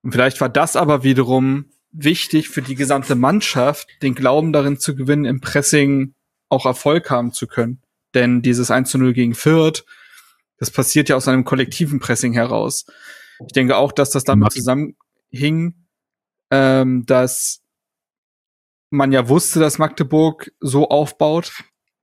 [0.02, 1.66] Und vielleicht war das aber wiederum
[1.98, 6.14] wichtig für die gesamte Mannschaft, den Glauben darin zu gewinnen, im Pressing
[6.50, 7.82] auch Erfolg haben zu können.
[8.14, 9.86] Denn dieses 1 zu 0 gegen Fürth,
[10.58, 12.86] das passiert ja aus einem kollektiven Pressing heraus.
[13.46, 15.76] Ich denke auch, dass das damit zusammenhing,
[16.52, 17.62] ähm, dass
[18.90, 21.52] man ja wusste, dass Magdeburg so aufbaut,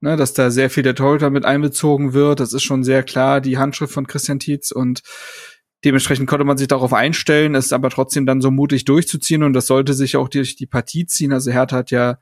[0.01, 2.41] ne, dass da sehr viel der Torhüter mit einbezogen wird.
[2.41, 5.03] Das ist schon sehr klar, die Handschrift von Christian Tietz und
[5.85, 9.67] Dementsprechend konnte man sich darauf einstellen, es aber trotzdem dann so mutig durchzuziehen und das
[9.67, 11.33] sollte sich auch durch die Partie ziehen.
[11.33, 12.19] Also Hertha hat ja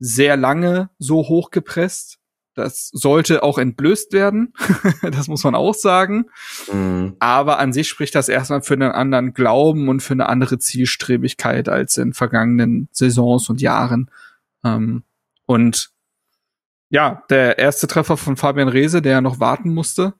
[0.00, 2.18] sehr lange so hoch gepresst.
[2.54, 4.52] Das sollte auch entblößt werden.
[5.02, 6.26] das muss man auch sagen.
[6.72, 7.14] Mhm.
[7.20, 11.68] Aber an sich spricht das erstmal für einen anderen Glauben und für eine andere Zielstrebigkeit
[11.68, 14.10] als in vergangenen Saisons und Jahren.
[14.64, 15.04] Ähm,
[15.46, 15.90] und
[16.90, 20.14] ja, der erste Treffer von Fabian Rehse, der noch warten musste,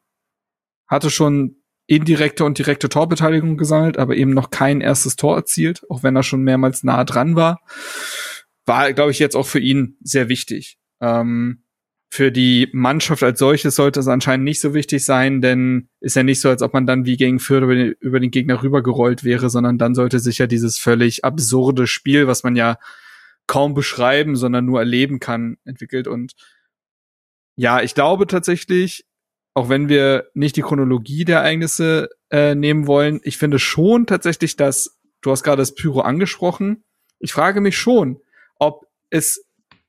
[0.86, 1.56] hatte schon
[1.88, 6.22] indirekte und direkte Torbeteiligung gesammelt, aber eben noch kein erstes Tor erzielt, auch wenn er
[6.22, 7.60] schon mehrmals nah dran war.
[8.66, 10.78] War, glaube ich, jetzt auch für ihn sehr wichtig.
[11.00, 11.62] Ähm,
[12.10, 16.22] für die Mannschaft als solches sollte es anscheinend nicht so wichtig sein, denn ist ja
[16.22, 19.24] nicht so, als ob man dann wie gegen Fürth über den, über den Gegner rübergerollt
[19.24, 22.76] wäre, sondern dann sollte sich ja dieses völlig absurde Spiel, was man ja
[23.46, 26.06] kaum beschreiben, sondern nur erleben kann, entwickelt.
[26.06, 26.34] Und
[27.56, 29.06] ja, ich glaube tatsächlich,
[29.58, 34.54] auch wenn wir nicht die Chronologie der Ereignisse äh, nehmen wollen, ich finde schon tatsächlich,
[34.54, 36.84] dass, du hast gerade das Pyro angesprochen,
[37.18, 38.20] ich frage mich schon,
[38.60, 39.44] ob es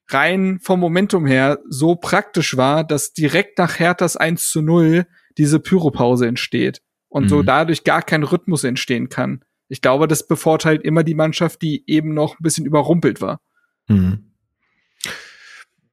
[0.07, 5.05] rein vom Momentum her so praktisch war, dass direkt nach Herthas 1 zu 0
[5.37, 7.29] diese Pyropause entsteht und mhm.
[7.29, 9.45] so dadurch gar kein Rhythmus entstehen kann.
[9.67, 13.39] Ich glaube, das bevorteilt immer die Mannschaft, die eben noch ein bisschen überrumpelt war.
[13.87, 14.28] Mhm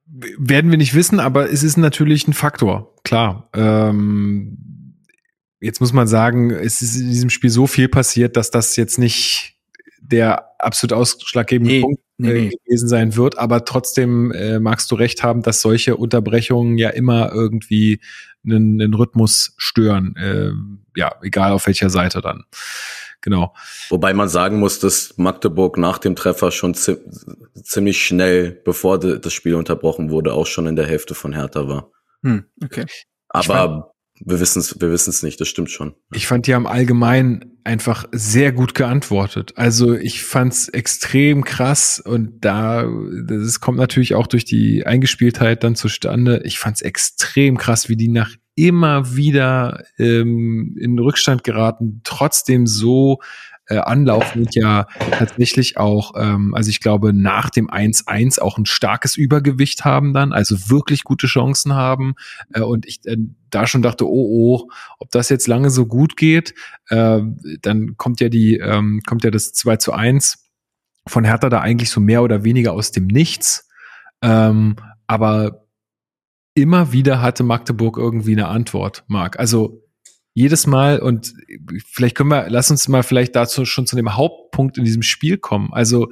[0.06, 3.48] werden wir nicht wissen, aber es ist natürlich ein Faktor, klar.
[3.54, 4.58] Ähm,
[5.60, 8.98] jetzt muss man sagen, es ist in diesem Spiel so viel passiert, dass das jetzt
[8.98, 9.56] nicht
[10.00, 14.94] der absolut ausschlaggebende nee, Punkt nee, äh, gewesen sein wird, aber trotzdem äh, magst du
[14.94, 18.00] recht haben, dass solche Unterbrechungen ja immer irgendwie
[18.44, 20.52] einen, einen Rhythmus stören, äh,
[20.98, 22.44] ja, egal auf welcher Seite dann.
[23.20, 23.54] Genau.
[23.88, 26.96] Wobei man sagen muss, dass Magdeburg nach dem Treffer schon zi
[27.62, 31.90] ziemlich schnell, bevor das Spiel unterbrochen wurde, auch schon in der Hälfte von Hertha war.
[32.22, 32.86] Hm, okay.
[33.28, 33.92] Aber
[34.24, 35.94] wir wissen es wir wissen's nicht, das stimmt schon.
[36.12, 39.52] Ich fand die haben allgemein einfach sehr gut geantwortet.
[39.56, 42.88] Also ich fand's extrem krass und da,
[43.26, 46.40] das kommt natürlich auch durch die Eingespieltheit dann zustande.
[46.44, 53.20] Ich fand's extrem krass, wie die nach immer wieder ähm, in Rückstand geraten, trotzdem so
[53.68, 58.66] äh, anlaufen und ja tatsächlich auch, ähm, also ich glaube, nach dem 1-1 auch ein
[58.66, 62.14] starkes Übergewicht haben dann, also wirklich gute Chancen haben.
[62.52, 63.16] Äh, und ich äh,
[63.50, 66.54] da schon dachte, oh, oh, ob das jetzt lange so gut geht,
[66.88, 67.20] äh,
[67.62, 70.44] dann kommt ja die, ähm, kommt ja das 2 zu 1
[71.08, 73.68] von Hertha da eigentlich so mehr oder weniger aus dem Nichts.
[74.22, 74.76] Ähm,
[75.06, 75.65] aber
[76.56, 79.38] immer wieder hatte Magdeburg irgendwie eine Antwort, Marc.
[79.38, 79.82] Also
[80.34, 81.34] jedes Mal und
[81.86, 85.38] vielleicht können wir, lass uns mal vielleicht dazu schon zu dem Hauptpunkt in diesem Spiel
[85.38, 85.72] kommen.
[85.72, 86.08] Also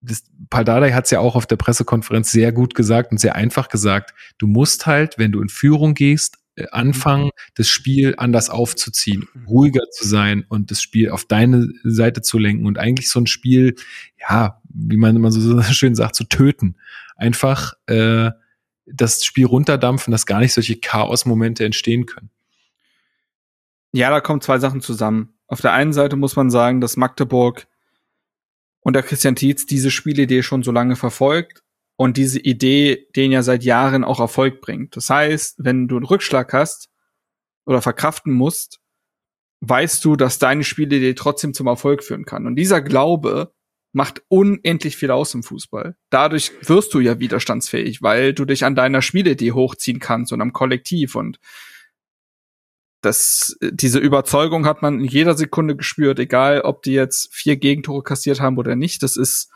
[0.00, 3.68] das, Paldadei hat es ja auch auf der Pressekonferenz sehr gut gesagt und sehr einfach
[3.68, 4.14] gesagt.
[4.38, 9.82] Du musst halt, wenn du in Führung gehst, äh, anfangen, das Spiel anders aufzuziehen, ruhiger
[9.90, 13.74] zu sein und das Spiel auf deine Seite zu lenken und eigentlich so ein Spiel,
[14.28, 16.76] ja, wie man immer so schön sagt, zu töten.
[17.16, 18.30] Einfach äh,
[18.86, 22.30] das Spiel runterdampfen, dass gar nicht solche Chaos-Momente entstehen können.
[23.92, 25.34] Ja, da kommen zwei Sachen zusammen.
[25.46, 27.66] Auf der einen Seite muss man sagen, dass Magdeburg
[28.80, 31.62] unter Christian Tietz diese Spielidee schon so lange verfolgt
[31.96, 34.96] und diese Idee den ja seit Jahren auch Erfolg bringt.
[34.96, 36.90] Das heißt, wenn du einen Rückschlag hast
[37.64, 38.80] oder verkraften musst,
[39.60, 42.46] weißt du, dass deine Spielidee trotzdem zum Erfolg führen kann.
[42.46, 43.54] Und dieser Glaube
[43.96, 45.96] macht unendlich viel aus im Fußball.
[46.10, 50.52] Dadurch wirst du ja widerstandsfähig, weil du dich an deiner Spielidee hochziehen kannst und am
[50.52, 51.40] Kollektiv und
[53.00, 58.02] das, diese Überzeugung hat man in jeder Sekunde gespürt, egal ob die jetzt vier Gegentore
[58.02, 59.02] kassiert haben oder nicht.
[59.02, 59.50] Das ist,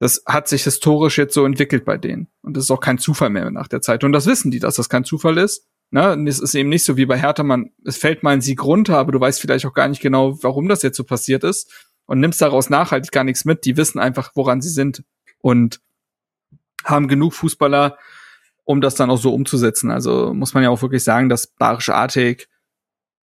[0.00, 2.26] das hat sich historisch jetzt so entwickelt bei denen.
[2.42, 4.02] Und das ist auch kein Zufall mehr nach der Zeit.
[4.02, 5.68] Und das wissen die, dass das kein Zufall ist.
[5.92, 6.14] Ne?
[6.14, 8.64] Und es ist eben nicht so wie bei Hertha, man, es fällt mal ein Sieg
[8.64, 11.70] runter, aber du weißt vielleicht auch gar nicht genau, warum das jetzt so passiert ist
[12.06, 13.64] und nimmst daraus nachhaltig gar nichts mit.
[13.64, 15.04] Die wissen einfach, woran sie sind
[15.40, 15.80] und
[16.84, 17.98] haben genug Fußballer,
[18.64, 19.90] um das dann auch so umzusetzen.
[19.90, 22.48] Also muss man ja auch wirklich sagen, dass Barisch Artig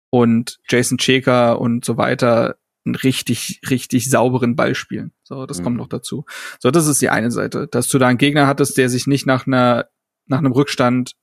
[0.10, 5.14] und Jason Checker und so weiter einen richtig, richtig sauberen Ball spielen.
[5.24, 5.64] So, das mhm.
[5.64, 6.26] kommt noch dazu.
[6.60, 7.68] So, das ist die eine Seite.
[7.68, 9.88] Dass du da einen Gegner hattest, der sich nicht nach einer,
[10.26, 11.16] nach einem Rückstand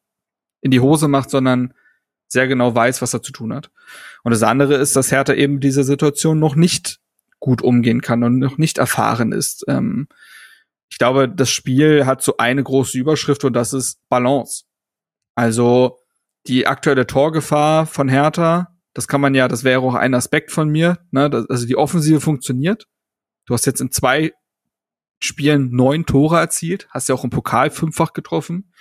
[0.61, 1.75] in die Hose macht, sondern
[2.29, 3.71] sehr genau weiß, was er zu tun hat.
[4.23, 7.01] Und das andere ist, dass Hertha eben diese Situation noch nicht
[7.41, 9.65] gut umgehen kann und noch nicht erfahren ist.
[9.69, 10.09] Ähm,
[10.91, 14.65] ich glaube, das Spiel hat so eine große Überschrift und das ist Balance.
[15.35, 15.99] Also
[16.47, 20.69] die aktuelle Torgefahr von Hertha, das kann man ja, das wäre auch ein Aspekt von
[20.69, 21.31] mir, ne?
[21.31, 22.87] Das, also die Offensive funktioniert.
[23.47, 24.33] Du hast jetzt in zwei
[25.21, 28.73] Spielen neun Tore erzielt, hast ja auch im Pokal fünffach getroffen.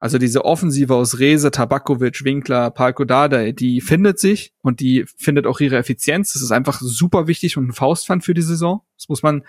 [0.00, 5.46] Also diese Offensive aus Rese, Tabakovic, Winkler, Palko Dada, die findet sich und die findet
[5.46, 6.32] auch ihre Effizienz.
[6.32, 8.82] Das ist einfach super wichtig und ein Faustpfand für die Saison.
[8.96, 9.44] Das muss man,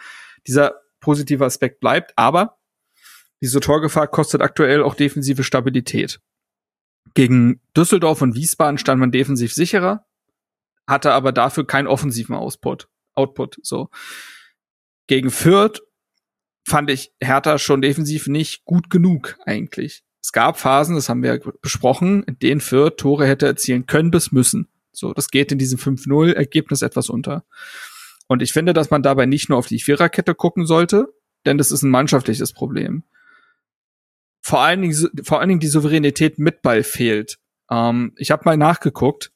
[0.46, 2.58] dieser positiver Aspekt bleibt, aber
[3.42, 6.20] diese Torgefahr kostet aktuell auch defensive Stabilität.
[7.14, 10.06] Gegen Düsseldorf und Wiesbaden stand man defensiv sicherer,
[10.86, 12.90] hatte aber dafür keinen offensiven Output.
[13.14, 13.90] Output so.
[15.08, 15.82] Gegen Fürth
[16.68, 20.04] fand ich Hertha schon defensiv nicht gut genug eigentlich.
[20.22, 24.32] Es gab Phasen, das haben wir besprochen, in denen Fürth Tore hätte erzielen können bis
[24.32, 24.68] müssen.
[24.92, 27.44] So, das geht in diesem 5-0-Ergebnis etwas unter.
[28.28, 31.14] Und ich finde, dass man dabei nicht nur auf die Viererkette gucken sollte,
[31.46, 33.04] denn das ist ein mannschaftliches Problem.
[34.42, 37.40] Vor allen Dingen, vor allen Dingen die Souveränität mit Ball fehlt.
[37.70, 39.32] Ähm, ich habe mal nachgeguckt.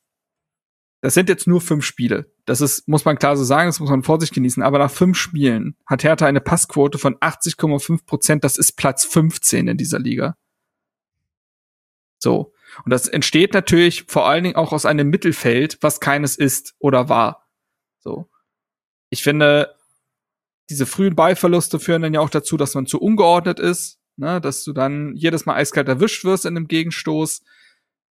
[1.01, 2.31] Das sind jetzt nur fünf Spiele.
[2.45, 4.63] Das ist, muss man klar so sagen, das muss man vor sich genießen.
[4.63, 8.43] Aber nach fünf Spielen hat Hertha eine Passquote von 80,5 Prozent.
[8.43, 10.35] Das ist Platz 15 in dieser Liga.
[12.25, 12.53] So.
[12.83, 17.07] Und das entsteht natürlich vor allen Dingen auch aus einem Mittelfeld, was keines ist oder
[17.07, 17.47] war.
[17.99, 18.27] So
[19.09, 19.73] ich finde,
[20.69, 24.41] diese frühen Ballverluste führen dann ja auch dazu, dass man zu ungeordnet ist, ne?
[24.41, 27.41] dass du dann jedes Mal eiskalt erwischt wirst in einem Gegenstoß.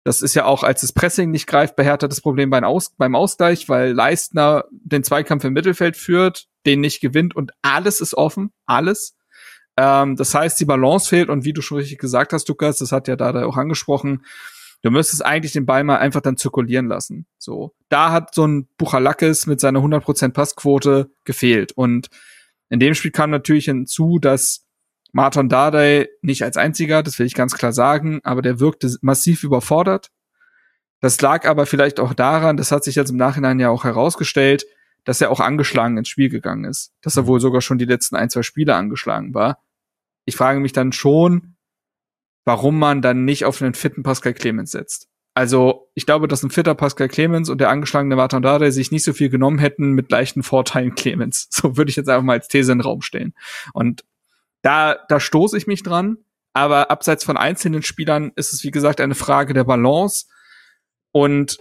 [0.05, 3.69] Das ist ja auch, als das Pressing nicht greift, das Problem beim, Aus beim Ausgleich,
[3.69, 9.17] weil Leistner den Zweikampf im Mittelfeld führt, den nicht gewinnt und alles ist offen, alles.
[9.81, 12.93] Ähm, das heißt, die Balance fehlt und wie du schon richtig gesagt hast, Lukas, das
[12.93, 14.23] hat ja da auch angesprochen,
[14.83, 17.27] Du müsstest eigentlich den Ball mal einfach dann zirkulieren lassen.
[17.39, 17.75] So.
[17.89, 21.73] Da hat so ein Buchalakis mit seiner 100% Passquote gefehlt.
[21.73, 22.09] Und
[22.71, 24.67] in dem Spiel kam natürlich hinzu, dass
[25.13, 29.45] Martin Dardai nicht als einziger, das will ich ganz klar sagen, aber der wirkte massiv
[29.45, 30.11] überfordert.
[31.01, 34.65] Das lag aber vielleicht auch daran, das hat sich jetzt im Nachhinein ja auch herausgestellt,
[35.05, 36.93] dass er auch angeschlagen ins Spiel gegangen ist.
[37.03, 39.59] Dass er wohl sogar schon die letzten ein, zwei Spiele angeschlagen war.
[40.31, 41.57] Ich frage mich dann schon,
[42.45, 45.09] warum man dann nicht auf einen fitten Pascal Clemens setzt.
[45.35, 49.13] Also, ich glaube, dass ein fitter Pascal Clemens und der angeschlagene Watandare sich nicht so
[49.13, 51.49] viel genommen hätten mit leichten Vorteilen Clemens.
[51.51, 53.35] So würde ich jetzt einfach mal als These in den Raum stellen.
[53.73, 54.05] Und
[54.63, 56.19] da, da stoße ich mich dran.
[56.53, 60.27] Aber abseits von einzelnen Spielern ist es, wie gesagt, eine Frage der Balance.
[61.11, 61.59] Und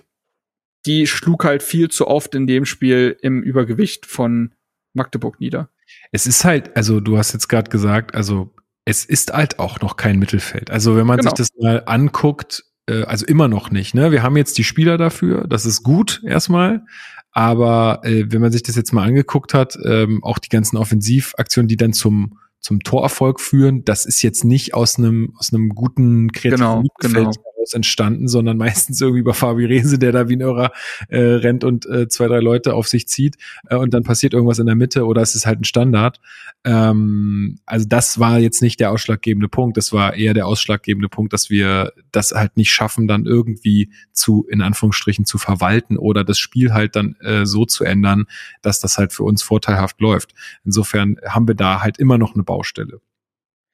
[0.85, 4.53] die schlug halt viel zu oft in dem Spiel im Übergewicht von
[4.93, 5.69] Magdeburg nieder.
[6.11, 8.53] Es ist halt, also du hast jetzt gerade gesagt, also
[8.89, 10.71] es ist halt auch noch kein Mittelfeld.
[10.71, 11.29] Also wenn man genau.
[11.29, 13.93] sich das mal anguckt, äh, also immer noch nicht.
[13.93, 14.11] Ne?
[14.11, 16.83] Wir haben jetzt die Spieler dafür, das ist gut erstmal.
[17.31, 21.67] Aber äh, wenn man sich das jetzt mal angeguckt hat, ähm, auch die ganzen Offensivaktionen,
[21.67, 26.31] die dann zum zum Torerfolg führen, das ist jetzt nicht aus einem aus einem guten
[26.31, 30.41] kreativen genau, genau daraus entstanden, sondern meistens irgendwie über Fabi Rehse, der da wie ein
[30.41, 30.71] Irrer
[31.09, 33.37] äh, rennt und äh, zwei, drei Leute auf sich zieht
[33.69, 36.19] äh, und dann passiert irgendwas in der Mitte oder es ist halt ein Standard.
[36.63, 41.33] Ähm, also das war jetzt nicht der ausschlaggebende Punkt, das war eher der ausschlaggebende Punkt,
[41.33, 46.39] dass wir das halt nicht schaffen, dann irgendwie zu, in Anführungsstrichen, zu verwalten oder das
[46.39, 48.25] Spiel halt dann äh, so zu ändern,
[48.61, 50.33] dass das halt für uns vorteilhaft läuft.
[50.63, 53.01] Insofern haben wir da halt immer noch eine Baustelle.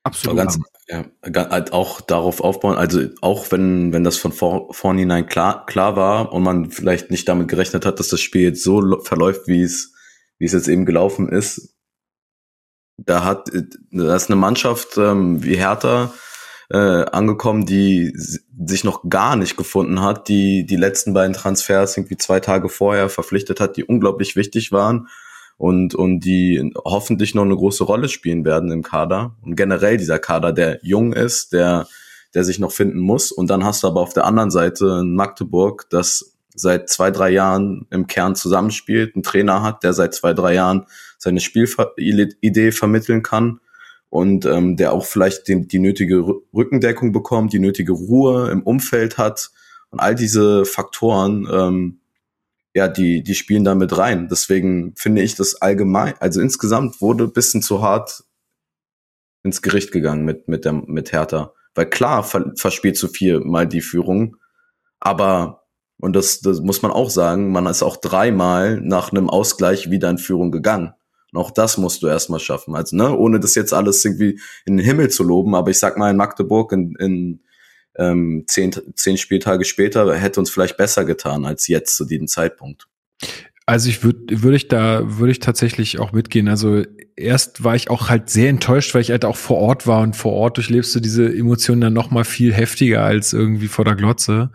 [0.05, 0.37] Absolut.
[0.37, 5.65] Ganz, ja, halt auch darauf aufbauen, also auch wenn, wenn das von vor, vornherein klar,
[5.65, 9.47] klar war und man vielleicht nicht damit gerechnet hat, dass das Spiel jetzt so verläuft,
[9.47, 9.93] wie es,
[10.37, 11.75] wie es jetzt eben gelaufen ist,
[12.97, 13.49] da hat,
[13.91, 16.13] da ist eine Mannschaft ähm, wie Hertha
[16.69, 22.17] äh, angekommen, die sich noch gar nicht gefunden hat, die die letzten beiden Transfers irgendwie
[22.17, 25.07] zwei Tage vorher verpflichtet hat, die unglaublich wichtig waren
[25.57, 29.35] und, und die hoffentlich noch eine große Rolle spielen werden im Kader.
[29.43, 31.87] Und generell dieser Kader, der jung ist, der,
[32.33, 33.31] der sich noch finden muss.
[33.31, 37.29] Und dann hast du aber auf der anderen Seite ein Magdeburg, das seit zwei, drei
[37.31, 40.85] Jahren im Kern zusammenspielt, einen Trainer hat, der seit zwei, drei Jahren
[41.17, 43.59] seine Spielidee vermitteln kann
[44.09, 46.23] und ähm, der auch vielleicht die, die nötige
[46.53, 49.51] Rückendeckung bekommt, die nötige Ruhe im Umfeld hat.
[49.89, 51.99] Und all diese Faktoren ähm,
[52.75, 54.27] ja, die, die spielen da mit rein.
[54.29, 58.25] Deswegen finde ich das allgemein, also insgesamt wurde bisschen zu hart
[59.43, 61.53] ins Gericht gegangen mit, mit der, mit Hertha.
[61.73, 64.35] Weil klar ver, verspielt zu viel mal die Führung,
[64.99, 65.63] aber,
[66.01, 70.09] und das, das muss man auch sagen, man ist auch dreimal nach einem Ausgleich wieder
[70.09, 70.93] in Führung gegangen.
[71.31, 72.75] Und auch das musst du erstmal schaffen.
[72.75, 75.97] Also, ne, ohne das jetzt alles irgendwie in den Himmel zu loben, aber ich sag
[75.97, 77.44] mal in Magdeburg in, in
[77.97, 82.87] ähm, zehn, zehn Spieltage später hätte uns vielleicht besser getan als jetzt zu diesem Zeitpunkt.
[83.67, 86.47] Also ich würde würde ich da würde ich tatsächlich auch mitgehen.
[86.47, 86.83] Also
[87.15, 90.15] erst war ich auch halt sehr enttäuscht, weil ich halt auch vor Ort war und
[90.15, 93.95] vor Ort durchlebst du diese Emotionen dann noch mal viel heftiger als irgendwie vor der
[93.95, 94.51] Glotze.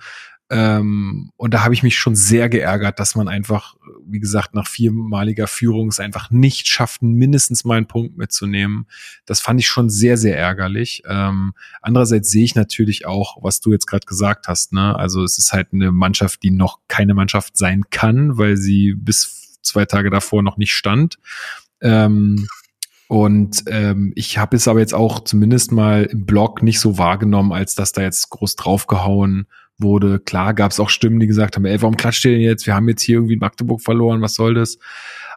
[0.53, 4.67] Ähm, und da habe ich mich schon sehr geärgert, dass man einfach, wie gesagt, nach
[4.67, 8.87] viermaliger Führung es einfach nicht schafft, mindestens mal einen Punkt mitzunehmen.
[9.27, 11.05] Das fand ich schon sehr, sehr ärgerlich.
[11.09, 14.73] Ähm, andererseits sehe ich natürlich auch, was du jetzt gerade gesagt hast.
[14.73, 14.97] Ne?
[14.97, 19.61] Also es ist halt eine Mannschaft, die noch keine Mannschaft sein kann, weil sie bis
[19.63, 21.21] zwei Tage davor noch nicht stand.
[21.81, 22.49] Ähm,
[23.07, 27.53] und ähm, ich habe es aber jetzt auch zumindest mal im Blog nicht so wahrgenommen,
[27.53, 29.47] als dass da jetzt groß draufgehauen
[29.83, 30.19] wurde.
[30.19, 32.67] Klar gab es auch Stimmen, die gesagt haben, ey, warum klatscht ihr denn jetzt?
[32.67, 34.79] Wir haben jetzt hier irgendwie Magdeburg verloren, was soll das?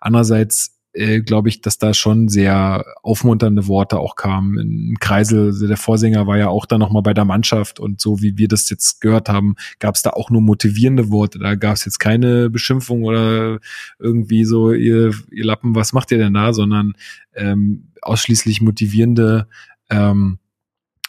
[0.02, 4.60] Andererseits äh, glaube ich, dass da schon sehr aufmunternde Worte auch kamen.
[4.60, 8.38] In Kreisel, der Vorsänger war ja auch da nochmal bei der Mannschaft und so wie
[8.38, 11.40] wir das jetzt gehört haben, gab es da auch nur motivierende Worte.
[11.40, 13.60] Da gab es jetzt keine Beschimpfung oder
[14.00, 16.94] irgendwie so, ihr, ihr Lappen, was macht ihr denn da, sondern
[17.34, 19.48] ähm, ausschließlich motivierende
[19.90, 20.38] ähm,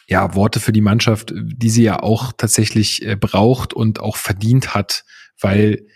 [0.07, 4.75] ja, Worte für die Mannschaft, die sie ja auch tatsächlich äh, braucht und auch verdient
[4.75, 5.03] hat,
[5.39, 5.87] weil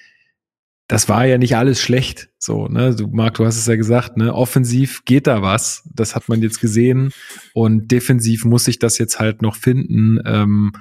[0.87, 2.29] das war ja nicht alles schlecht.
[2.39, 5.87] So, ne, du Marc, du hast es ja gesagt, ne, offensiv geht da was.
[5.93, 7.11] Das hat man jetzt gesehen
[7.53, 10.19] und defensiv muss sich das jetzt halt noch finden.
[10.25, 10.71] Ähm,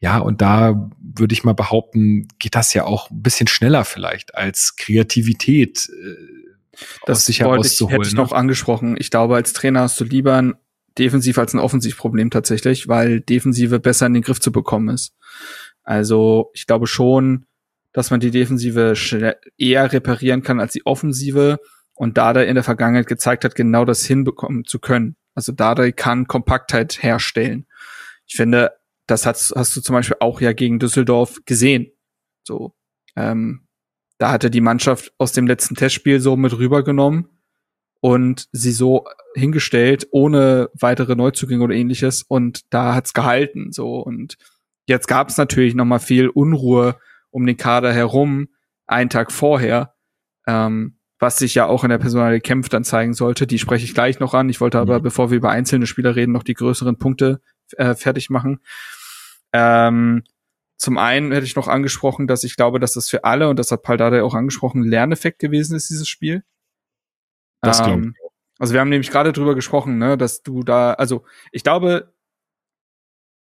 [0.00, 4.34] ja, und da würde ich mal behaupten, geht das ja auch ein bisschen schneller vielleicht
[4.34, 5.88] als Kreativität.
[5.90, 6.32] Äh,
[7.04, 8.20] das sich wollte ich, hätte ich ne?
[8.20, 8.96] noch angesprochen.
[8.98, 10.54] Ich glaube, als Trainer hast du lieber ein
[10.98, 15.14] Defensiv als ein Offensivproblem tatsächlich, weil Defensive besser in den Griff zu bekommen ist.
[15.82, 17.46] Also ich glaube schon,
[17.92, 18.94] dass man die Defensive
[19.58, 21.60] eher reparieren kann als die Offensive
[21.94, 25.16] und Dada in der Vergangenheit gezeigt hat, genau das hinbekommen zu können.
[25.34, 27.66] Also Dada kann Kompaktheit herstellen.
[28.26, 28.72] Ich finde,
[29.06, 31.92] das hast, hast du zum Beispiel auch ja gegen Düsseldorf gesehen.
[32.44, 32.74] So,
[33.16, 33.66] ähm,
[34.18, 37.28] da hatte die Mannschaft aus dem letzten Testspiel so mit rübergenommen
[38.02, 39.06] und sie so
[39.36, 42.24] hingestellt, ohne weitere Neuzugänge oder ähnliches.
[42.24, 43.70] Und da hat's gehalten.
[43.70, 44.36] So und
[44.86, 46.96] jetzt gab es natürlich noch mal viel Unruhe
[47.30, 48.48] um den Kader herum
[48.88, 49.94] einen Tag vorher,
[50.48, 53.46] ähm, was sich ja auch in der Personale Kämpf dann zeigen sollte.
[53.46, 54.48] Die spreche ich gleich noch an.
[54.48, 55.04] Ich wollte aber, mhm.
[55.04, 57.40] bevor wir über einzelne Spieler reden, noch die größeren Punkte
[57.76, 58.58] äh, fertig machen.
[59.52, 60.24] Ähm,
[60.76, 63.70] zum einen hätte ich noch angesprochen, dass ich glaube, dass das für alle, und das
[63.70, 66.42] hat Paldada auch angesprochen, Lerneffekt gewesen ist, dieses Spiel.
[67.62, 68.14] Das ähm,
[68.58, 72.12] also wir haben nämlich gerade drüber gesprochen, ne, dass du da, also ich glaube,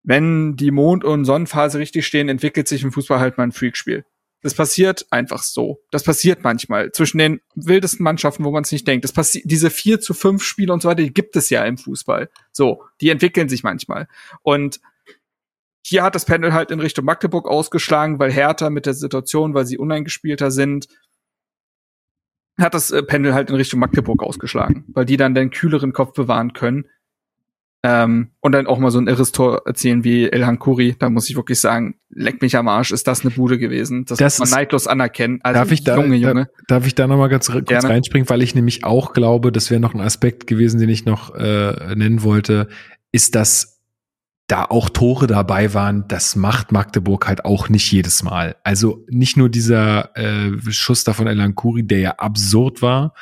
[0.05, 4.05] wenn die Mond- und Sonnenphase richtig stehen, entwickelt sich im Fußball halt mal ein Freakspiel.
[4.43, 5.81] Das passiert einfach so.
[5.91, 9.05] Das passiert manchmal zwischen den wildesten Mannschaften, wo man es nicht denkt.
[9.05, 11.77] Das passiert, diese vier zu fünf Spiele und so weiter, die gibt es ja im
[11.77, 12.31] Fußball.
[12.53, 14.07] So, die entwickeln sich manchmal.
[14.43, 14.81] Und
[15.85, 19.67] hier hat das Pendel halt in Richtung Magdeburg ausgeschlagen, weil Hertha mit der Situation, weil
[19.67, 20.87] sie uneingespielter sind,
[22.61, 26.13] hat das äh, Pendel halt in Richtung Magdeburg ausgeschlagen, weil die dann den kühleren Kopf
[26.15, 26.85] bewahren können
[27.83, 30.97] ähm, und dann auch mal so ein irres Tor erzählen wie Elhan Kuri.
[30.99, 34.05] Da muss ich wirklich sagen, leck mich am Arsch, ist das eine Bude gewesen.
[34.05, 35.41] Das, das muss man neidlos anerkennen.
[35.43, 36.49] Also darf ich da, Junge, Junge.
[36.67, 37.89] Da, darf ich da noch mal ganz kurz Gerne.
[37.89, 41.35] reinspringen, weil ich nämlich auch glaube, das wäre noch ein Aspekt gewesen, den ich noch
[41.35, 42.69] äh, nennen wollte,
[43.13, 43.80] ist, dass
[44.51, 48.57] da auch Tore dabei waren, das macht Magdeburg halt auch nicht jedes Mal.
[48.65, 53.15] Also nicht nur dieser äh, Schuss da von Elan Kuri, der ja absurd war,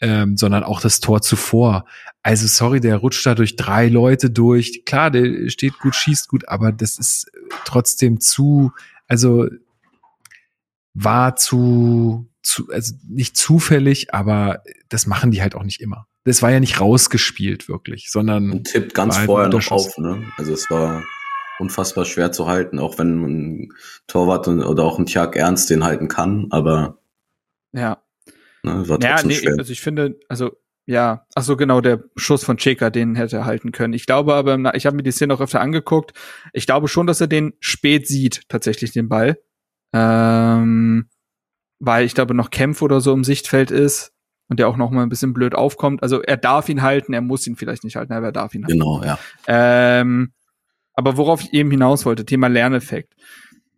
[0.00, 1.84] ähm, sondern auch das Tor zuvor.
[2.22, 4.84] Also sorry, der rutscht da durch drei Leute durch.
[4.86, 7.30] Klar, der steht gut, schießt gut, aber das ist
[7.66, 8.72] trotzdem zu,
[9.06, 9.48] also
[10.94, 16.06] war zu, zu also nicht zufällig, aber das machen die halt auch nicht immer.
[16.24, 19.96] Das war ja nicht rausgespielt wirklich, sondern und tippt ganz halt vorher noch auf.
[19.98, 20.30] Ne?
[20.36, 21.02] Also es war
[21.58, 23.72] unfassbar schwer zu halten, auch wenn ein
[24.06, 26.98] Torwart oder auch ein Tjag Ernst den halten kann, aber
[27.72, 28.02] ja.
[28.62, 29.54] Ne, war ja, nee, schwer.
[29.58, 30.52] also ich finde, also
[30.86, 33.94] ja, ach so genau, der Schuss von Cheka, den hätte er halten können.
[33.94, 36.12] Ich glaube aber, ich habe mir die Szene auch öfter angeguckt.
[36.52, 39.38] Ich glaube schon, dass er den spät sieht, tatsächlich den Ball.
[39.94, 41.08] Ähm,
[41.78, 44.12] weil ich glaube noch Kämpf oder so im Sichtfeld ist
[44.50, 46.02] und der auch noch mal ein bisschen blöd aufkommt.
[46.02, 48.64] Also er darf ihn halten, er muss ihn vielleicht nicht halten, aber er darf ihn
[48.64, 48.78] halten.
[48.78, 49.18] Genau, ja.
[49.46, 50.32] Ähm,
[50.92, 53.14] aber worauf ich eben hinaus wollte, Thema Lerneffekt.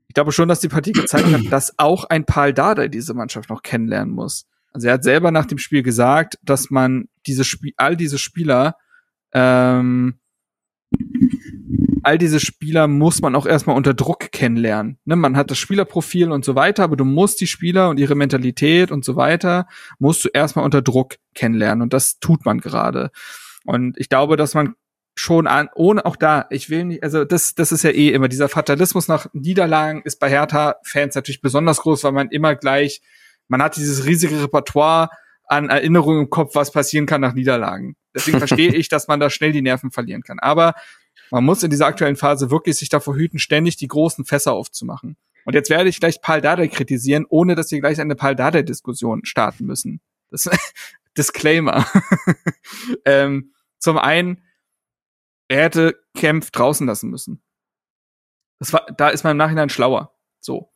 [0.09, 3.51] Ich glaube schon, dass die Partie gezeigt hat, dass auch ein Paul Dardai diese Mannschaft
[3.51, 4.47] noch kennenlernen muss.
[4.73, 8.77] Also er hat selber nach dem Spiel gesagt, dass man diese Spiel, all diese Spieler,
[9.35, 10.19] ähm,
[12.03, 14.99] all diese Spieler muss man auch erstmal unter Druck kennenlernen.
[15.05, 18.15] Ne, man hat das Spielerprofil und so weiter, aber du musst die Spieler und ihre
[18.15, 19.67] Mentalität und so weiter,
[19.99, 21.83] musst du erstmal unter Druck kennenlernen.
[21.83, 23.11] Und das tut man gerade.
[23.65, 24.75] Und ich glaube, dass man
[25.15, 28.29] schon an, ohne auch da, ich will nicht, also das, das ist ja eh immer,
[28.29, 33.03] dieser Fatalismus nach Niederlagen ist bei Hertha-Fans natürlich besonders groß, weil man immer gleich
[33.53, 35.11] man hat dieses riesige Repertoire
[35.47, 37.97] an Erinnerungen im Kopf, was passieren kann nach Niederlagen.
[38.15, 40.39] Deswegen verstehe ich, dass man da schnell die Nerven verlieren kann.
[40.39, 40.73] Aber
[41.33, 45.17] man muss in dieser aktuellen Phase wirklich sich davor hüten, ständig die großen Fässer aufzumachen.
[45.45, 49.25] Und jetzt werde ich gleich Paul Dardai kritisieren, ohne dass wir gleich eine Paul Dardai-Diskussion
[49.25, 50.01] starten müssen.
[50.31, 50.49] Das
[51.19, 51.87] Disclaimer.
[53.05, 54.45] ähm, zum einen,
[55.49, 57.43] er hätte Kempf draußen lassen müssen.
[58.59, 60.15] Das war, da ist man im Nachhinein schlauer.
[60.39, 60.73] So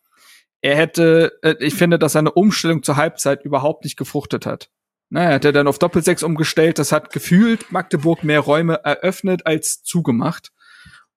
[0.66, 4.70] er hätte, äh, ich finde, dass seine Umstellung zur Halbzeit überhaupt nicht gefruchtet hat.
[5.08, 9.46] Na, er hat er dann auf Doppelsechs umgestellt, das hat gefühlt Magdeburg mehr Räume eröffnet
[9.46, 10.50] als zugemacht.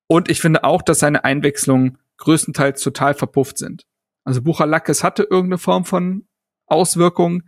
[0.07, 3.85] Und ich finde auch, dass seine Einwechslungen größtenteils total verpufft sind.
[4.23, 6.27] Also Buchalackes hatte irgendeine Form von
[6.67, 7.43] Auswirkung,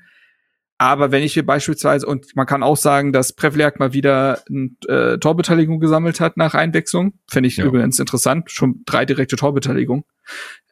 [0.82, 4.72] aber wenn ich mir beispielsweise, und man kann auch sagen, dass Prevliak mal wieder eine
[4.88, 7.66] äh, Torbeteiligung gesammelt hat nach Einwechslung, finde ich ja.
[7.66, 10.06] übrigens interessant, schon drei direkte Torbeteiligung.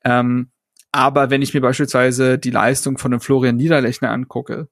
[0.03, 0.49] Ähm,
[0.91, 4.67] aber wenn ich mir beispielsweise die Leistung von einem Florian Niederlechner angucke,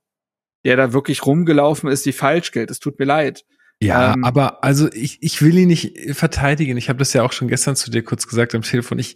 [0.67, 3.45] der da wirklich rumgelaufen ist, die falsch gilt, es tut mir leid.
[3.81, 6.75] Ja, ähm, aber also ich, ich will ihn nicht verteidigen.
[6.75, 8.99] Ich habe das ja auch schon gestern zu dir kurz gesagt am Telefon.
[8.99, 9.15] Ich,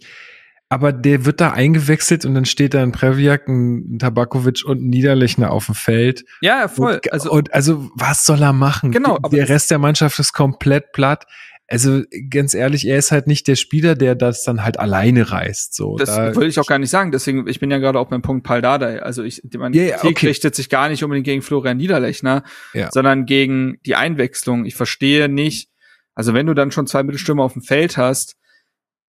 [0.70, 4.88] aber der wird da eingewechselt und dann steht da ein Previak, ein Tabakovic und ein
[4.88, 6.24] Niederlechner auf dem Feld.
[6.40, 6.94] Ja, voll.
[6.94, 8.90] Und, also, und, also was soll er machen?
[8.90, 9.18] Genau.
[9.18, 11.26] Der Rest der Mannschaft ist komplett platt
[11.68, 15.74] also ganz ehrlich, er ist halt nicht der Spieler, der das dann halt alleine reißt.
[15.74, 17.12] So, das da will ich auch gar nicht sagen.
[17.12, 18.86] Deswegen, ich bin ja gerade auch beim Punkt Paldada.
[18.98, 20.26] Also ich, mein yeah, okay.
[20.26, 22.44] richtet sich gar nicht unbedingt gegen Florian Niederlechner,
[22.74, 22.90] ja.
[22.92, 24.66] sondern gegen die Einwechslung.
[24.66, 25.70] Ich verstehe nicht,
[26.14, 28.36] also wenn du dann schon zwei Mittelstürmer auf dem Feld hast,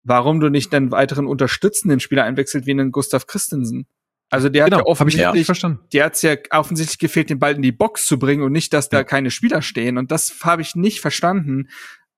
[0.03, 3.87] warum du nicht einen weiteren unterstützenden Spieler einwechselt wie einen Gustav Christensen?
[4.29, 5.79] Also der genau, hat ja offensichtlich, ich verstanden.
[5.93, 8.89] der hat's ja offensichtlich gefehlt, den Ball in die Box zu bringen und nicht, dass
[8.89, 9.03] da ja.
[9.03, 9.97] keine Spieler stehen.
[9.97, 11.67] Und das habe ich nicht verstanden,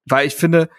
[0.06, 0.69] weil ich finde,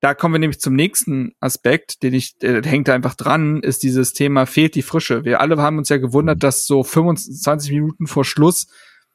[0.00, 3.82] da kommen wir nämlich zum nächsten Aspekt, den ich, der hängt da einfach dran, ist
[3.82, 5.24] dieses Thema fehlt die Frische.
[5.24, 8.66] Wir alle haben uns ja gewundert, dass so 25 Minuten vor Schluss,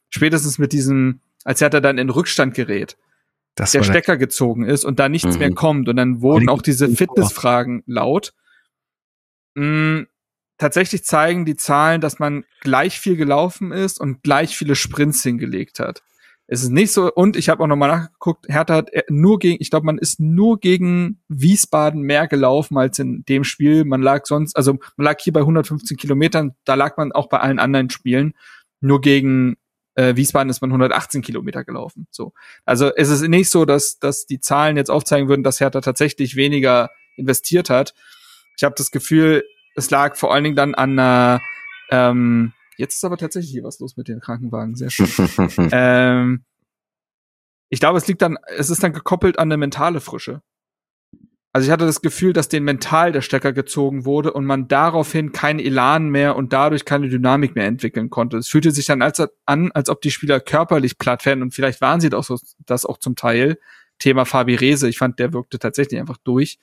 [0.10, 2.98] spätestens mit diesem, als hätte er dann in Rückstand gerät,
[3.56, 5.40] das der Stecker gezogen ist und da nichts mhm.
[5.40, 8.34] mehr kommt und dann wurden auch diese Fitnessfragen laut.
[9.54, 10.04] Mm,
[10.58, 15.80] tatsächlich zeigen die Zahlen, dass man gleich viel gelaufen ist und gleich viele Sprints hingelegt
[15.80, 16.02] hat.
[16.53, 19.69] Es ist nicht so, und ich habe auch nochmal nachgeguckt, Hertha hat nur gegen, ich
[19.69, 23.86] glaube, man ist nur gegen Wiesbaden mehr gelaufen als in dem Spiel.
[23.86, 27.40] Man lag sonst, also man lag hier bei 115 Kilometern, da lag man auch bei
[27.40, 28.34] allen anderen Spielen.
[28.82, 29.56] Nur gegen
[29.95, 32.07] äh, Wiesbaden ist man 118 Kilometer gelaufen.
[32.11, 32.34] So.
[32.65, 36.36] Also es ist nicht so, dass, dass die Zahlen jetzt aufzeigen würden, dass Hertha tatsächlich
[36.36, 37.94] weniger investiert hat.
[38.57, 39.45] Ich habe das Gefühl,
[39.76, 41.41] es lag vor allen Dingen dann an einer,
[41.91, 42.52] ähm,
[42.82, 45.08] jetzt ist aber tatsächlich hier was los mit den Krankenwagen, sehr schön.
[45.72, 46.44] ähm,
[47.70, 50.41] ich glaube, es liegt dann, es ist dann gekoppelt an eine mentale Frische.
[51.53, 55.32] Also ich hatte das Gefühl, dass den mental der Stecker gezogen wurde und man daraufhin
[55.32, 58.38] keinen Elan mehr und dadurch keine Dynamik mehr entwickeln konnte.
[58.38, 61.82] Es fühlte sich dann als, an, als ob die Spieler körperlich platt werden und vielleicht
[61.82, 63.58] waren sie das auch, so, das auch zum Teil.
[63.99, 66.58] Thema Fabi Rese, ich fand, der wirkte tatsächlich einfach durch.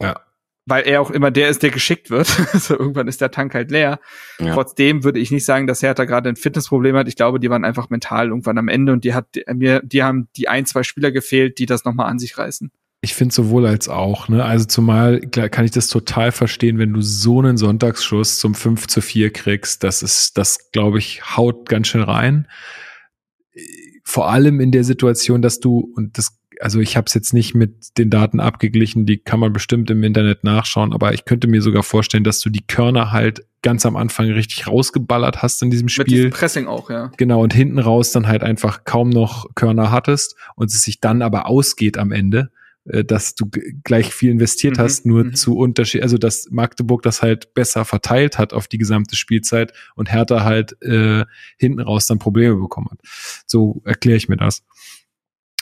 [0.00, 0.20] Ja
[0.66, 2.34] weil er auch immer der ist, der geschickt wird.
[2.52, 4.00] also irgendwann ist der Tank halt leer.
[4.38, 4.54] Ja.
[4.54, 7.08] Trotzdem würde ich nicht sagen, dass Hertha gerade ein Fitnessproblem hat.
[7.08, 10.28] Ich glaube, die waren einfach mental irgendwann am Ende und die hat mir, die haben
[10.36, 12.70] die ein, zwei Spieler gefehlt, die das nochmal an sich reißen.
[13.02, 14.42] Ich finde sowohl als auch, ne?
[14.42, 19.02] Also zumal kann ich das total verstehen, wenn du so einen Sonntagsschuss zum 5 zu
[19.02, 22.48] 4 kriegst, das ist, das glaube ich, haut ganz schön rein.
[24.04, 27.54] Vor allem in der Situation, dass du, und das also ich habe es jetzt nicht
[27.54, 31.62] mit den Daten abgeglichen, die kann man bestimmt im Internet nachschauen, aber ich könnte mir
[31.62, 35.88] sogar vorstellen, dass du die Körner halt ganz am Anfang richtig rausgeballert hast in diesem
[35.88, 36.24] Spiel.
[36.24, 37.10] Mit Pressing auch, ja.
[37.16, 41.22] Genau, und hinten raus dann halt einfach kaum noch Körner hattest und es sich dann
[41.22, 42.50] aber ausgeht am Ende,
[42.84, 43.48] äh, dass du
[43.82, 45.34] gleich viel investiert mhm, hast, nur mhm.
[45.34, 50.12] zu Unterschied, also dass Magdeburg das halt besser verteilt hat auf die gesamte Spielzeit und
[50.12, 51.24] Hertha halt äh,
[51.56, 53.00] hinten raus dann Probleme bekommen hat.
[53.46, 54.62] So erkläre ich mir das.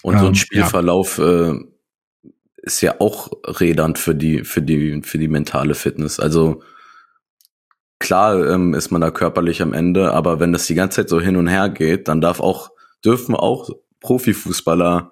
[0.02, 1.52] Und ähm, so ein ähm, Spielverlauf ja.
[1.52, 1.60] äh,
[2.62, 6.20] ist ja auch rädernd für die, für die, für die mentale Fitness.
[6.20, 6.62] Also
[7.98, 11.20] klar ähm, ist man da körperlich am Ende, aber wenn das die ganze Zeit so
[11.20, 12.70] hin und her geht, dann darf auch,
[13.04, 13.70] dürfen auch
[14.00, 15.10] Profifußballer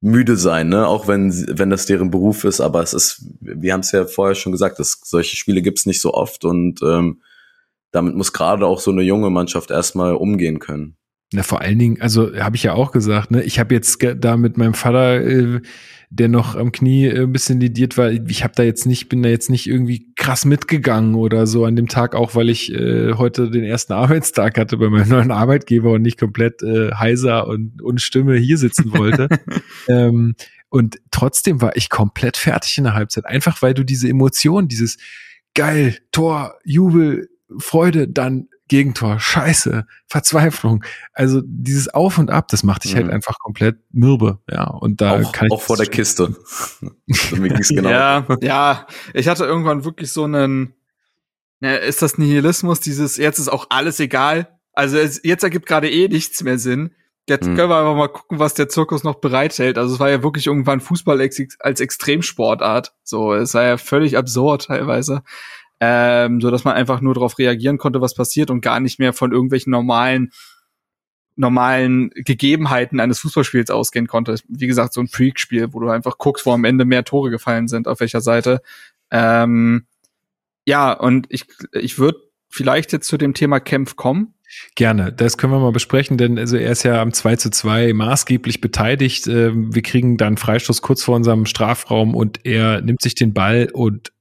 [0.00, 0.86] müde sein, ne?
[0.86, 4.34] Auch wenn, wenn das deren Beruf ist, aber es ist, wir haben es ja vorher
[4.34, 7.22] schon gesagt, dass solche Spiele gibt's nicht so oft und ähm,
[7.90, 10.96] damit muss gerade auch so eine junge Mannschaft erstmal umgehen können.
[11.34, 14.36] Na, vor allen Dingen, also habe ich ja auch gesagt, ne, ich habe jetzt da
[14.36, 15.60] mit meinem Vater, äh,
[16.10, 19.22] der noch am Knie äh, ein bisschen lidiert war, ich habe da jetzt nicht, bin
[19.22, 23.14] da jetzt nicht irgendwie krass mitgegangen oder so an dem Tag, auch weil ich äh,
[23.14, 27.82] heute den ersten Arbeitstag hatte bei meinem neuen Arbeitgeber und nicht komplett äh, heiser und
[27.82, 29.28] ohne Stimme hier sitzen wollte.
[29.88, 30.36] ähm,
[30.68, 34.98] und trotzdem war ich komplett fertig in der Halbzeit, einfach weil du diese Emotion, dieses
[35.54, 37.28] geil, Tor, Jubel,
[37.58, 40.84] Freude, dann Gegentor, Scheiße, Verzweiflung.
[41.12, 43.08] Also dieses Auf und Ab, das macht dich halt mhm.
[43.08, 44.64] halt einfach komplett mürbe, ja.
[44.64, 46.34] Und da auch, kann ich auch vor der Kiste.
[47.30, 47.90] genau.
[47.90, 48.86] Ja, ja.
[49.12, 50.74] Ich hatte irgendwann wirklich so einen,
[51.60, 52.80] ne, ist das Nihilismus?
[52.80, 54.48] Dieses jetzt ist auch alles egal.
[54.72, 56.92] Also es, jetzt ergibt gerade eh nichts mehr Sinn.
[57.28, 57.56] Jetzt mhm.
[57.56, 59.76] können wir einfach mal gucken, was der Zirkus noch bereithält.
[59.76, 62.94] Also es war ja wirklich irgendwann Fußball als Extremsportart.
[63.02, 65.22] So, es war ja völlig absurd teilweise
[65.86, 69.12] ähm, so dass man einfach nur darauf reagieren konnte, was passiert und gar nicht mehr
[69.12, 70.32] von irgendwelchen normalen
[71.36, 74.36] normalen Gegebenheiten eines Fußballspiels ausgehen konnte.
[74.48, 77.66] Wie gesagt, so ein Freak-Spiel, wo du einfach guckst, wo am Ende mehr Tore gefallen
[77.66, 78.62] sind, auf welcher Seite.
[79.10, 79.86] Ähm,
[80.64, 84.34] ja, und ich, ich würde vielleicht jetzt zu dem Thema Kempf kommen.
[84.76, 87.92] Gerne, das können wir mal besprechen, denn also er ist ja am 2 zu 2
[87.92, 89.26] maßgeblich beteiligt.
[89.26, 93.68] Ähm, wir kriegen dann Freistoß kurz vor unserem Strafraum und er nimmt sich den Ball
[93.72, 94.12] und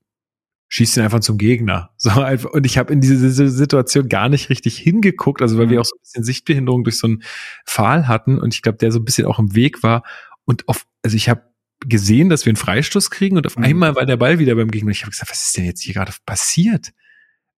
[0.74, 1.91] schießt ihn einfach zum Gegner.
[1.98, 2.50] So einfach.
[2.50, 5.70] Und ich habe in diese Situation gar nicht richtig hingeguckt, also weil mhm.
[5.70, 7.24] wir auch so ein bisschen Sichtbehinderung durch so einen
[7.66, 10.04] Pfahl hatten und ich glaube, der so ein bisschen auch im Weg war.
[10.44, 11.44] Und auf, also ich habe
[11.80, 13.64] gesehen, dass wir einen Freistoß kriegen und auf mhm.
[13.64, 14.91] einmal war der Ball wieder beim Gegner.
[14.91, 16.91] Ich habe gesagt, was ist denn jetzt hier gerade passiert?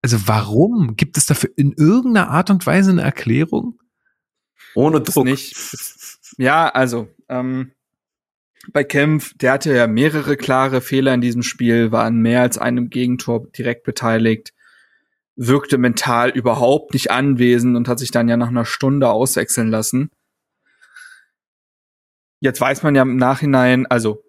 [0.04, 0.96] Also warum?
[0.96, 3.80] Gibt es dafür in irgendeiner Art und Weise eine Erklärung?
[4.76, 5.26] Ohne Druck.
[5.26, 5.56] Nicht.
[6.38, 7.72] Ja, also ähm,
[8.72, 12.58] bei Kempf, der hatte ja mehrere klare Fehler in diesem Spiel, war an mehr als
[12.58, 14.54] einem Gegentor direkt beteiligt,
[15.36, 20.10] wirkte mental überhaupt nicht anwesend und hat sich dann ja nach einer Stunde auswechseln lassen.
[22.40, 24.24] Jetzt weiß man ja im Nachhinein, also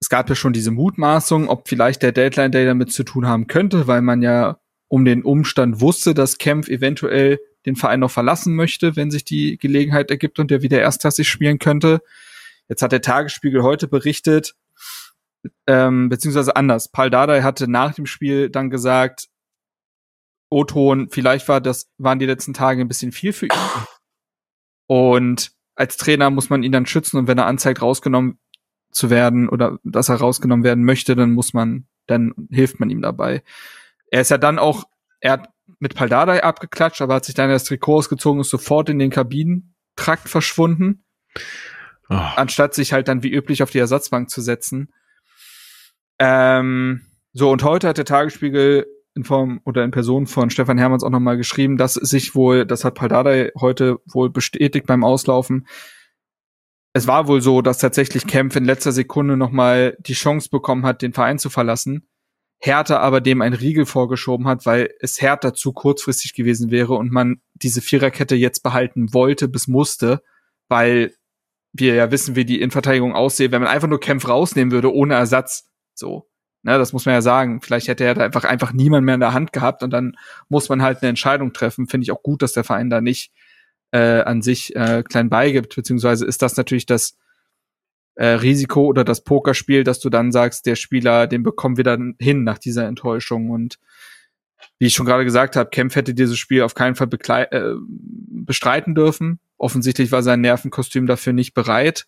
[0.00, 3.46] es gab ja schon diese Mutmaßung, ob vielleicht der Deadline Day damit zu tun haben
[3.46, 4.58] könnte, weil man ja
[4.88, 9.58] um den Umstand wusste, dass Kempf eventuell den Verein noch verlassen möchte, wenn sich die
[9.58, 12.00] Gelegenheit ergibt und der wieder erstklassig spielen könnte.
[12.70, 14.54] Jetzt hat der Tagesspiegel heute berichtet,
[15.66, 16.90] ähm, beziehungsweise anders.
[16.90, 19.28] Paul Dardai hatte nach dem Spiel dann gesagt,
[20.48, 23.52] O-Ton, vielleicht war das, waren die letzten Tage ein bisschen viel für ihn.
[24.86, 28.38] Und als Trainer muss man ihn dann schützen und wenn er anzeigt, rausgenommen
[28.90, 33.02] zu werden oder dass er rausgenommen werden möchte, dann muss man, dann hilft man ihm
[33.02, 33.42] dabei.
[34.10, 34.84] Er ist ja dann auch
[35.20, 35.48] er hat
[35.78, 39.10] mit Paldadei abgeklatscht, aber hat sich dann das Trikot ausgezogen und ist sofort in den
[39.10, 41.04] Kabinentrakt verschwunden.
[42.10, 42.14] Oh.
[42.14, 44.92] Anstatt sich halt dann wie üblich auf die Ersatzbank zu setzen.
[46.18, 51.04] Ähm, so, und heute hat der Tagesspiegel in Form oder in Person von Stefan Hermanns
[51.04, 55.66] auch nochmal geschrieben, dass sich wohl, das hat Paldadei heute wohl bestätigt beim Auslaufen,
[56.92, 61.02] es war wohl so, dass tatsächlich Kempf in letzter Sekunde nochmal die Chance bekommen hat,
[61.02, 62.08] den Verein zu verlassen.
[62.58, 67.10] Hertha aber dem ein Riegel vorgeschoben hat, weil es Hertha zu kurzfristig gewesen wäre und
[67.10, 70.22] man diese Viererkette jetzt behalten wollte bis musste,
[70.68, 71.14] weil
[71.72, 75.14] wir ja wissen, wie die Innenverteidigung aussieht, wenn man einfach nur Kempf rausnehmen würde ohne
[75.14, 75.68] Ersatz.
[75.94, 76.26] So.
[76.62, 77.62] Ne, das muss man ja sagen.
[77.62, 80.16] Vielleicht hätte er da einfach, einfach niemand mehr in der Hand gehabt und dann
[80.48, 81.86] muss man halt eine Entscheidung treffen.
[81.86, 83.32] Finde ich auch gut, dass der Verein da nicht
[83.92, 87.16] äh, an sich äh, klein beigibt, beziehungsweise ist das natürlich das
[88.16, 92.14] äh, Risiko oder das Pokerspiel, dass du dann sagst, der Spieler, den bekommen wir dann
[92.20, 93.78] hin nach dieser Enttäuschung und
[94.78, 97.74] wie ich schon gerade gesagt habe, Kempf hätte dieses Spiel auf keinen Fall äh,
[98.28, 99.40] bestreiten dürfen.
[99.60, 102.06] Offensichtlich war sein Nervenkostüm dafür nicht bereit.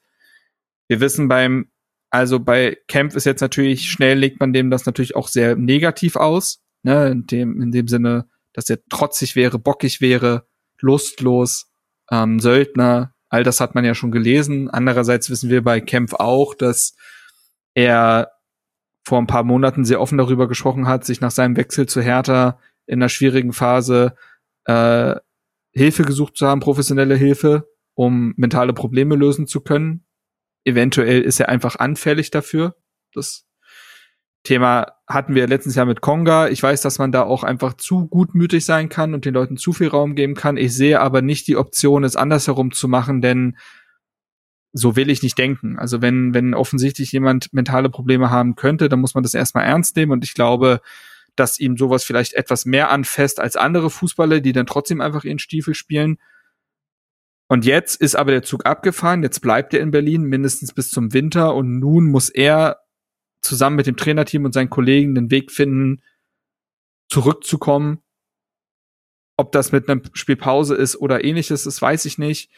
[0.88, 1.70] Wir wissen beim,
[2.08, 6.16] also bei Kempf ist jetzt natürlich schnell legt man dem das natürlich auch sehr negativ
[6.16, 10.46] aus, ne, in dem, in dem Sinne, dass er trotzig wäre, bockig wäre,
[10.80, 11.70] lustlos,
[12.10, 14.70] ähm, Söldner, all das hat man ja schon gelesen.
[14.70, 16.96] Andererseits wissen wir bei Kempf auch, dass
[17.74, 18.32] er
[19.04, 22.58] vor ein paar Monaten sehr offen darüber gesprochen hat, sich nach seinem Wechsel zu Hertha
[22.86, 24.16] in einer schwierigen Phase
[24.64, 25.16] äh,
[25.72, 30.04] Hilfe gesucht zu haben, professionelle Hilfe, um mentale Probleme lösen zu können.
[30.64, 32.76] Eventuell ist er einfach anfällig dafür.
[33.12, 33.46] Das
[34.44, 36.48] Thema hatten wir letztes Jahr mit Konga.
[36.48, 39.72] Ich weiß, dass man da auch einfach zu gutmütig sein kann und den Leuten zu
[39.72, 40.56] viel Raum geben kann.
[40.56, 43.56] Ich sehe aber nicht die Option, es andersherum zu machen, denn
[44.72, 45.78] so will ich nicht denken.
[45.78, 49.96] Also wenn, wenn offensichtlich jemand mentale Probleme haben könnte, dann muss man das erstmal ernst
[49.96, 50.80] nehmen und ich glaube,
[51.36, 55.38] dass ihm sowas vielleicht etwas mehr anfasst als andere Fußballer, die dann trotzdem einfach ihren
[55.38, 56.18] Stiefel spielen.
[57.48, 61.12] Und jetzt ist aber der Zug abgefahren, jetzt bleibt er in Berlin mindestens bis zum
[61.12, 62.80] Winter und nun muss er
[63.42, 66.02] zusammen mit dem Trainerteam und seinen Kollegen den Weg finden,
[67.10, 67.98] zurückzukommen.
[69.36, 72.50] Ob das mit einer Spielpause ist oder ähnliches, das weiß ich nicht.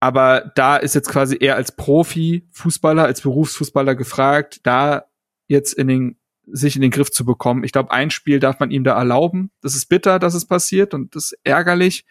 [0.00, 5.06] Aber da ist jetzt quasi er als Profi-Fußballer, als Berufsfußballer gefragt, da
[5.48, 6.19] jetzt in den,
[6.52, 7.64] sich in den Griff zu bekommen.
[7.64, 9.50] Ich glaube, ein Spiel darf man ihm da erlauben.
[9.60, 12.04] Das ist bitter, dass es passiert und das ist ärgerlich.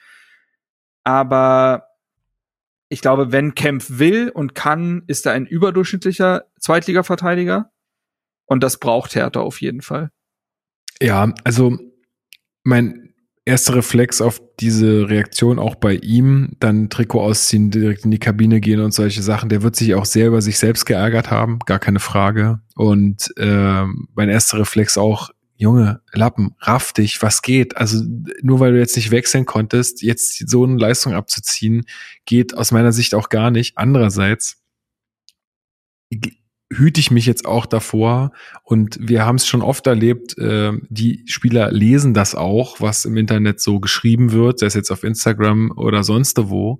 [1.03, 1.87] Aber
[2.89, 7.71] ich glaube, wenn Kempf will und kann, ist er ein überdurchschnittlicher Zweitliga-Verteidiger.
[8.45, 10.11] Und das braucht Hertha auf jeden Fall.
[11.01, 11.77] Ja, also
[12.63, 13.08] mein
[13.49, 18.61] erster Reflex auf diese Reaktion auch bei ihm, dann Trikot ausziehen, direkt in die Kabine
[18.61, 21.79] gehen und solche Sachen, der wird sich auch sehr über sich selbst geärgert haben, gar
[21.79, 22.61] keine Frage.
[22.75, 27.75] Und äh, mein erster Reflex auch, Junge, Lappen, raff dich, was geht?
[27.75, 28.05] Also
[28.41, 31.85] nur weil du jetzt nicht wechseln konntest, jetzt so eine Leistung abzuziehen,
[32.25, 33.77] geht aus meiner Sicht auch gar nicht.
[33.77, 34.63] Andererseits
[36.71, 38.31] hüte ich mich jetzt auch davor.
[38.63, 43.17] Und wir haben es schon oft erlebt, äh, die Spieler lesen das auch, was im
[43.17, 46.79] Internet so geschrieben wird, sei es jetzt auf Instagram oder sonst wo.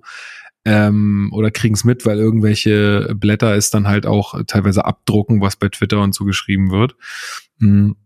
[0.64, 5.56] Ähm, oder kriegen es mit, weil irgendwelche Blätter es dann halt auch teilweise abdrucken, was
[5.56, 6.96] bei Twitter und so geschrieben wird.
[7.58, 7.96] Hm.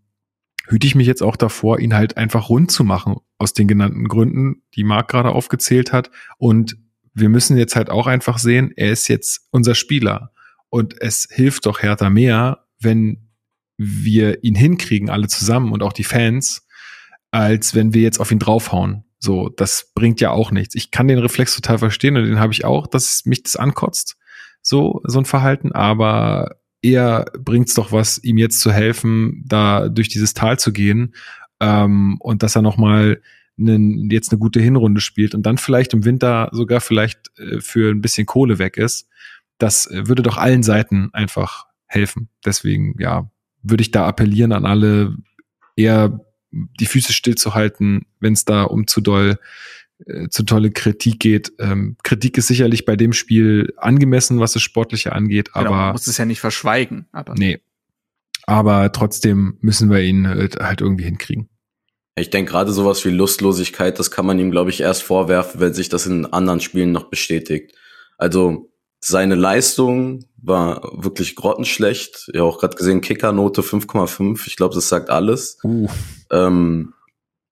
[0.66, 4.09] Hüte ich mich jetzt auch davor, ihn halt einfach rund zu machen, aus den genannten
[4.09, 6.11] Gründen, die Marc gerade aufgezählt hat.
[6.39, 6.78] Und
[7.12, 10.32] wir müssen jetzt halt auch einfach sehen, er ist jetzt unser Spieler.
[10.75, 13.29] Und es hilft doch Hertha mehr, wenn
[13.77, 16.67] wir ihn hinkriegen, alle zusammen und auch die Fans,
[17.31, 19.05] als wenn wir jetzt auf ihn draufhauen.
[19.21, 20.75] So, das bringt ja auch nichts.
[20.75, 24.17] Ich kann den Reflex total verstehen und den habe ich auch, dass mich das ankotzt,
[24.63, 29.89] so, so ein Verhalten, aber eher bringt es doch was, ihm jetzt zu helfen, da
[29.89, 31.15] durch dieses Tal zu gehen
[31.61, 33.23] ähm, und dass er nochmal
[33.57, 38.01] jetzt eine gute Hinrunde spielt und dann vielleicht im Winter sogar vielleicht äh, für ein
[38.01, 39.09] bisschen Kohle weg ist
[39.59, 42.29] das äh, würde doch allen Seiten einfach helfen.
[42.45, 43.31] Deswegen, ja,
[43.63, 45.17] würde ich da appellieren an alle,
[45.77, 46.21] eher
[46.51, 49.39] die Füße stillzuhalten, wenn es da um zu doll
[50.07, 51.53] äh, zu tolle Kritik geht.
[51.59, 55.83] Ähm, Kritik ist sicherlich bei dem Spiel angemessen, was das Sportliche angeht, genau, aber genau,
[55.83, 57.07] man muss es ja nicht verschweigen.
[57.13, 57.61] Aber nee,
[58.47, 61.49] aber trotzdem müssen wir ihn halt, halt irgendwie hinkriegen.
[62.17, 65.75] Ich denke gerade sowas wie Lustlosigkeit, das kann man ihm, glaube ich, erst vorwerfen, wenn
[65.75, 67.75] sich das in anderen Spielen noch bestätigt.
[68.19, 68.71] Also
[69.07, 72.31] seine Leistung war wirklich grottenschlecht.
[72.33, 74.47] Ja, auch gerade gesehen, Kickernote 5,5.
[74.47, 75.59] Ich glaube, das sagt alles.
[75.63, 75.89] Uh.
[76.31, 76.95] Ähm,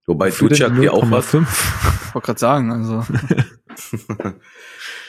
[0.07, 1.27] wobei Duciak hier auch was.
[1.27, 1.35] Ich
[2.15, 3.05] wollte gerade sagen, also.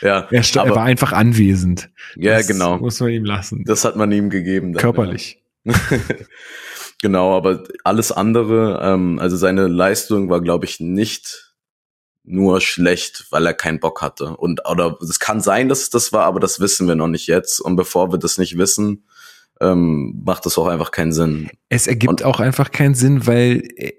[0.02, 1.90] ja, er, aber, er, war einfach anwesend.
[2.16, 2.78] Ja, das genau.
[2.78, 3.64] Muss man ihm lassen.
[3.66, 4.74] Das hat man ihm gegeben.
[4.74, 5.42] Dann, Körperlich.
[5.64, 5.74] Ja.
[7.02, 11.53] Genau, aber alles andere, ähm, also seine Leistung war, glaube ich, nicht
[12.24, 14.38] nur schlecht, weil er keinen Bock hatte.
[14.38, 17.28] Und oder es kann sein, dass es das war, aber das wissen wir noch nicht
[17.28, 17.60] jetzt.
[17.60, 19.06] Und bevor wir das nicht wissen,
[19.60, 21.50] ähm, macht das auch einfach keinen Sinn.
[21.70, 23.92] Es ergibt und, auch einfach keinen Sinn, weil äh,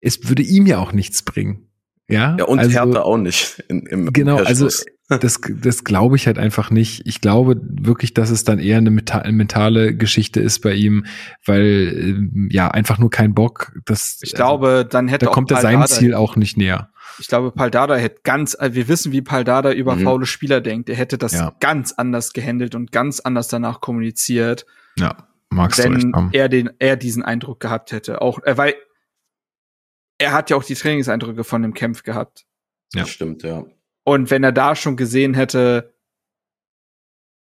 [0.00, 1.68] es würde ihm ja auch nichts bringen.
[2.08, 3.62] Ja, ja und also, Hertha auch nicht.
[3.68, 4.68] In, im genau, also
[5.08, 7.02] das, das glaube ich halt einfach nicht.
[7.06, 11.04] Ich glaube wirklich, dass es dann eher eine mentale Geschichte ist bei ihm,
[11.44, 13.72] weil ähm, ja einfach nur kein Bock.
[13.84, 16.90] Das, ich glaube, dann hätte da kommt er seinem Ziel auch nicht näher.
[17.20, 20.04] Ich glaube, Paldada hätte ganz, also wir wissen, wie Paldada über mhm.
[20.04, 20.88] faule Spieler denkt.
[20.88, 21.54] Er hätte das ja.
[21.60, 24.66] ganz anders gehandelt und ganz anders danach kommuniziert.
[24.96, 26.30] Ja, magst wenn du recht haben.
[26.32, 28.22] er den, er diesen Eindruck gehabt hätte.
[28.22, 28.74] Auch, äh, weil
[30.18, 32.46] er hat ja auch die Trainingseindrücke von dem Kampf gehabt.
[32.94, 33.64] Ja, stimmt, ja.
[34.04, 35.94] Und wenn er da schon gesehen hätte,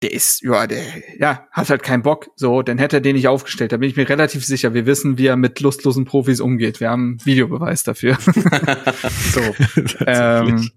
[0.07, 0.85] der ist, ja, der,
[1.19, 3.73] ja, hat halt keinen Bock, so, dann hätte er den nicht aufgestellt.
[3.73, 4.73] Da bin ich mir relativ sicher.
[4.73, 6.79] Wir wissen, wie er mit lustlosen Profis umgeht.
[6.79, 8.17] Wir haben Videobeweis dafür.
[9.33, 9.41] so,
[10.07, 10.71] ähm,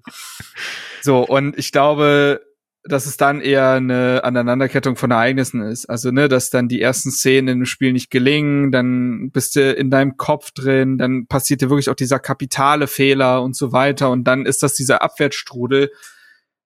[1.01, 2.41] so, und ich glaube,
[2.84, 5.85] dass es dann eher eine Aneinanderkettung von Ereignissen ist.
[5.85, 9.91] Also, ne, dass dann die ersten Szenen im Spiel nicht gelingen, dann bist du in
[9.91, 14.10] deinem Kopf drin, dann passiert dir wirklich auch dieser kapitale Fehler und so weiter.
[14.10, 15.91] Und dann ist das dieser Abwärtsstrudel,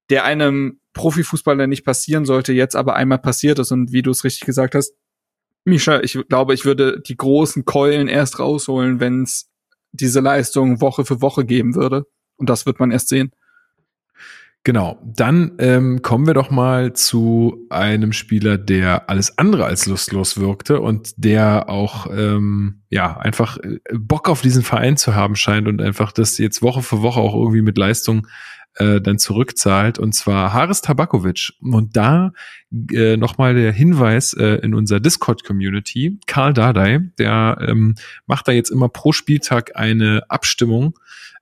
[0.10, 3.72] der einem Profifußballer nicht passieren sollte, jetzt aber einmal passiert ist.
[3.72, 4.94] Und wie du es richtig gesagt hast,
[5.65, 9.49] Misha, ich glaube, ich würde die großen Keulen erst rausholen, wenn es
[9.91, 12.06] diese Leistung Woche für Woche geben würde.
[12.36, 13.32] Und das wird man erst sehen.
[14.65, 20.40] Genau, dann ähm, kommen wir doch mal zu einem Spieler, der alles andere als lustlos
[20.40, 25.68] wirkte und der auch ähm, ja einfach äh, Bock auf diesen Verein zu haben scheint
[25.68, 28.28] und einfach das jetzt Woche für Woche auch irgendwie mit Leistung
[28.75, 32.33] äh, dann zurückzahlt und zwar Haris Tabakovic und da
[32.91, 37.95] äh, nochmal der Hinweis äh, in unserer Discord-Community Karl Dardai, der ähm,
[38.25, 40.97] macht da jetzt immer pro Spieltag eine Abstimmung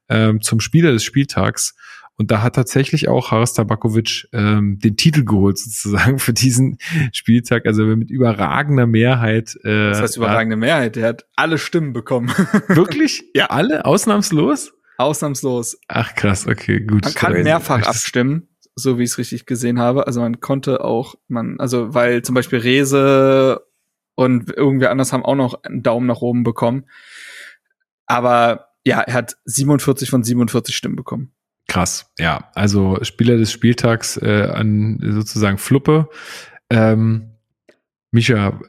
[0.09, 1.75] ähm, zum Spieler des Spieltags
[2.21, 6.77] und da hat tatsächlich auch Haris Tabakovic ähm, den Titel geholt, sozusagen, für diesen
[7.13, 7.65] Spieltag.
[7.65, 9.57] Also mit überragender Mehrheit.
[9.63, 12.29] Äh, das heißt überragende Mehrheit, der hat alle Stimmen bekommen.
[12.67, 13.23] Wirklich?
[13.33, 13.47] ja.
[13.47, 13.85] Alle?
[13.85, 14.71] Ausnahmslos?
[15.03, 15.78] Ausnahmslos.
[15.88, 17.03] Ach krass, okay, gut.
[17.03, 20.07] Man kann mehrfach abstimmen, so wie ich es richtig gesehen habe.
[20.07, 23.65] Also man konnte auch, man, also weil zum Beispiel Rese
[24.15, 26.86] und irgendwer anders haben auch noch einen Daumen nach oben bekommen.
[28.06, 31.34] Aber ja, er hat 47 von 47 Stimmen bekommen.
[31.68, 32.52] Krass, ja.
[32.56, 36.10] Also Spieler des Spieltags äh, an sozusagen Fluppe.
[36.69, 37.38] Ähm,
[38.11, 38.60] Micha,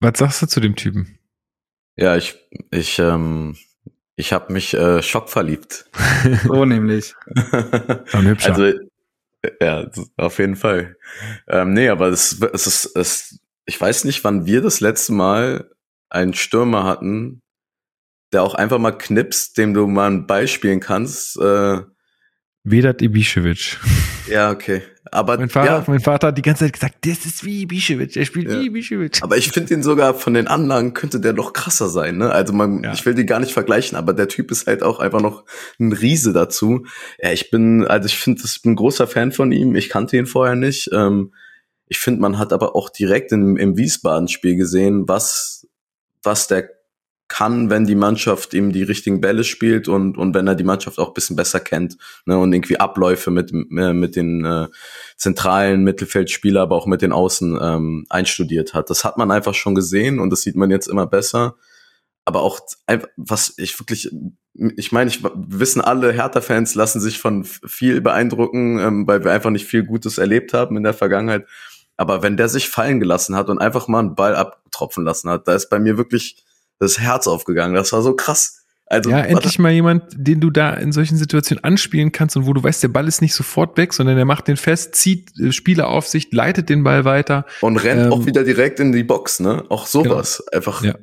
[0.00, 1.18] was sagst du zu dem Typen?
[1.96, 2.36] Ja, ich,
[2.70, 3.56] ich, ähm,
[4.16, 5.90] ich habe mich äh, schockverliebt.
[6.44, 7.14] so nämlich.
[8.12, 8.72] also,
[9.60, 10.96] ja, auf jeden Fall.
[11.48, 15.70] Ähm, nee, aber es, es ist, es, ich weiß nicht, wann wir das letzte Mal
[16.08, 17.42] einen Stürmer hatten,
[18.32, 21.80] der auch einfach mal knipst, dem du mal ein Ball spielen kannst, äh,
[22.66, 23.76] Vedat Ibišević.
[24.26, 24.82] Ja, okay.
[25.10, 25.84] Aber mein Vater, ja.
[25.86, 28.60] mein Vater hat die ganze Zeit gesagt, das ist wie Ibišević, er spielt ja.
[28.60, 29.22] wie Ibišević.
[29.22, 32.30] Aber ich finde ihn sogar von den Anlagen könnte der noch krasser sein, ne?
[32.30, 32.92] Also man, ja.
[32.92, 35.44] ich will die gar nicht vergleichen, aber der Typ ist halt auch einfach noch
[35.78, 36.86] ein Riese dazu.
[37.22, 39.74] Ja, ich bin, also ich finde, ich bin ein großer Fan von ihm.
[39.76, 40.90] Ich kannte ihn vorher nicht.
[40.92, 41.32] Ähm,
[41.86, 45.66] ich finde, man hat aber auch direkt im, im Wiesbaden-Spiel gesehen, was,
[46.22, 46.70] was der
[47.28, 50.98] kann, wenn die Mannschaft ihm die richtigen Bälle spielt und, und wenn er die Mannschaft
[50.98, 51.96] auch bisschen besser kennt
[52.26, 54.68] ne, und irgendwie Abläufe mit, äh, mit den äh,
[55.16, 58.90] zentralen Mittelfeldspieler, aber auch mit den Außen ähm, einstudiert hat.
[58.90, 61.56] Das hat man einfach schon gesehen und das sieht man jetzt immer besser.
[62.26, 62.60] Aber auch,
[63.16, 64.10] was ich wirklich,
[64.54, 69.50] ich meine, ich wissen alle, Hertha-Fans lassen sich von viel beeindrucken, ähm, weil wir einfach
[69.50, 71.46] nicht viel Gutes erlebt haben in der Vergangenheit.
[71.96, 75.48] Aber wenn der sich fallen gelassen hat und einfach mal einen Ball abtropfen lassen hat,
[75.48, 76.44] da ist bei mir wirklich
[76.78, 77.74] das Herz aufgegangen.
[77.74, 78.64] Das war so krass.
[78.86, 82.52] Also, ja, endlich mal jemand, den du da in solchen Situationen anspielen kannst und wo
[82.52, 85.52] du weißt, der Ball ist nicht sofort weg, sondern er macht den fest, zieht äh,
[85.52, 87.46] Spieler auf sich, leitet den Ball weiter.
[87.62, 89.64] Und rennt ähm, auch wieder direkt in die Box, ne?
[89.70, 90.42] Auch sowas.
[90.46, 90.56] Genau.
[90.56, 90.84] Einfach.
[90.84, 90.94] Ja,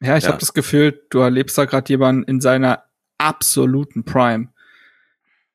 [0.00, 0.30] ja ich ja.
[0.30, 2.84] habe das Gefühl, du erlebst da gerade jemanden in seiner
[3.18, 4.48] absoluten Prime.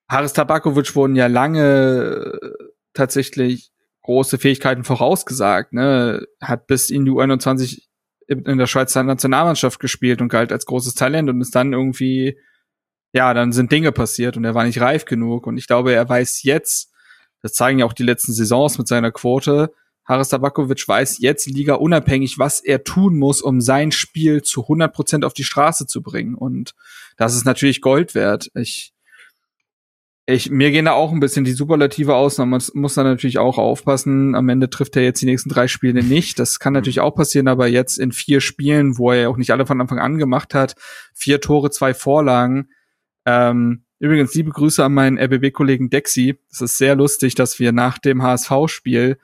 [0.09, 2.49] Haris Tabakovic wurden ja lange äh,
[2.93, 6.27] tatsächlich große Fähigkeiten vorausgesagt, ne?
[6.41, 7.81] Hat bis in die U21
[8.27, 12.37] in der Schweizer Nationalmannschaft gespielt und galt als großes Talent und ist dann irgendwie,
[13.13, 15.47] ja, dann sind Dinge passiert und er war nicht reif genug.
[15.47, 16.91] Und ich glaube, er weiß jetzt,
[17.41, 19.71] das zeigen ja auch die letzten Saisons mit seiner Quote,
[20.05, 24.93] Haris Tabakovic weiß jetzt Liga unabhängig, was er tun muss, um sein Spiel zu 100
[24.93, 26.35] Prozent auf die Straße zu bringen.
[26.35, 26.75] Und
[27.17, 28.51] das ist natürlich Gold wert.
[28.53, 28.93] Ich,
[30.27, 32.39] Ich, mir gehen da auch ein bisschen die Superlative aus.
[32.39, 34.33] Man muss da natürlich auch aufpassen.
[34.33, 36.39] Am Ende trifft er jetzt die nächsten drei Spiele nicht.
[36.39, 39.67] Das kann natürlich auch passieren, aber jetzt in vier Spielen, wo er auch nicht alle
[39.67, 40.75] von Anfang an gemacht hat,
[41.13, 42.69] vier Tore, zwei Vorlagen.
[43.25, 46.39] Ähm, übrigens, liebe Grüße an meinen RBB-Kollegen Dexi.
[46.51, 49.19] Es ist sehr lustig, dass wir nach dem HSV-Spiel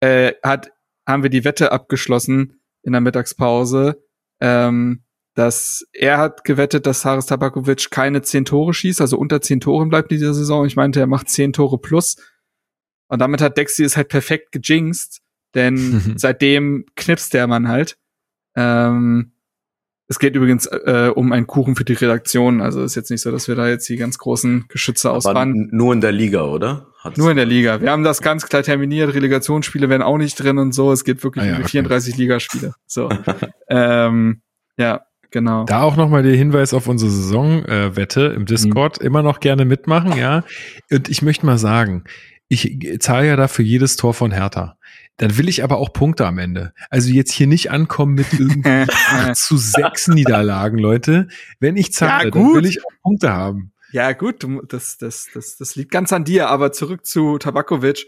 [0.00, 0.72] äh, hat,
[1.06, 4.02] haben wir die Wette abgeschlossen in der Mittagspause.
[4.40, 5.02] Ähm,
[5.36, 9.90] dass er hat gewettet, dass Haris Tabakovic keine zehn Tore schießt, also unter zehn Toren
[9.90, 10.64] bleibt in dieser Saison.
[10.64, 12.16] Ich meinte, er macht zehn Tore plus.
[13.08, 15.20] Und damit hat Dexy es halt perfekt gejinxt,
[15.54, 17.98] denn seitdem knipst der Mann halt.
[18.56, 19.32] Ähm,
[20.08, 22.62] es geht übrigens äh, um einen Kuchen für die Redaktion.
[22.62, 25.68] Also ist jetzt nicht so, dass wir da jetzt die ganz großen Geschütze ausbannen.
[25.70, 26.86] Nur in der Liga, oder?
[27.00, 27.82] Hat's nur in der Liga.
[27.82, 29.14] Wir haben das ganz klar terminiert.
[29.14, 30.92] Relegationsspiele werden auch nicht drin und so.
[30.92, 31.72] Es geht wirklich ah, ja, um die okay.
[31.72, 32.74] 34 Ligaspiele.
[32.86, 33.10] So.
[33.68, 34.40] ähm,
[34.78, 35.02] ja,
[35.36, 35.64] Genau.
[35.64, 38.98] Da auch nochmal der Hinweis auf unsere Saisonwette äh, im Discord.
[38.98, 39.06] Mhm.
[39.06, 40.44] Immer noch gerne mitmachen, ja.
[40.90, 42.04] Und ich möchte mal sagen,
[42.48, 44.78] ich zahle ja dafür jedes Tor von Hertha.
[45.18, 46.72] Dann will ich aber auch Punkte am Ende.
[46.88, 51.28] Also jetzt hier nicht ankommen mit irgendwie 8 zu 6 Niederlagen, Leute.
[51.60, 53.72] Wenn ich zahle, ja, dann will ich auch Punkte haben.
[53.92, 58.06] Ja, gut, das, das, das, das liegt ganz an dir, aber zurück zu Tabakovic.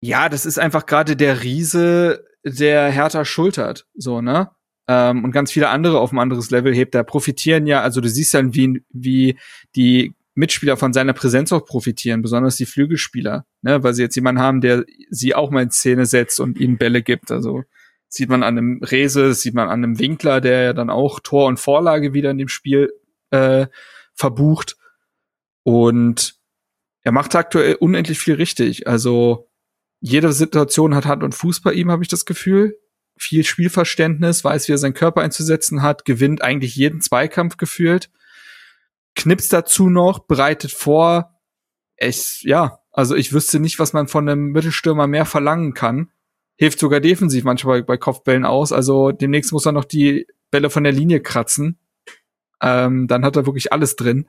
[0.00, 4.52] Ja, das ist einfach gerade der Riese, der Hertha schultert, so, ne?
[4.88, 8.08] Ähm, und ganz viele andere auf ein anderes Level hebt, da profitieren ja, also du
[8.08, 9.38] siehst dann, wie, wie
[9.76, 14.40] die Mitspieler von seiner Präsenz auch profitieren, besonders die Flügelspieler, ne, weil sie jetzt jemanden
[14.40, 17.30] haben, der sie auch mal in Szene setzt und ihnen Bälle gibt.
[17.30, 17.64] Also
[18.08, 21.46] sieht man an einem Rese, sieht man an einem Winkler, der ja dann auch Tor
[21.48, 22.90] und Vorlage wieder in dem Spiel
[23.30, 23.66] äh,
[24.14, 24.76] verbucht.
[25.64, 26.36] Und
[27.02, 28.86] er macht aktuell unendlich viel richtig.
[28.86, 29.50] Also
[30.00, 32.78] jede Situation hat Hand und Fuß bei ihm, habe ich das Gefühl
[33.18, 38.10] viel Spielverständnis, weiß, wie er seinen Körper einzusetzen hat, gewinnt eigentlich jeden Zweikampf gefühlt,
[39.14, 41.34] knipst dazu noch, bereitet vor.
[41.96, 46.10] Ich, ja, also ich wüsste nicht, was man von einem Mittelstürmer mehr verlangen kann.
[46.56, 48.72] Hilft sogar defensiv manchmal bei Kopfbällen aus.
[48.72, 51.78] Also demnächst muss er noch die Bälle von der Linie kratzen.
[52.60, 54.28] Ähm, dann hat er wirklich alles drin.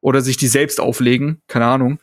[0.00, 1.98] Oder sich die selbst auflegen, keine Ahnung.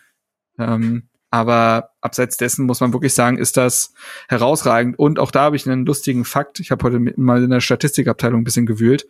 [0.60, 3.94] Ähm, aber abseits dessen muss man wirklich sagen, ist das
[4.30, 4.98] herausragend.
[4.98, 6.60] Und auch da habe ich einen lustigen Fakt.
[6.60, 9.08] Ich habe heute mal in der Statistikabteilung ein bisschen gewühlt.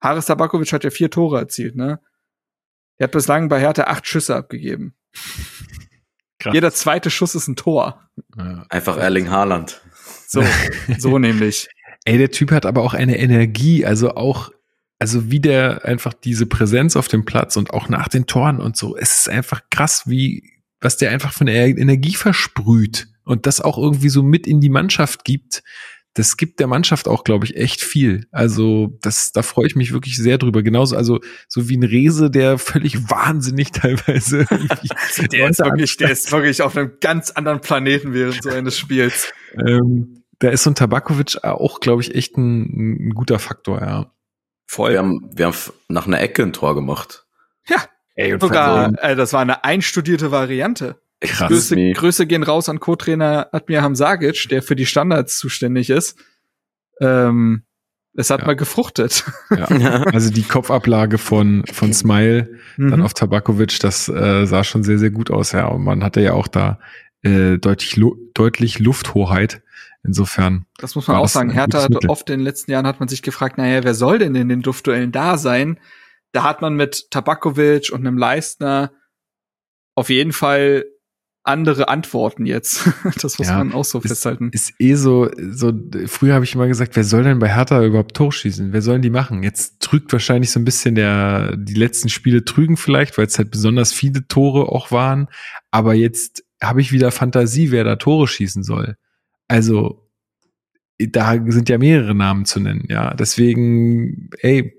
[0.00, 2.00] Haris Tabakovic hat ja vier Tore erzielt, ne?
[2.98, 4.94] Er hat bislang bei Hertha acht Schüsse abgegeben.
[6.38, 6.54] Krass.
[6.54, 8.08] Jeder zweite Schuss ist ein Tor.
[8.68, 9.80] Einfach Erling Haaland.
[10.26, 10.42] So,
[10.98, 11.68] so nämlich.
[12.04, 14.50] Ey, der Typ hat aber auch eine Energie, also auch
[14.98, 18.76] also wie der einfach diese Präsenz auf dem Platz und auch nach den Toren und
[18.76, 23.60] so, es ist einfach krass, wie, was der einfach von der Energie versprüht und das
[23.60, 25.62] auch irgendwie so mit in die Mannschaft gibt.
[26.14, 28.26] Das gibt der Mannschaft auch, glaube ich, echt viel.
[28.30, 30.62] Also, das, da freue ich mich wirklich sehr drüber.
[30.62, 34.46] Genauso, also, so wie ein Rese, der völlig wahnsinnig teilweise.
[35.30, 39.30] der, ist wirklich, der ist wirklich auf einem ganz anderen Planeten während so eines Spiels.
[39.66, 44.15] Ähm, da ist so ein Tabakovic auch, glaube ich, echt ein, ein guter Faktor, ja.
[44.66, 44.92] Voll.
[44.92, 45.56] Wir haben, wir haben
[45.88, 47.24] nach einer Ecke ein Tor gemacht.
[47.68, 47.78] Ja.
[48.14, 50.96] Ey, sogar, äh, das war eine einstudierte Variante.
[51.20, 51.48] Krass.
[51.48, 56.18] Grüße, Grüße gehen raus an Co-Trainer Admir Hamzagic, der für die Standards zuständig ist.
[57.00, 57.62] Ähm,
[58.14, 58.46] es hat ja.
[58.46, 59.24] mal gefruchtet.
[59.50, 59.66] Ja.
[60.12, 62.90] Also die Kopfablage von, von Smile mhm.
[62.90, 65.52] dann auf Tabakovic, das äh, sah schon sehr, sehr gut aus.
[65.52, 66.78] Ja, und man hatte ja auch da
[67.22, 68.00] äh, deutlich,
[68.34, 69.62] deutlich Lufthoheit
[70.06, 70.66] Insofern.
[70.78, 71.50] Das muss man auch sagen.
[71.50, 74.34] Hertha hat oft in den letzten Jahren hat man sich gefragt, naja, wer soll denn
[74.34, 75.80] in den Duftduellen da sein?
[76.32, 78.92] Da hat man mit Tabakovic und einem Leistner
[79.94, 80.84] auf jeden Fall
[81.46, 82.88] andere Antworten jetzt.
[83.22, 84.50] das muss ja, man auch so ist, festhalten.
[84.52, 85.72] Ist eh so, so,
[86.06, 88.72] früher habe ich immer gesagt, wer soll denn bei Hertha überhaupt Tor schießen?
[88.72, 89.42] Wer sollen die machen?
[89.42, 93.50] Jetzt trügt wahrscheinlich so ein bisschen der, die letzten Spiele trügen vielleicht, weil es halt
[93.50, 95.28] besonders viele Tore auch waren.
[95.70, 98.96] Aber jetzt habe ich wieder Fantasie, wer da Tore schießen soll.
[99.48, 100.08] Also,
[100.98, 103.14] da sind ja mehrere Namen zu nennen, ja.
[103.14, 104.74] Deswegen, ey,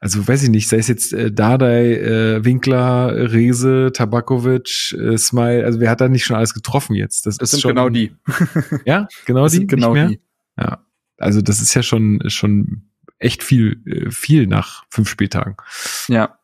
[0.00, 5.64] also weiß ich nicht, sei es jetzt äh, Dardai, äh, Winkler, Rese, Tabakovic, äh, Smile,
[5.64, 7.24] also wer hat da nicht schon alles getroffen jetzt?
[7.24, 8.12] Das, das sind schon, genau die.
[8.84, 9.66] ja, genau das die.
[9.66, 10.20] genau die.
[10.58, 10.84] Ja,
[11.16, 15.56] also das ist ja schon schon echt viel, äh, viel nach fünf Spieltagen.
[16.08, 16.38] Ja.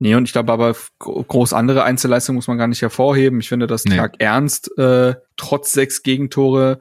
[0.00, 3.40] Nee, und ich glaube aber, groß andere Einzelleistungen muss man gar nicht hervorheben.
[3.40, 3.96] Ich finde, dass nee.
[3.96, 6.78] Tag Ernst äh, trotz sechs Gegentore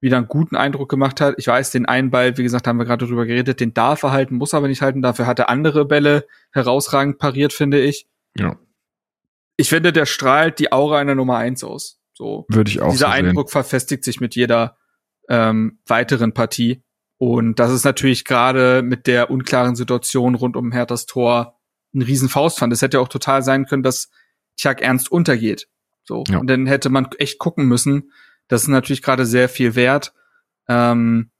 [0.00, 1.36] wieder einen guten Eindruck gemacht hat.
[1.38, 4.12] Ich weiß, den einen Ball, wie gesagt, haben wir gerade drüber geredet, den darf er
[4.12, 5.00] halten, muss aber nicht halten.
[5.00, 8.06] Dafür hat er andere Bälle herausragend pariert, finde ich.
[8.36, 8.56] Ja.
[9.56, 12.00] Ich finde, der strahlt die Aura einer Nummer eins aus.
[12.14, 12.46] So.
[12.48, 14.76] Würde ich auch Dieser so Eindruck verfestigt sich mit jeder
[15.28, 16.82] ähm, weiteren Partie.
[17.16, 21.60] Und das ist natürlich gerade mit der unklaren Situation rund um Herthas Tor
[21.94, 22.72] ein riesen Faustpfand.
[22.72, 24.10] Es hätte auch total sein können, dass
[24.56, 25.68] Chuck Ernst untergeht.
[26.04, 26.24] So.
[26.28, 26.38] Ja.
[26.38, 28.12] Und dann hätte man echt gucken müssen.
[28.48, 30.12] Das ist natürlich gerade sehr viel wert.
[30.68, 31.30] Ähm,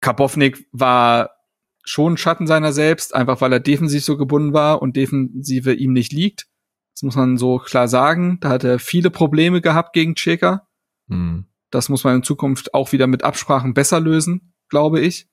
[0.00, 1.30] Kapownik war
[1.84, 6.12] schon Schatten seiner selbst, einfach weil er defensiv so gebunden war und Defensive ihm nicht
[6.12, 6.46] liegt.
[6.94, 8.38] Das muss man so klar sagen.
[8.40, 10.68] Da hat er viele Probleme gehabt gegen Cheka.
[11.08, 11.46] Hm.
[11.70, 15.28] Das muss man in Zukunft auch wieder mit Absprachen besser lösen, glaube ich.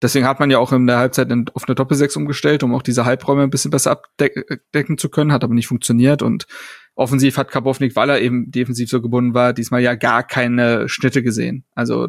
[0.00, 3.04] Deswegen hat man ja auch in der Halbzeit auf eine Doppelsechs umgestellt, um auch diese
[3.04, 6.46] Halbräume ein bisschen besser abdecken zu können, hat aber nicht funktioniert und
[6.94, 11.22] offensiv hat Kabownik, weil er eben defensiv so gebunden war, diesmal ja gar keine Schnitte
[11.22, 11.64] gesehen.
[11.74, 12.08] Also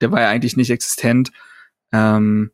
[0.00, 1.30] der war ja eigentlich nicht existent.
[1.92, 2.50] Ähm,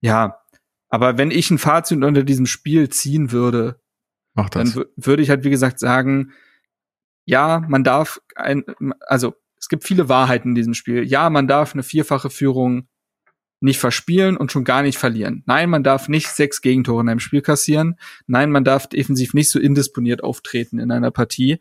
[0.00, 0.40] ja,
[0.88, 3.80] aber wenn ich ein Fazit unter diesem Spiel ziehen würde,
[4.50, 6.32] dann würde ich halt wie gesagt sagen,
[7.24, 8.64] ja, man darf ein,
[9.06, 11.04] also es gibt viele Wahrheiten in diesem Spiel.
[11.04, 12.88] Ja, man darf eine vierfache Führung
[13.66, 15.42] nicht verspielen und schon gar nicht verlieren.
[15.46, 17.96] Nein, man darf nicht sechs Gegentore in einem Spiel kassieren.
[18.26, 21.60] Nein, man darf defensiv nicht so indisponiert auftreten in einer Partie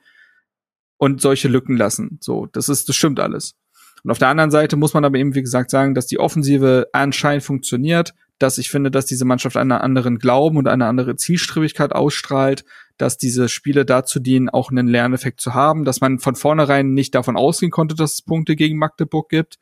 [0.97, 2.17] und solche Lücken lassen.
[2.21, 3.55] So, das ist, das stimmt alles.
[4.03, 6.87] Und auf der anderen Seite muss man aber eben, wie gesagt, sagen, dass die Offensive
[6.93, 11.93] anscheinend funktioniert, dass ich finde, dass diese Mannschaft einen anderen Glauben und eine andere Zielstrebigkeit
[11.93, 12.65] ausstrahlt,
[12.97, 17.15] dass diese Spiele dazu dienen, auch einen Lerneffekt zu haben, dass man von vornherein nicht
[17.15, 19.57] davon ausgehen konnte, dass es Punkte gegen Magdeburg gibt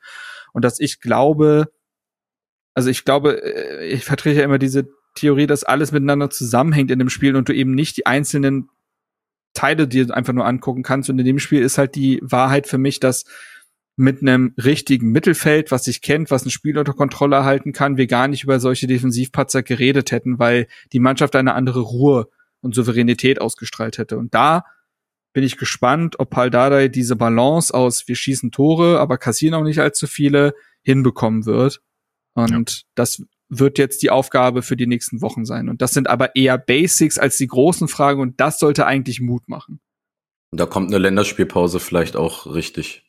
[0.52, 1.72] und dass ich glaube,
[2.74, 6.98] also ich glaube, äh, ich vertrete ja immer diese Theorie, dass alles miteinander zusammenhängt in
[6.98, 8.68] dem Spiel und du eben nicht die einzelnen
[9.54, 11.08] Teile dir einfach nur angucken kannst.
[11.08, 13.24] Und in dem Spiel ist halt die Wahrheit für mich, dass
[13.96, 18.08] mit einem richtigen Mittelfeld, was sich kennt, was ein Spiel unter Kontrolle halten kann, wir
[18.08, 22.28] gar nicht über solche Defensivpatzer geredet hätten, weil die Mannschaft eine andere Ruhe
[22.60, 24.18] und Souveränität ausgestrahlt hätte.
[24.18, 24.64] Und da
[25.32, 29.80] bin ich gespannt, ob Paldadei diese Balance aus wir schießen Tore, aber kassieren auch nicht
[29.80, 31.80] allzu viele hinbekommen wird.
[32.34, 32.82] Und ja.
[32.94, 35.68] das wird jetzt die Aufgabe für die nächsten Wochen sein.
[35.68, 39.48] Und das sind aber eher Basics als die großen Fragen und das sollte eigentlich Mut
[39.48, 39.80] machen.
[40.50, 43.04] Und da kommt eine Länderspielpause vielleicht auch richtig.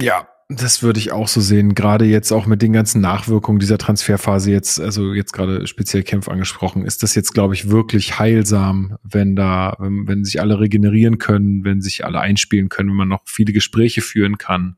[0.00, 1.76] Ja, das würde ich auch so sehen.
[1.76, 6.28] Gerade jetzt auch mit den ganzen Nachwirkungen dieser Transferphase jetzt, also jetzt gerade speziell Kämpf
[6.28, 11.18] angesprochen, ist das jetzt, glaube ich, wirklich heilsam, wenn da, wenn, wenn sich alle regenerieren
[11.18, 14.76] können, wenn sich alle einspielen können, wenn man noch viele Gespräche führen kann.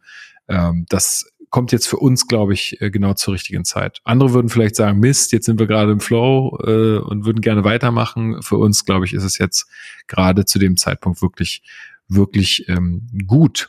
[0.49, 4.01] Ähm, das kommt jetzt für uns, glaube ich, äh, genau zur richtigen Zeit.
[4.05, 7.63] Andere würden vielleicht sagen, Mist, jetzt sind wir gerade im Flow äh, und würden gerne
[7.63, 8.43] weitermachen.
[8.43, 9.69] Für uns, glaube ich, ist es jetzt
[10.09, 11.63] gerade zu dem Zeitpunkt wirklich,
[12.09, 13.69] wirklich ähm, gut.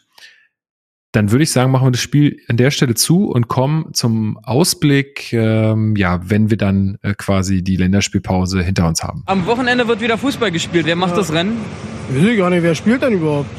[1.11, 4.37] Dann würde ich sagen, machen wir das Spiel an der Stelle zu und kommen zum
[4.37, 9.23] Ausblick, ähm, ja, wenn wir dann äh, quasi die Länderspielpause hinter uns haben.
[9.25, 10.85] Am Wochenende wird wieder Fußball gespielt.
[10.85, 11.17] Wer macht ja.
[11.17, 11.57] das Rennen?
[12.09, 13.49] Ich weiß gar nicht, wer spielt denn überhaupt?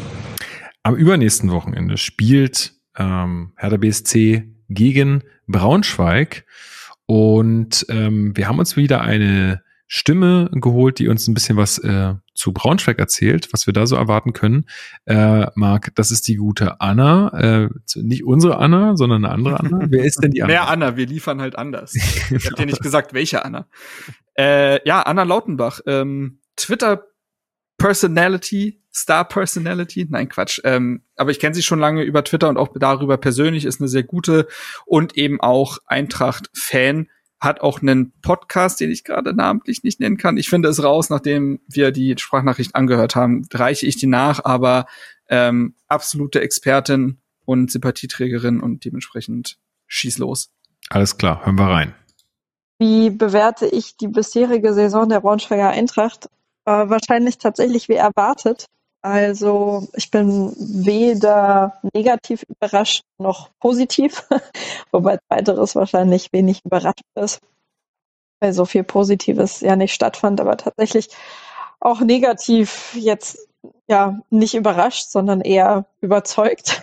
[0.83, 6.45] Am übernächsten Wochenende spielt ähm, Hertha BSC gegen Braunschweig.
[7.07, 12.15] Und ähm, wir haben uns wieder eine Stimme geholt, die uns ein bisschen was äh,
[12.35, 14.65] zu Braunschweig erzählt, was wir da so erwarten können.
[15.05, 17.29] Äh, Marc, das ist die gute Anna.
[17.65, 19.87] Äh, nicht unsere Anna, sondern eine andere Anna.
[19.89, 20.53] Wer ist denn die Anna?
[20.53, 21.95] Mehr Anna, wir liefern halt anders.
[22.31, 23.67] Ich hab dir nicht gesagt, welche Anna.
[24.37, 27.05] Äh, ja, Anna Lautenbach, ähm, Twitter
[27.85, 30.59] Personality, Star Personality, nein Quatsch.
[30.65, 33.89] Ähm, aber ich kenne sie schon lange über Twitter und auch darüber persönlich, ist eine
[33.89, 34.49] sehr gute
[34.87, 40.39] und eben auch Eintracht-Fan, hat auch einen Podcast, den ich gerade namentlich nicht nennen kann.
[40.39, 44.87] Ich finde es raus, nachdem wir die Sprachnachricht angehört haben, reiche ich die nach, aber
[45.29, 49.59] ähm, absolute Expertin und Sympathieträgerin und dementsprechend
[49.89, 50.55] schieß los.
[50.89, 51.95] Alles klar, hören wir rein.
[52.79, 56.31] Wie bewerte ich die bisherige Saison der Braunschweiger Eintracht?
[56.67, 58.67] Äh, wahrscheinlich tatsächlich wie erwartet.
[59.03, 64.27] Also ich bin weder negativ überrascht noch positiv,
[64.93, 67.41] wobei weiteres wahrscheinlich wenig überrascht ist,
[68.41, 71.09] weil so viel Positives ja nicht stattfand, aber tatsächlich
[71.81, 73.47] auch negativ jetzt
[73.87, 76.83] ja nicht überrascht, sondern eher überzeugt.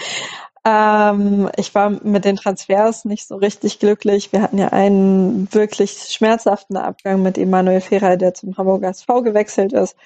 [0.64, 4.32] ähm, ich war mit den Transfers nicht so richtig glücklich.
[4.32, 9.72] Wir hatten ja einen wirklich schmerzhaften Abgang mit Emanuel Ferrer, der zum Hamburger SV gewechselt
[9.72, 9.96] ist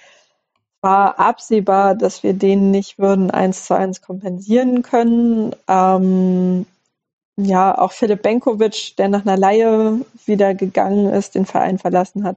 [0.82, 5.54] war absehbar, dass wir den nicht würden eins zu eins kompensieren können.
[5.68, 6.66] Ähm,
[7.36, 12.36] ja, auch Philipp Benkovic, der nach einer Laie wieder gegangen ist, den Verein verlassen hat,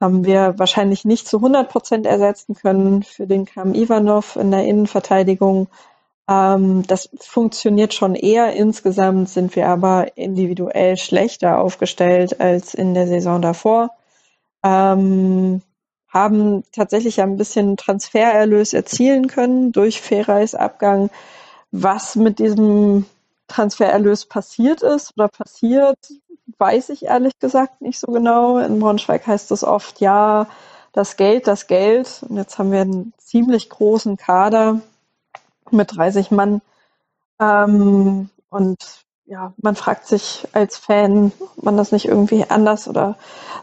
[0.00, 3.02] haben wir wahrscheinlich nicht zu 100 Prozent ersetzen können.
[3.02, 5.68] Für den kam Ivanov in der Innenverteidigung.
[6.28, 8.54] Ähm, das funktioniert schon eher.
[8.54, 13.90] Insgesamt sind wir aber individuell schlechter aufgestellt als in der Saison davor.
[14.62, 15.62] Ähm,
[16.08, 21.10] haben tatsächlich ein bisschen Transfererlös erzielen können durch Ferreis Abgang.
[21.72, 23.04] Was mit diesem
[23.48, 25.98] Transfererlös passiert ist oder passiert,
[26.58, 28.58] weiß ich ehrlich gesagt nicht so genau.
[28.58, 30.46] In Braunschweig heißt es oft, ja,
[30.92, 32.24] das Geld, das Geld.
[32.28, 34.80] Und jetzt haben wir einen ziemlich großen Kader
[35.70, 36.60] mit 30 Mann.
[37.40, 43.16] Ähm, und ja, man fragt sich als Fan, ob man das nicht irgendwie anders oder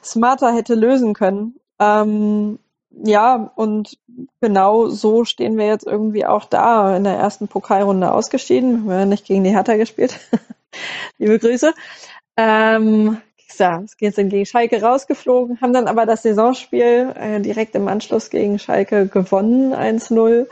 [0.03, 1.55] smarter hätte lösen können.
[1.79, 2.59] Ähm,
[2.89, 3.97] ja, und
[4.41, 8.87] genau so stehen wir jetzt irgendwie auch da in der ersten Pokalrunde ausgeschieden.
[8.87, 10.19] Wir haben nicht gegen die Hertha gespielt.
[11.17, 11.73] Liebe Grüße.
[12.37, 13.17] Ähm,
[13.57, 18.57] ja, sind gegen Schalke rausgeflogen, haben dann aber das Saisonspiel äh, direkt im Anschluss gegen
[18.57, 20.47] Schalke gewonnen, 1-0,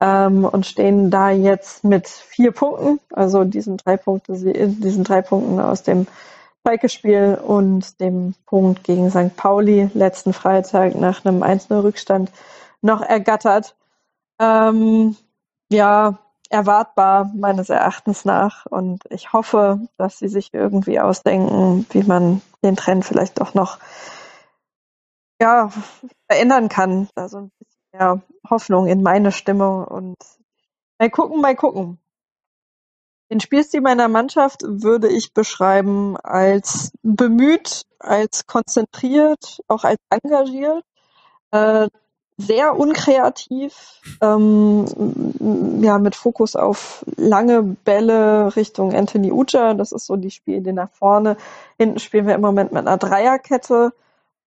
[0.00, 5.60] ähm, und stehen da jetzt mit vier Punkten, also diesen drei Punkte, diesen drei Punkten
[5.60, 6.06] aus dem
[6.66, 9.36] Schalke-Spiel und dem Punkt gegen St.
[9.36, 12.30] Pauli letzten Freitag nach einem 1-0-Rückstand
[12.80, 13.76] noch ergattert.
[14.40, 15.16] Ähm,
[15.70, 16.18] ja,
[16.48, 18.66] erwartbar meines Erachtens nach.
[18.66, 23.78] Und ich hoffe, dass sie sich irgendwie ausdenken, wie man den Trend vielleicht doch noch
[25.40, 25.70] ja,
[26.30, 27.08] verändern kann.
[27.14, 30.16] Also ein bisschen mehr Hoffnung in meine Stimme und
[30.98, 31.98] mal gucken, mal gucken.
[33.30, 40.84] Den Spielstil meiner Mannschaft würde ich beschreiben als bemüht, als konzentriert, auch als engagiert.
[41.52, 41.88] Äh,
[42.36, 49.74] sehr unkreativ, ähm, ja, mit Fokus auf lange Bälle Richtung Anthony Uja.
[49.74, 51.36] Das ist so die Spiele nach vorne.
[51.78, 53.92] Hinten spielen wir im Moment mit einer Dreierkette,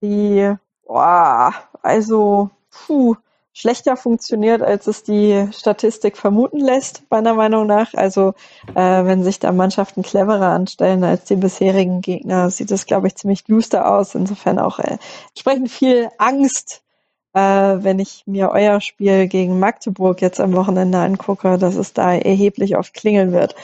[0.02, 0.54] die,
[0.86, 3.16] boah, also, puh,
[3.58, 7.92] schlechter funktioniert, als es die Statistik vermuten lässt, meiner Meinung nach.
[7.94, 8.34] Also
[8.76, 13.16] äh, wenn sich da Mannschaften cleverer anstellen als die bisherigen Gegner, sieht es, glaube ich,
[13.16, 14.14] ziemlich düster aus.
[14.14, 14.98] Insofern auch äh,
[15.30, 16.84] entsprechend viel Angst,
[17.32, 22.14] äh, wenn ich mir euer Spiel gegen Magdeburg jetzt am Wochenende angucke, dass es da
[22.14, 23.56] erheblich oft klingeln wird,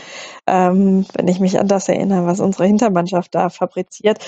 [0.48, 4.18] ähm, wenn ich mich an das erinnere, was unsere Hintermannschaft da fabriziert.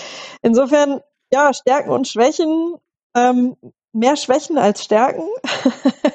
[0.42, 1.00] Insofern,
[1.32, 2.76] ja, Stärken und Schwächen.
[3.16, 3.56] Ähm,
[3.96, 5.26] mehr Schwächen als Stärken.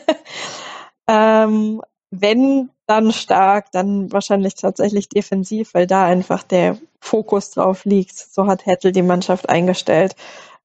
[1.07, 1.81] ähm,
[2.11, 8.15] wenn dann stark, dann wahrscheinlich tatsächlich defensiv, weil da einfach der Fokus drauf liegt.
[8.17, 10.15] So hat Hettel die Mannschaft eingestellt,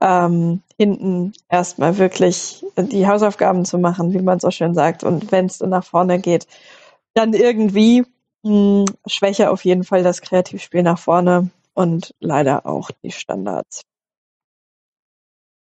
[0.01, 5.05] ähm, hinten erstmal wirklich die Hausaufgaben zu machen, wie man so schön sagt.
[5.05, 6.47] Und wenn es dann nach vorne geht,
[7.15, 8.05] dann irgendwie
[8.43, 13.83] mh, hm, Schwäche auf jeden Fall das Kreativspiel nach vorne und leider auch die Standards.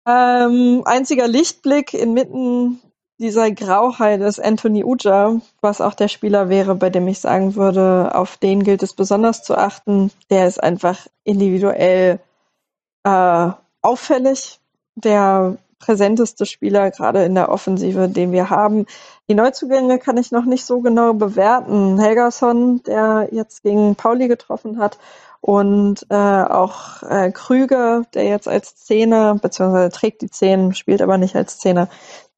[0.07, 2.79] Ähm, einziger Lichtblick inmitten
[3.17, 8.13] dieser Grauheit ist Anthony Uja, was auch der Spieler wäre, bei dem ich sagen würde,
[8.13, 10.11] auf den gilt es besonders zu achten.
[10.29, 12.19] Der ist einfach individuell
[13.03, 13.49] äh,
[13.81, 14.59] auffällig,
[14.95, 18.85] der präsenteste Spieler gerade in der Offensive, den wir haben.
[19.29, 21.99] Die Neuzugänge kann ich noch nicht so genau bewerten.
[21.99, 24.97] Helgason, der jetzt gegen Pauli getroffen hat,
[25.45, 31.19] und äh, auch äh, Krüger, der jetzt als Zehner, beziehungsweise trägt die Zehn, spielt aber
[31.19, 31.87] nicht als Zehner,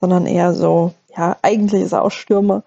[0.02, 2.66] sondern eher so, ja, eigentlich ist er auch Stürmer.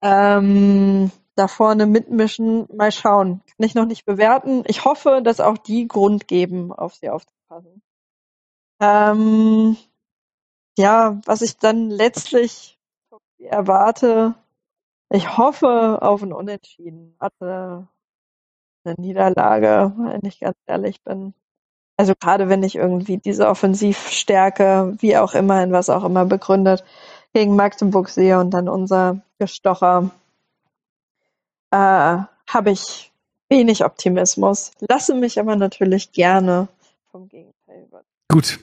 [0.00, 3.42] Ähm, da vorne mitmischen, mal schauen.
[3.44, 4.64] Kann ich noch nicht bewerten.
[4.66, 7.82] Ich hoffe, dass auch die Grund geben, auf sie aufzupassen.
[8.80, 9.76] Ähm,
[10.78, 12.78] ja, was ich dann letztlich
[13.38, 14.34] erwarte,
[15.10, 17.14] ich hoffe auf ein Unentschieden.
[17.20, 17.86] Hatte
[18.84, 21.34] eine Niederlage, wenn ich ganz ehrlich bin.
[21.96, 26.84] Also gerade wenn ich irgendwie diese Offensivstärke, wie auch immer, in was auch immer begründet,
[27.32, 30.10] gegen Magdeburg sehe und dann unser Gestocher,
[31.70, 33.12] äh, habe ich
[33.48, 34.72] wenig Optimismus.
[34.80, 36.68] Lasse mich aber natürlich gerne
[37.10, 38.02] vom Gegenteil über.
[38.30, 38.58] Gut.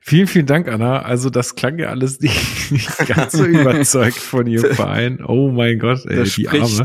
[0.00, 1.02] Vielen, vielen Dank, Anna.
[1.02, 5.24] Also das klang ja alles nicht, nicht ganz so überzeugt von Ihrem Verein.
[5.24, 6.84] Oh mein Gott, ey, die Arme.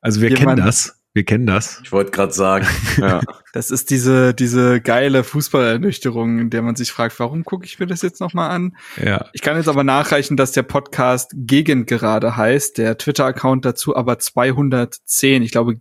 [0.00, 0.96] Also wir kennen das.
[1.12, 1.80] Wir kennen das.
[1.82, 2.66] Ich wollte gerade sagen.
[2.98, 3.20] ja.
[3.52, 7.88] Das ist diese, diese geile Fußballernüchterung, in der man sich fragt, warum gucke ich mir
[7.88, 8.76] das jetzt nochmal an?
[8.96, 9.26] Ja.
[9.32, 14.20] Ich kann jetzt aber nachreichen, dass der Podcast Gegend gerade heißt, der Twitter-Account dazu aber
[14.20, 15.42] 210.
[15.42, 15.80] Ich glaube,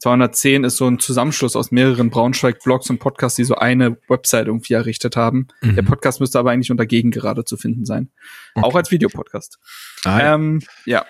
[0.00, 4.74] 210 ist so ein Zusammenschluss aus mehreren Braunschweig-Blogs und Podcasts, die so eine Website irgendwie
[4.74, 5.48] errichtet haben.
[5.60, 5.74] Mhm.
[5.74, 8.10] Der Podcast müsste aber eigentlich unter Gegend gerade zu finden sein.
[8.54, 8.66] Okay.
[8.66, 9.58] Auch als Videopodcast.
[10.04, 10.34] Ah, ja.
[10.34, 11.04] Ähm, ja.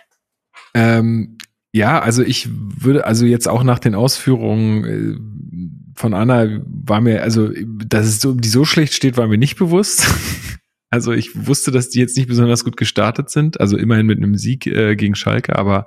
[0.75, 1.39] Ähm,
[1.73, 7.23] ja, also ich würde, also jetzt auch nach den Ausführungen äh, von Anna war mir,
[7.23, 7.51] also
[7.87, 10.07] dass es so, die so schlecht steht, war mir nicht bewusst.
[10.91, 14.37] Also ich wusste, dass die jetzt nicht besonders gut gestartet sind, also immerhin mit einem
[14.37, 15.85] Sieg äh, gegen Schalke, aber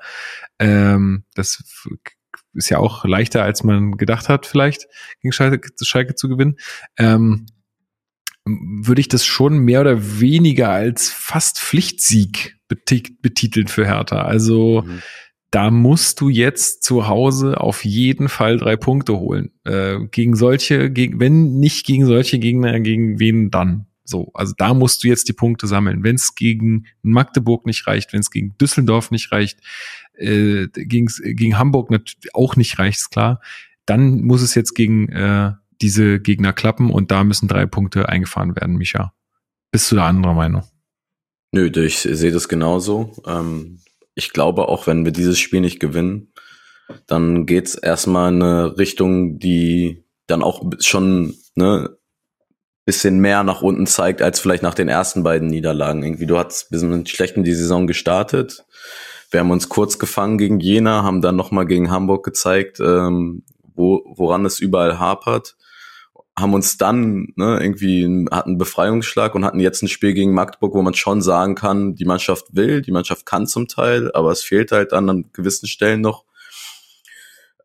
[0.59, 1.63] ähm, das
[2.53, 4.87] ist ja auch leichter, als man gedacht hat, vielleicht
[5.21, 6.57] gegen Schalke, Schalke zu gewinnen.
[6.97, 7.45] Ähm,
[8.45, 14.23] würde ich das schon mehr oder weniger als fast Pflichtsieg betiteln für Hertha.
[14.23, 15.01] Also mhm
[15.51, 19.51] da musst du jetzt zu Hause auf jeden Fall drei Punkte holen.
[19.65, 23.87] Äh, gegen solche, gegen, wenn nicht gegen solche Gegner, gegen wen dann?
[24.05, 26.03] So, also da musst du jetzt die Punkte sammeln.
[26.03, 29.59] Wenn es gegen Magdeburg nicht reicht, wenn es gegen Düsseldorf nicht reicht,
[30.17, 31.89] äh, gegen, gegen Hamburg
[32.33, 33.41] auch nicht reicht, ist klar,
[33.85, 35.51] dann muss es jetzt gegen äh,
[35.81, 39.13] diese Gegner klappen und da müssen drei Punkte eingefahren werden, Micha.
[39.71, 40.63] Bist du da anderer Meinung?
[41.51, 43.21] Nö, ich sehe das genauso.
[43.25, 43.79] Ähm,
[44.15, 46.33] ich glaube, auch wenn wir dieses Spiel nicht gewinnen,
[47.07, 51.97] dann geht's erstmal in eine Richtung, die dann auch schon ne,
[52.85, 56.03] bisschen mehr nach unten zeigt, als vielleicht nach den ersten beiden Niederlagen.
[56.03, 58.65] Irgendwie, du hast, wir sind schlecht in die Saison gestartet.
[59.31, 63.43] Wir haben uns kurz gefangen gegen Jena, haben dann nochmal gegen Hamburg gezeigt, ähm,
[63.73, 65.55] wo, woran es überall hapert
[66.37, 70.81] haben uns dann ne, irgendwie hatten Befreiungsschlag und hatten jetzt ein Spiel gegen Magdeburg, wo
[70.81, 74.71] man schon sagen kann, die Mannschaft will, die Mannschaft kann zum Teil, aber es fehlt
[74.71, 76.25] halt an, an gewissen Stellen noch.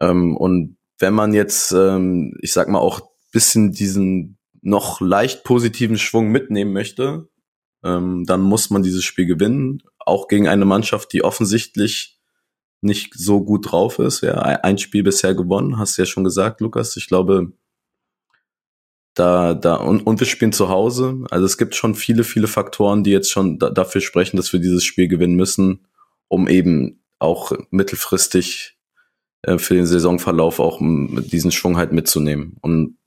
[0.00, 3.00] Ähm, und wenn man jetzt, ähm, ich sag mal, auch
[3.32, 7.28] bisschen diesen noch leicht positiven Schwung mitnehmen möchte,
[7.84, 12.18] ähm, dann muss man dieses Spiel gewinnen, auch gegen eine Mannschaft, die offensichtlich
[12.80, 14.22] nicht so gut drauf ist.
[14.22, 16.96] Ja, ein Spiel bisher gewonnen, hast du ja schon gesagt, Lukas.
[16.96, 17.52] Ich glaube,
[19.14, 21.24] da, da, und, und wir spielen zu Hause.
[21.30, 24.60] Also es gibt schon viele, viele Faktoren, die jetzt schon da, dafür sprechen, dass wir
[24.60, 25.86] dieses Spiel gewinnen müssen,
[26.28, 28.78] um eben auch mittelfristig
[29.42, 32.58] äh, für den Saisonverlauf auch diesen Schwung halt mitzunehmen.
[32.60, 32.98] Und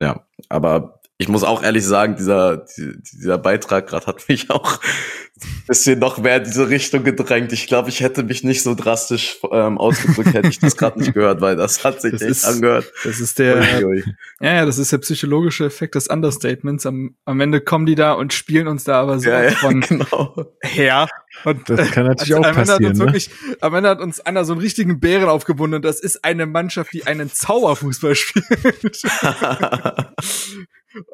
[0.00, 5.64] ja, aber ich muss auch ehrlich sagen, dieser, dieser Beitrag gerade hat mich auch ein
[5.66, 7.52] bisschen noch mehr in diese Richtung gedrängt.
[7.52, 11.14] Ich glaube, ich hätte mich nicht so drastisch ähm, ausgedrückt, hätte ich das gerade nicht
[11.14, 12.92] gehört, weil das hat sich das echt ist, angehört.
[13.02, 13.62] Das ist der,
[14.40, 16.86] ja, ja, das ist der psychologische Effekt des Understatements.
[16.86, 19.80] Am, am Ende kommen die da und spielen uns da aber so ja, ja, von
[19.88, 20.52] genau.
[20.62, 21.08] her.
[21.44, 22.84] Und das kann natürlich also, auch am passieren.
[22.84, 23.04] Ende ne?
[23.06, 23.30] wirklich,
[23.60, 26.92] am Ende hat uns einer so einen richtigen Bären aufgebunden und das ist eine Mannschaft,
[26.92, 29.02] die einen Zauberfußball spielt.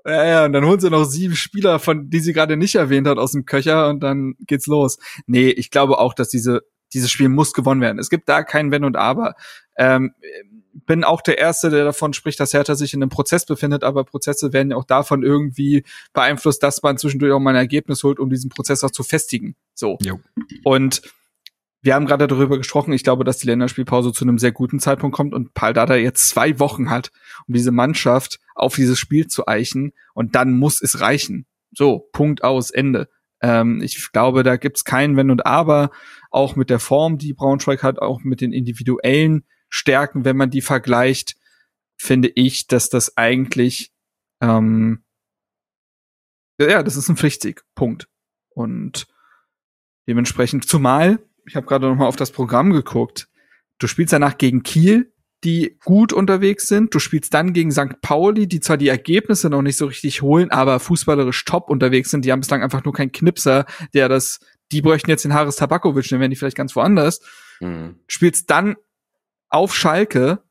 [0.05, 3.07] Ja, ja, und dann holen sie noch sieben Spieler, von die sie gerade nicht erwähnt
[3.07, 4.99] hat, aus dem Köcher und dann geht's los.
[5.27, 6.63] Nee, ich glaube auch, dass diese,
[6.93, 7.99] dieses Spiel muss gewonnen werden.
[7.99, 9.35] Es gibt da kein Wenn und Aber.
[9.77, 10.15] Ähm,
[10.87, 14.05] bin auch der Erste, der davon spricht, dass Hertha sich in einem Prozess befindet, aber
[14.05, 18.19] Prozesse werden ja auch davon irgendwie beeinflusst, dass man zwischendurch auch mal ein Ergebnis holt,
[18.19, 19.57] um diesen Prozess auch zu festigen.
[19.75, 19.99] So.
[20.03, 20.21] Jo.
[20.65, 21.03] Und
[21.85, 25.15] wir haben gerade darüber gesprochen, ich glaube, dass die Länderspielpause zu einem sehr guten Zeitpunkt
[25.15, 27.13] kommt und Paul Dada jetzt zwei Wochen hat,
[27.47, 31.47] um diese Mannschaft auf dieses Spiel zu eichen und dann muss es reichen.
[31.73, 33.09] So, Punkt aus, Ende.
[33.41, 35.91] Ähm, ich glaube, da gibt's kein Wenn und Aber,
[36.31, 40.63] auch mit der Form, die Braunschweig hat, auch mit den individuellen Stärken, wenn man die
[40.63, 41.37] vergleicht,
[41.97, 43.93] finde ich, dass das eigentlich
[44.41, 45.05] ähm,
[46.61, 47.63] ja, das ist ein Pflichtsieg.
[47.75, 48.09] Punkt.
[48.51, 49.07] Und
[50.07, 53.29] dementsprechend, zumal ich habe gerade noch mal auf das Programm geguckt.
[53.79, 55.13] Du spielst danach gegen Kiel,
[55.43, 56.95] die gut unterwegs sind.
[56.95, 58.01] Du spielst dann gegen St.
[58.01, 62.25] Pauli, die zwar die Ergebnisse noch nicht so richtig holen, aber fußballerisch top unterwegs sind.
[62.25, 64.41] Die haben bislang einfach nur keinen Knipser, der das,
[64.73, 67.21] die bräuchten jetzt den Haris Tabakovic, dann wären die vielleicht ganz woanders.
[67.61, 67.97] Mhm.
[68.07, 68.77] Spielst dann
[69.51, 70.43] auf Schalke,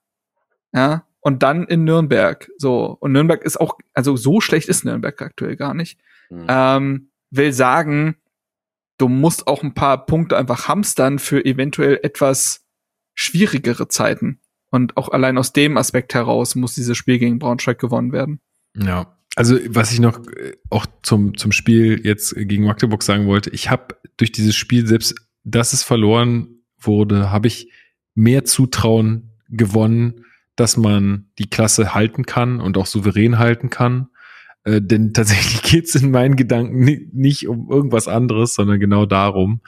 [0.74, 2.52] ja, und dann in Nürnberg.
[2.58, 2.98] So.
[3.00, 6.00] Und Nürnberg ist auch, also so schlecht ist Nürnberg aktuell gar nicht.
[6.30, 6.46] Mhm.
[6.50, 8.18] Ähm, will sagen,
[8.98, 12.66] du musst auch ein paar Punkte einfach hamstern für eventuell etwas
[13.14, 14.40] schwierigere Zeiten.
[14.70, 18.40] Und auch allein aus dem Aspekt heraus muss dieses Spiel gegen Braunschweig gewonnen werden.
[18.76, 23.50] Ja, also was ich noch äh, auch zum, zum Spiel jetzt gegen Magdeburg sagen wollte,
[23.52, 27.72] ich habe durch dieses Spiel, selbst dass es verloren wurde, habe ich
[28.16, 30.26] mehr Zutrauen gewonnen,
[30.56, 34.10] dass man die Klasse halten kann und auch souverän halten kann.
[34.64, 36.84] Äh, denn tatsächlich geht's in meinen Gedanken
[37.14, 39.62] nicht um irgendwas anderes, sondern genau darum.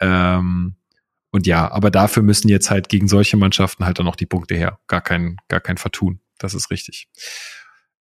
[0.00, 0.76] Ähm,
[1.30, 4.54] und ja, aber dafür müssen jetzt halt gegen solche Mannschaften halt dann auch die Punkte
[4.54, 4.78] her.
[4.86, 6.20] Gar kein, gar kein Vertun.
[6.38, 7.08] Das ist richtig.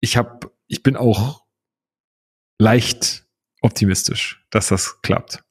[0.00, 1.44] Ich habe, ich bin auch
[2.58, 3.26] leicht
[3.60, 5.42] optimistisch, dass das klappt.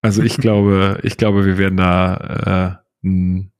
[0.00, 3.52] Also ich glaube, ich glaube, wir werden da äh, einen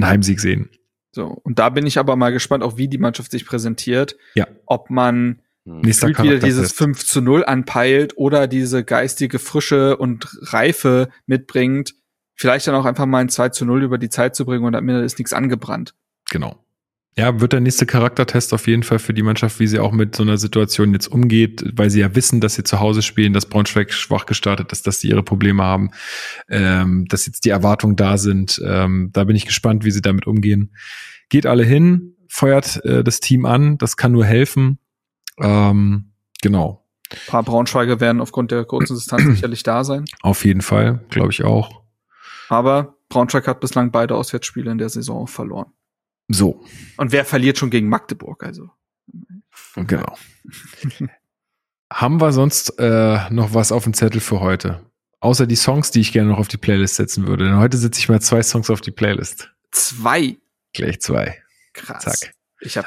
[0.00, 0.70] Heimsieg sehen.
[1.12, 4.16] So, und da bin ich aber mal gespannt, auch wie die Mannschaft sich präsentiert.
[4.34, 4.46] Ja.
[4.66, 5.80] Ob man hm.
[5.80, 11.94] Nächster wieder dieses 5 zu 0 anpeilt oder diese geistige Frische und Reife mitbringt,
[12.34, 14.76] vielleicht dann auch einfach mal ein 2 zu 0 über die Zeit zu bringen und
[14.76, 15.94] am Ende ist nichts angebrannt.
[16.30, 16.62] Genau.
[17.18, 20.14] Ja, wird der nächste Charaktertest auf jeden Fall für die Mannschaft, wie sie auch mit
[20.14, 23.46] so einer Situation jetzt umgeht, weil sie ja wissen, dass sie zu Hause spielen, dass
[23.46, 25.90] Braunschweig schwach gestartet ist, dass sie ihre Probleme haben,
[26.48, 28.60] ähm, dass jetzt die Erwartungen da sind.
[28.64, 30.76] Ähm, da bin ich gespannt, wie sie damit umgehen.
[31.30, 34.78] Geht alle hin, feuert äh, das Team an, das kann nur helfen.
[35.38, 36.84] Ähm, genau.
[37.10, 40.04] Ein paar Braunschweiger werden aufgrund der kurzen Distanz sicherlich da sein.
[40.22, 41.82] Auf jeden Fall, glaube ich auch.
[42.48, 45.72] Aber Braunschweig hat bislang beide Auswärtsspiele in der Saison verloren.
[46.28, 46.64] So.
[46.96, 48.42] Und wer verliert schon gegen Magdeburg?
[48.42, 48.70] Also.
[49.76, 50.16] Genau.
[51.92, 54.84] Haben wir sonst äh, noch was auf dem Zettel für heute?
[55.20, 57.44] Außer die Songs, die ich gerne noch auf die Playlist setzen würde.
[57.44, 59.52] Denn heute setze ich mal zwei Songs auf die Playlist.
[59.70, 60.36] Zwei.
[60.72, 61.38] Gleich zwei.
[61.72, 62.04] Krass.
[62.04, 62.35] Zack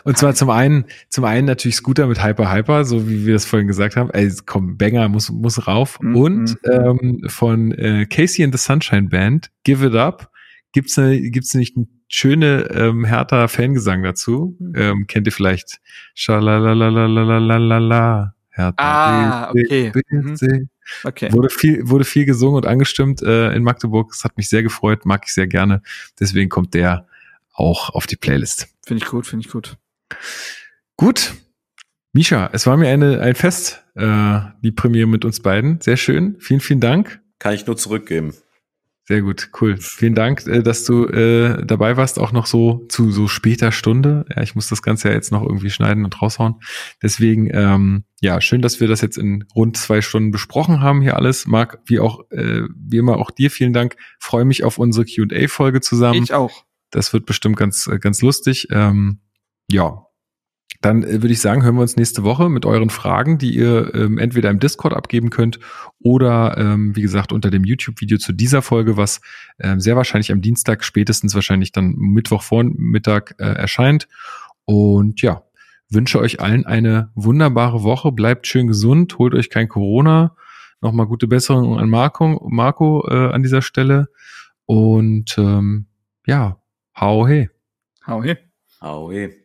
[0.03, 3.45] und zwar zum einen, zum einen natürlich Scooter mit Hyper Hyper, so wie wir das
[3.45, 4.09] vorhin gesagt haben.
[4.11, 5.99] Ey, komm, Banger muss, muss rauf.
[6.01, 6.15] Mhm.
[6.15, 10.31] Und ähm, von äh, Casey and the Sunshine Band, Give It Up,
[10.71, 14.57] gibt's ne, gibt's nicht eine schöne ähm, härter Fangesang dazu.
[14.59, 14.73] Mhm.
[14.75, 15.79] Ähm, kennt ihr vielleicht?
[16.15, 18.33] Schalalalalalala.
[18.59, 18.75] Hertha.
[18.77, 19.91] Ah, okay.
[21.03, 21.31] Okay.
[21.31, 24.09] Wurde viel, wurde viel gesungen und angestimmt äh, in Magdeburg.
[24.09, 25.81] Das hat mich sehr gefreut, mag ich sehr gerne.
[26.19, 27.07] Deswegen kommt der
[27.53, 28.67] auch auf die Playlist.
[28.89, 29.77] Finde ich gut, finde ich gut.
[30.97, 31.35] Gut.
[32.11, 35.79] Misha, es war mir eine, ein Fest, äh, die Premiere mit uns beiden.
[35.79, 36.37] Sehr schön.
[36.39, 37.21] Vielen, vielen Dank.
[37.37, 38.33] Kann ich nur zurückgeben.
[39.03, 39.77] Sehr gut, cool.
[39.77, 44.25] Vielen Dank, äh, dass du äh, dabei warst, auch noch so zu so später Stunde.
[44.35, 46.55] Ja, ich muss das Ganze ja jetzt noch irgendwie schneiden und raushauen.
[47.03, 51.15] Deswegen, ähm, ja, schön, dass wir das jetzt in rund zwei Stunden besprochen haben hier
[51.15, 51.45] alles.
[51.45, 53.97] Marc, wie auch, äh, wie immer auch dir vielen Dank.
[54.17, 56.23] Freue mich auf unsere Q&A-Folge zusammen.
[56.23, 56.65] Ich auch.
[56.91, 58.67] Das wird bestimmt ganz, äh, ganz lustig.
[58.71, 59.19] Ähm,
[59.69, 60.05] ja,
[60.81, 63.93] dann äh, würde ich sagen, hören wir uns nächste Woche mit euren Fragen, die ihr
[63.93, 65.59] ähm, entweder im Discord abgeben könnt
[65.99, 69.21] oder, ähm, wie gesagt, unter dem YouTube-Video zu dieser Folge, was
[69.59, 74.07] ähm, sehr wahrscheinlich am Dienstag, spätestens wahrscheinlich dann Mittwoch Vormittag äh, erscheint.
[74.65, 75.43] Und ja,
[75.89, 78.11] wünsche euch allen eine wunderbare Woche.
[78.11, 80.35] Bleibt schön gesund, holt euch kein Corona.
[80.81, 84.07] Nochmal gute Besserung an Marco, Marco äh, an dieser Stelle.
[84.65, 85.87] Und ähm,
[86.25, 86.57] ja,
[86.99, 87.47] Hái.
[88.01, 88.35] Hái.
[88.81, 89.38] Hái.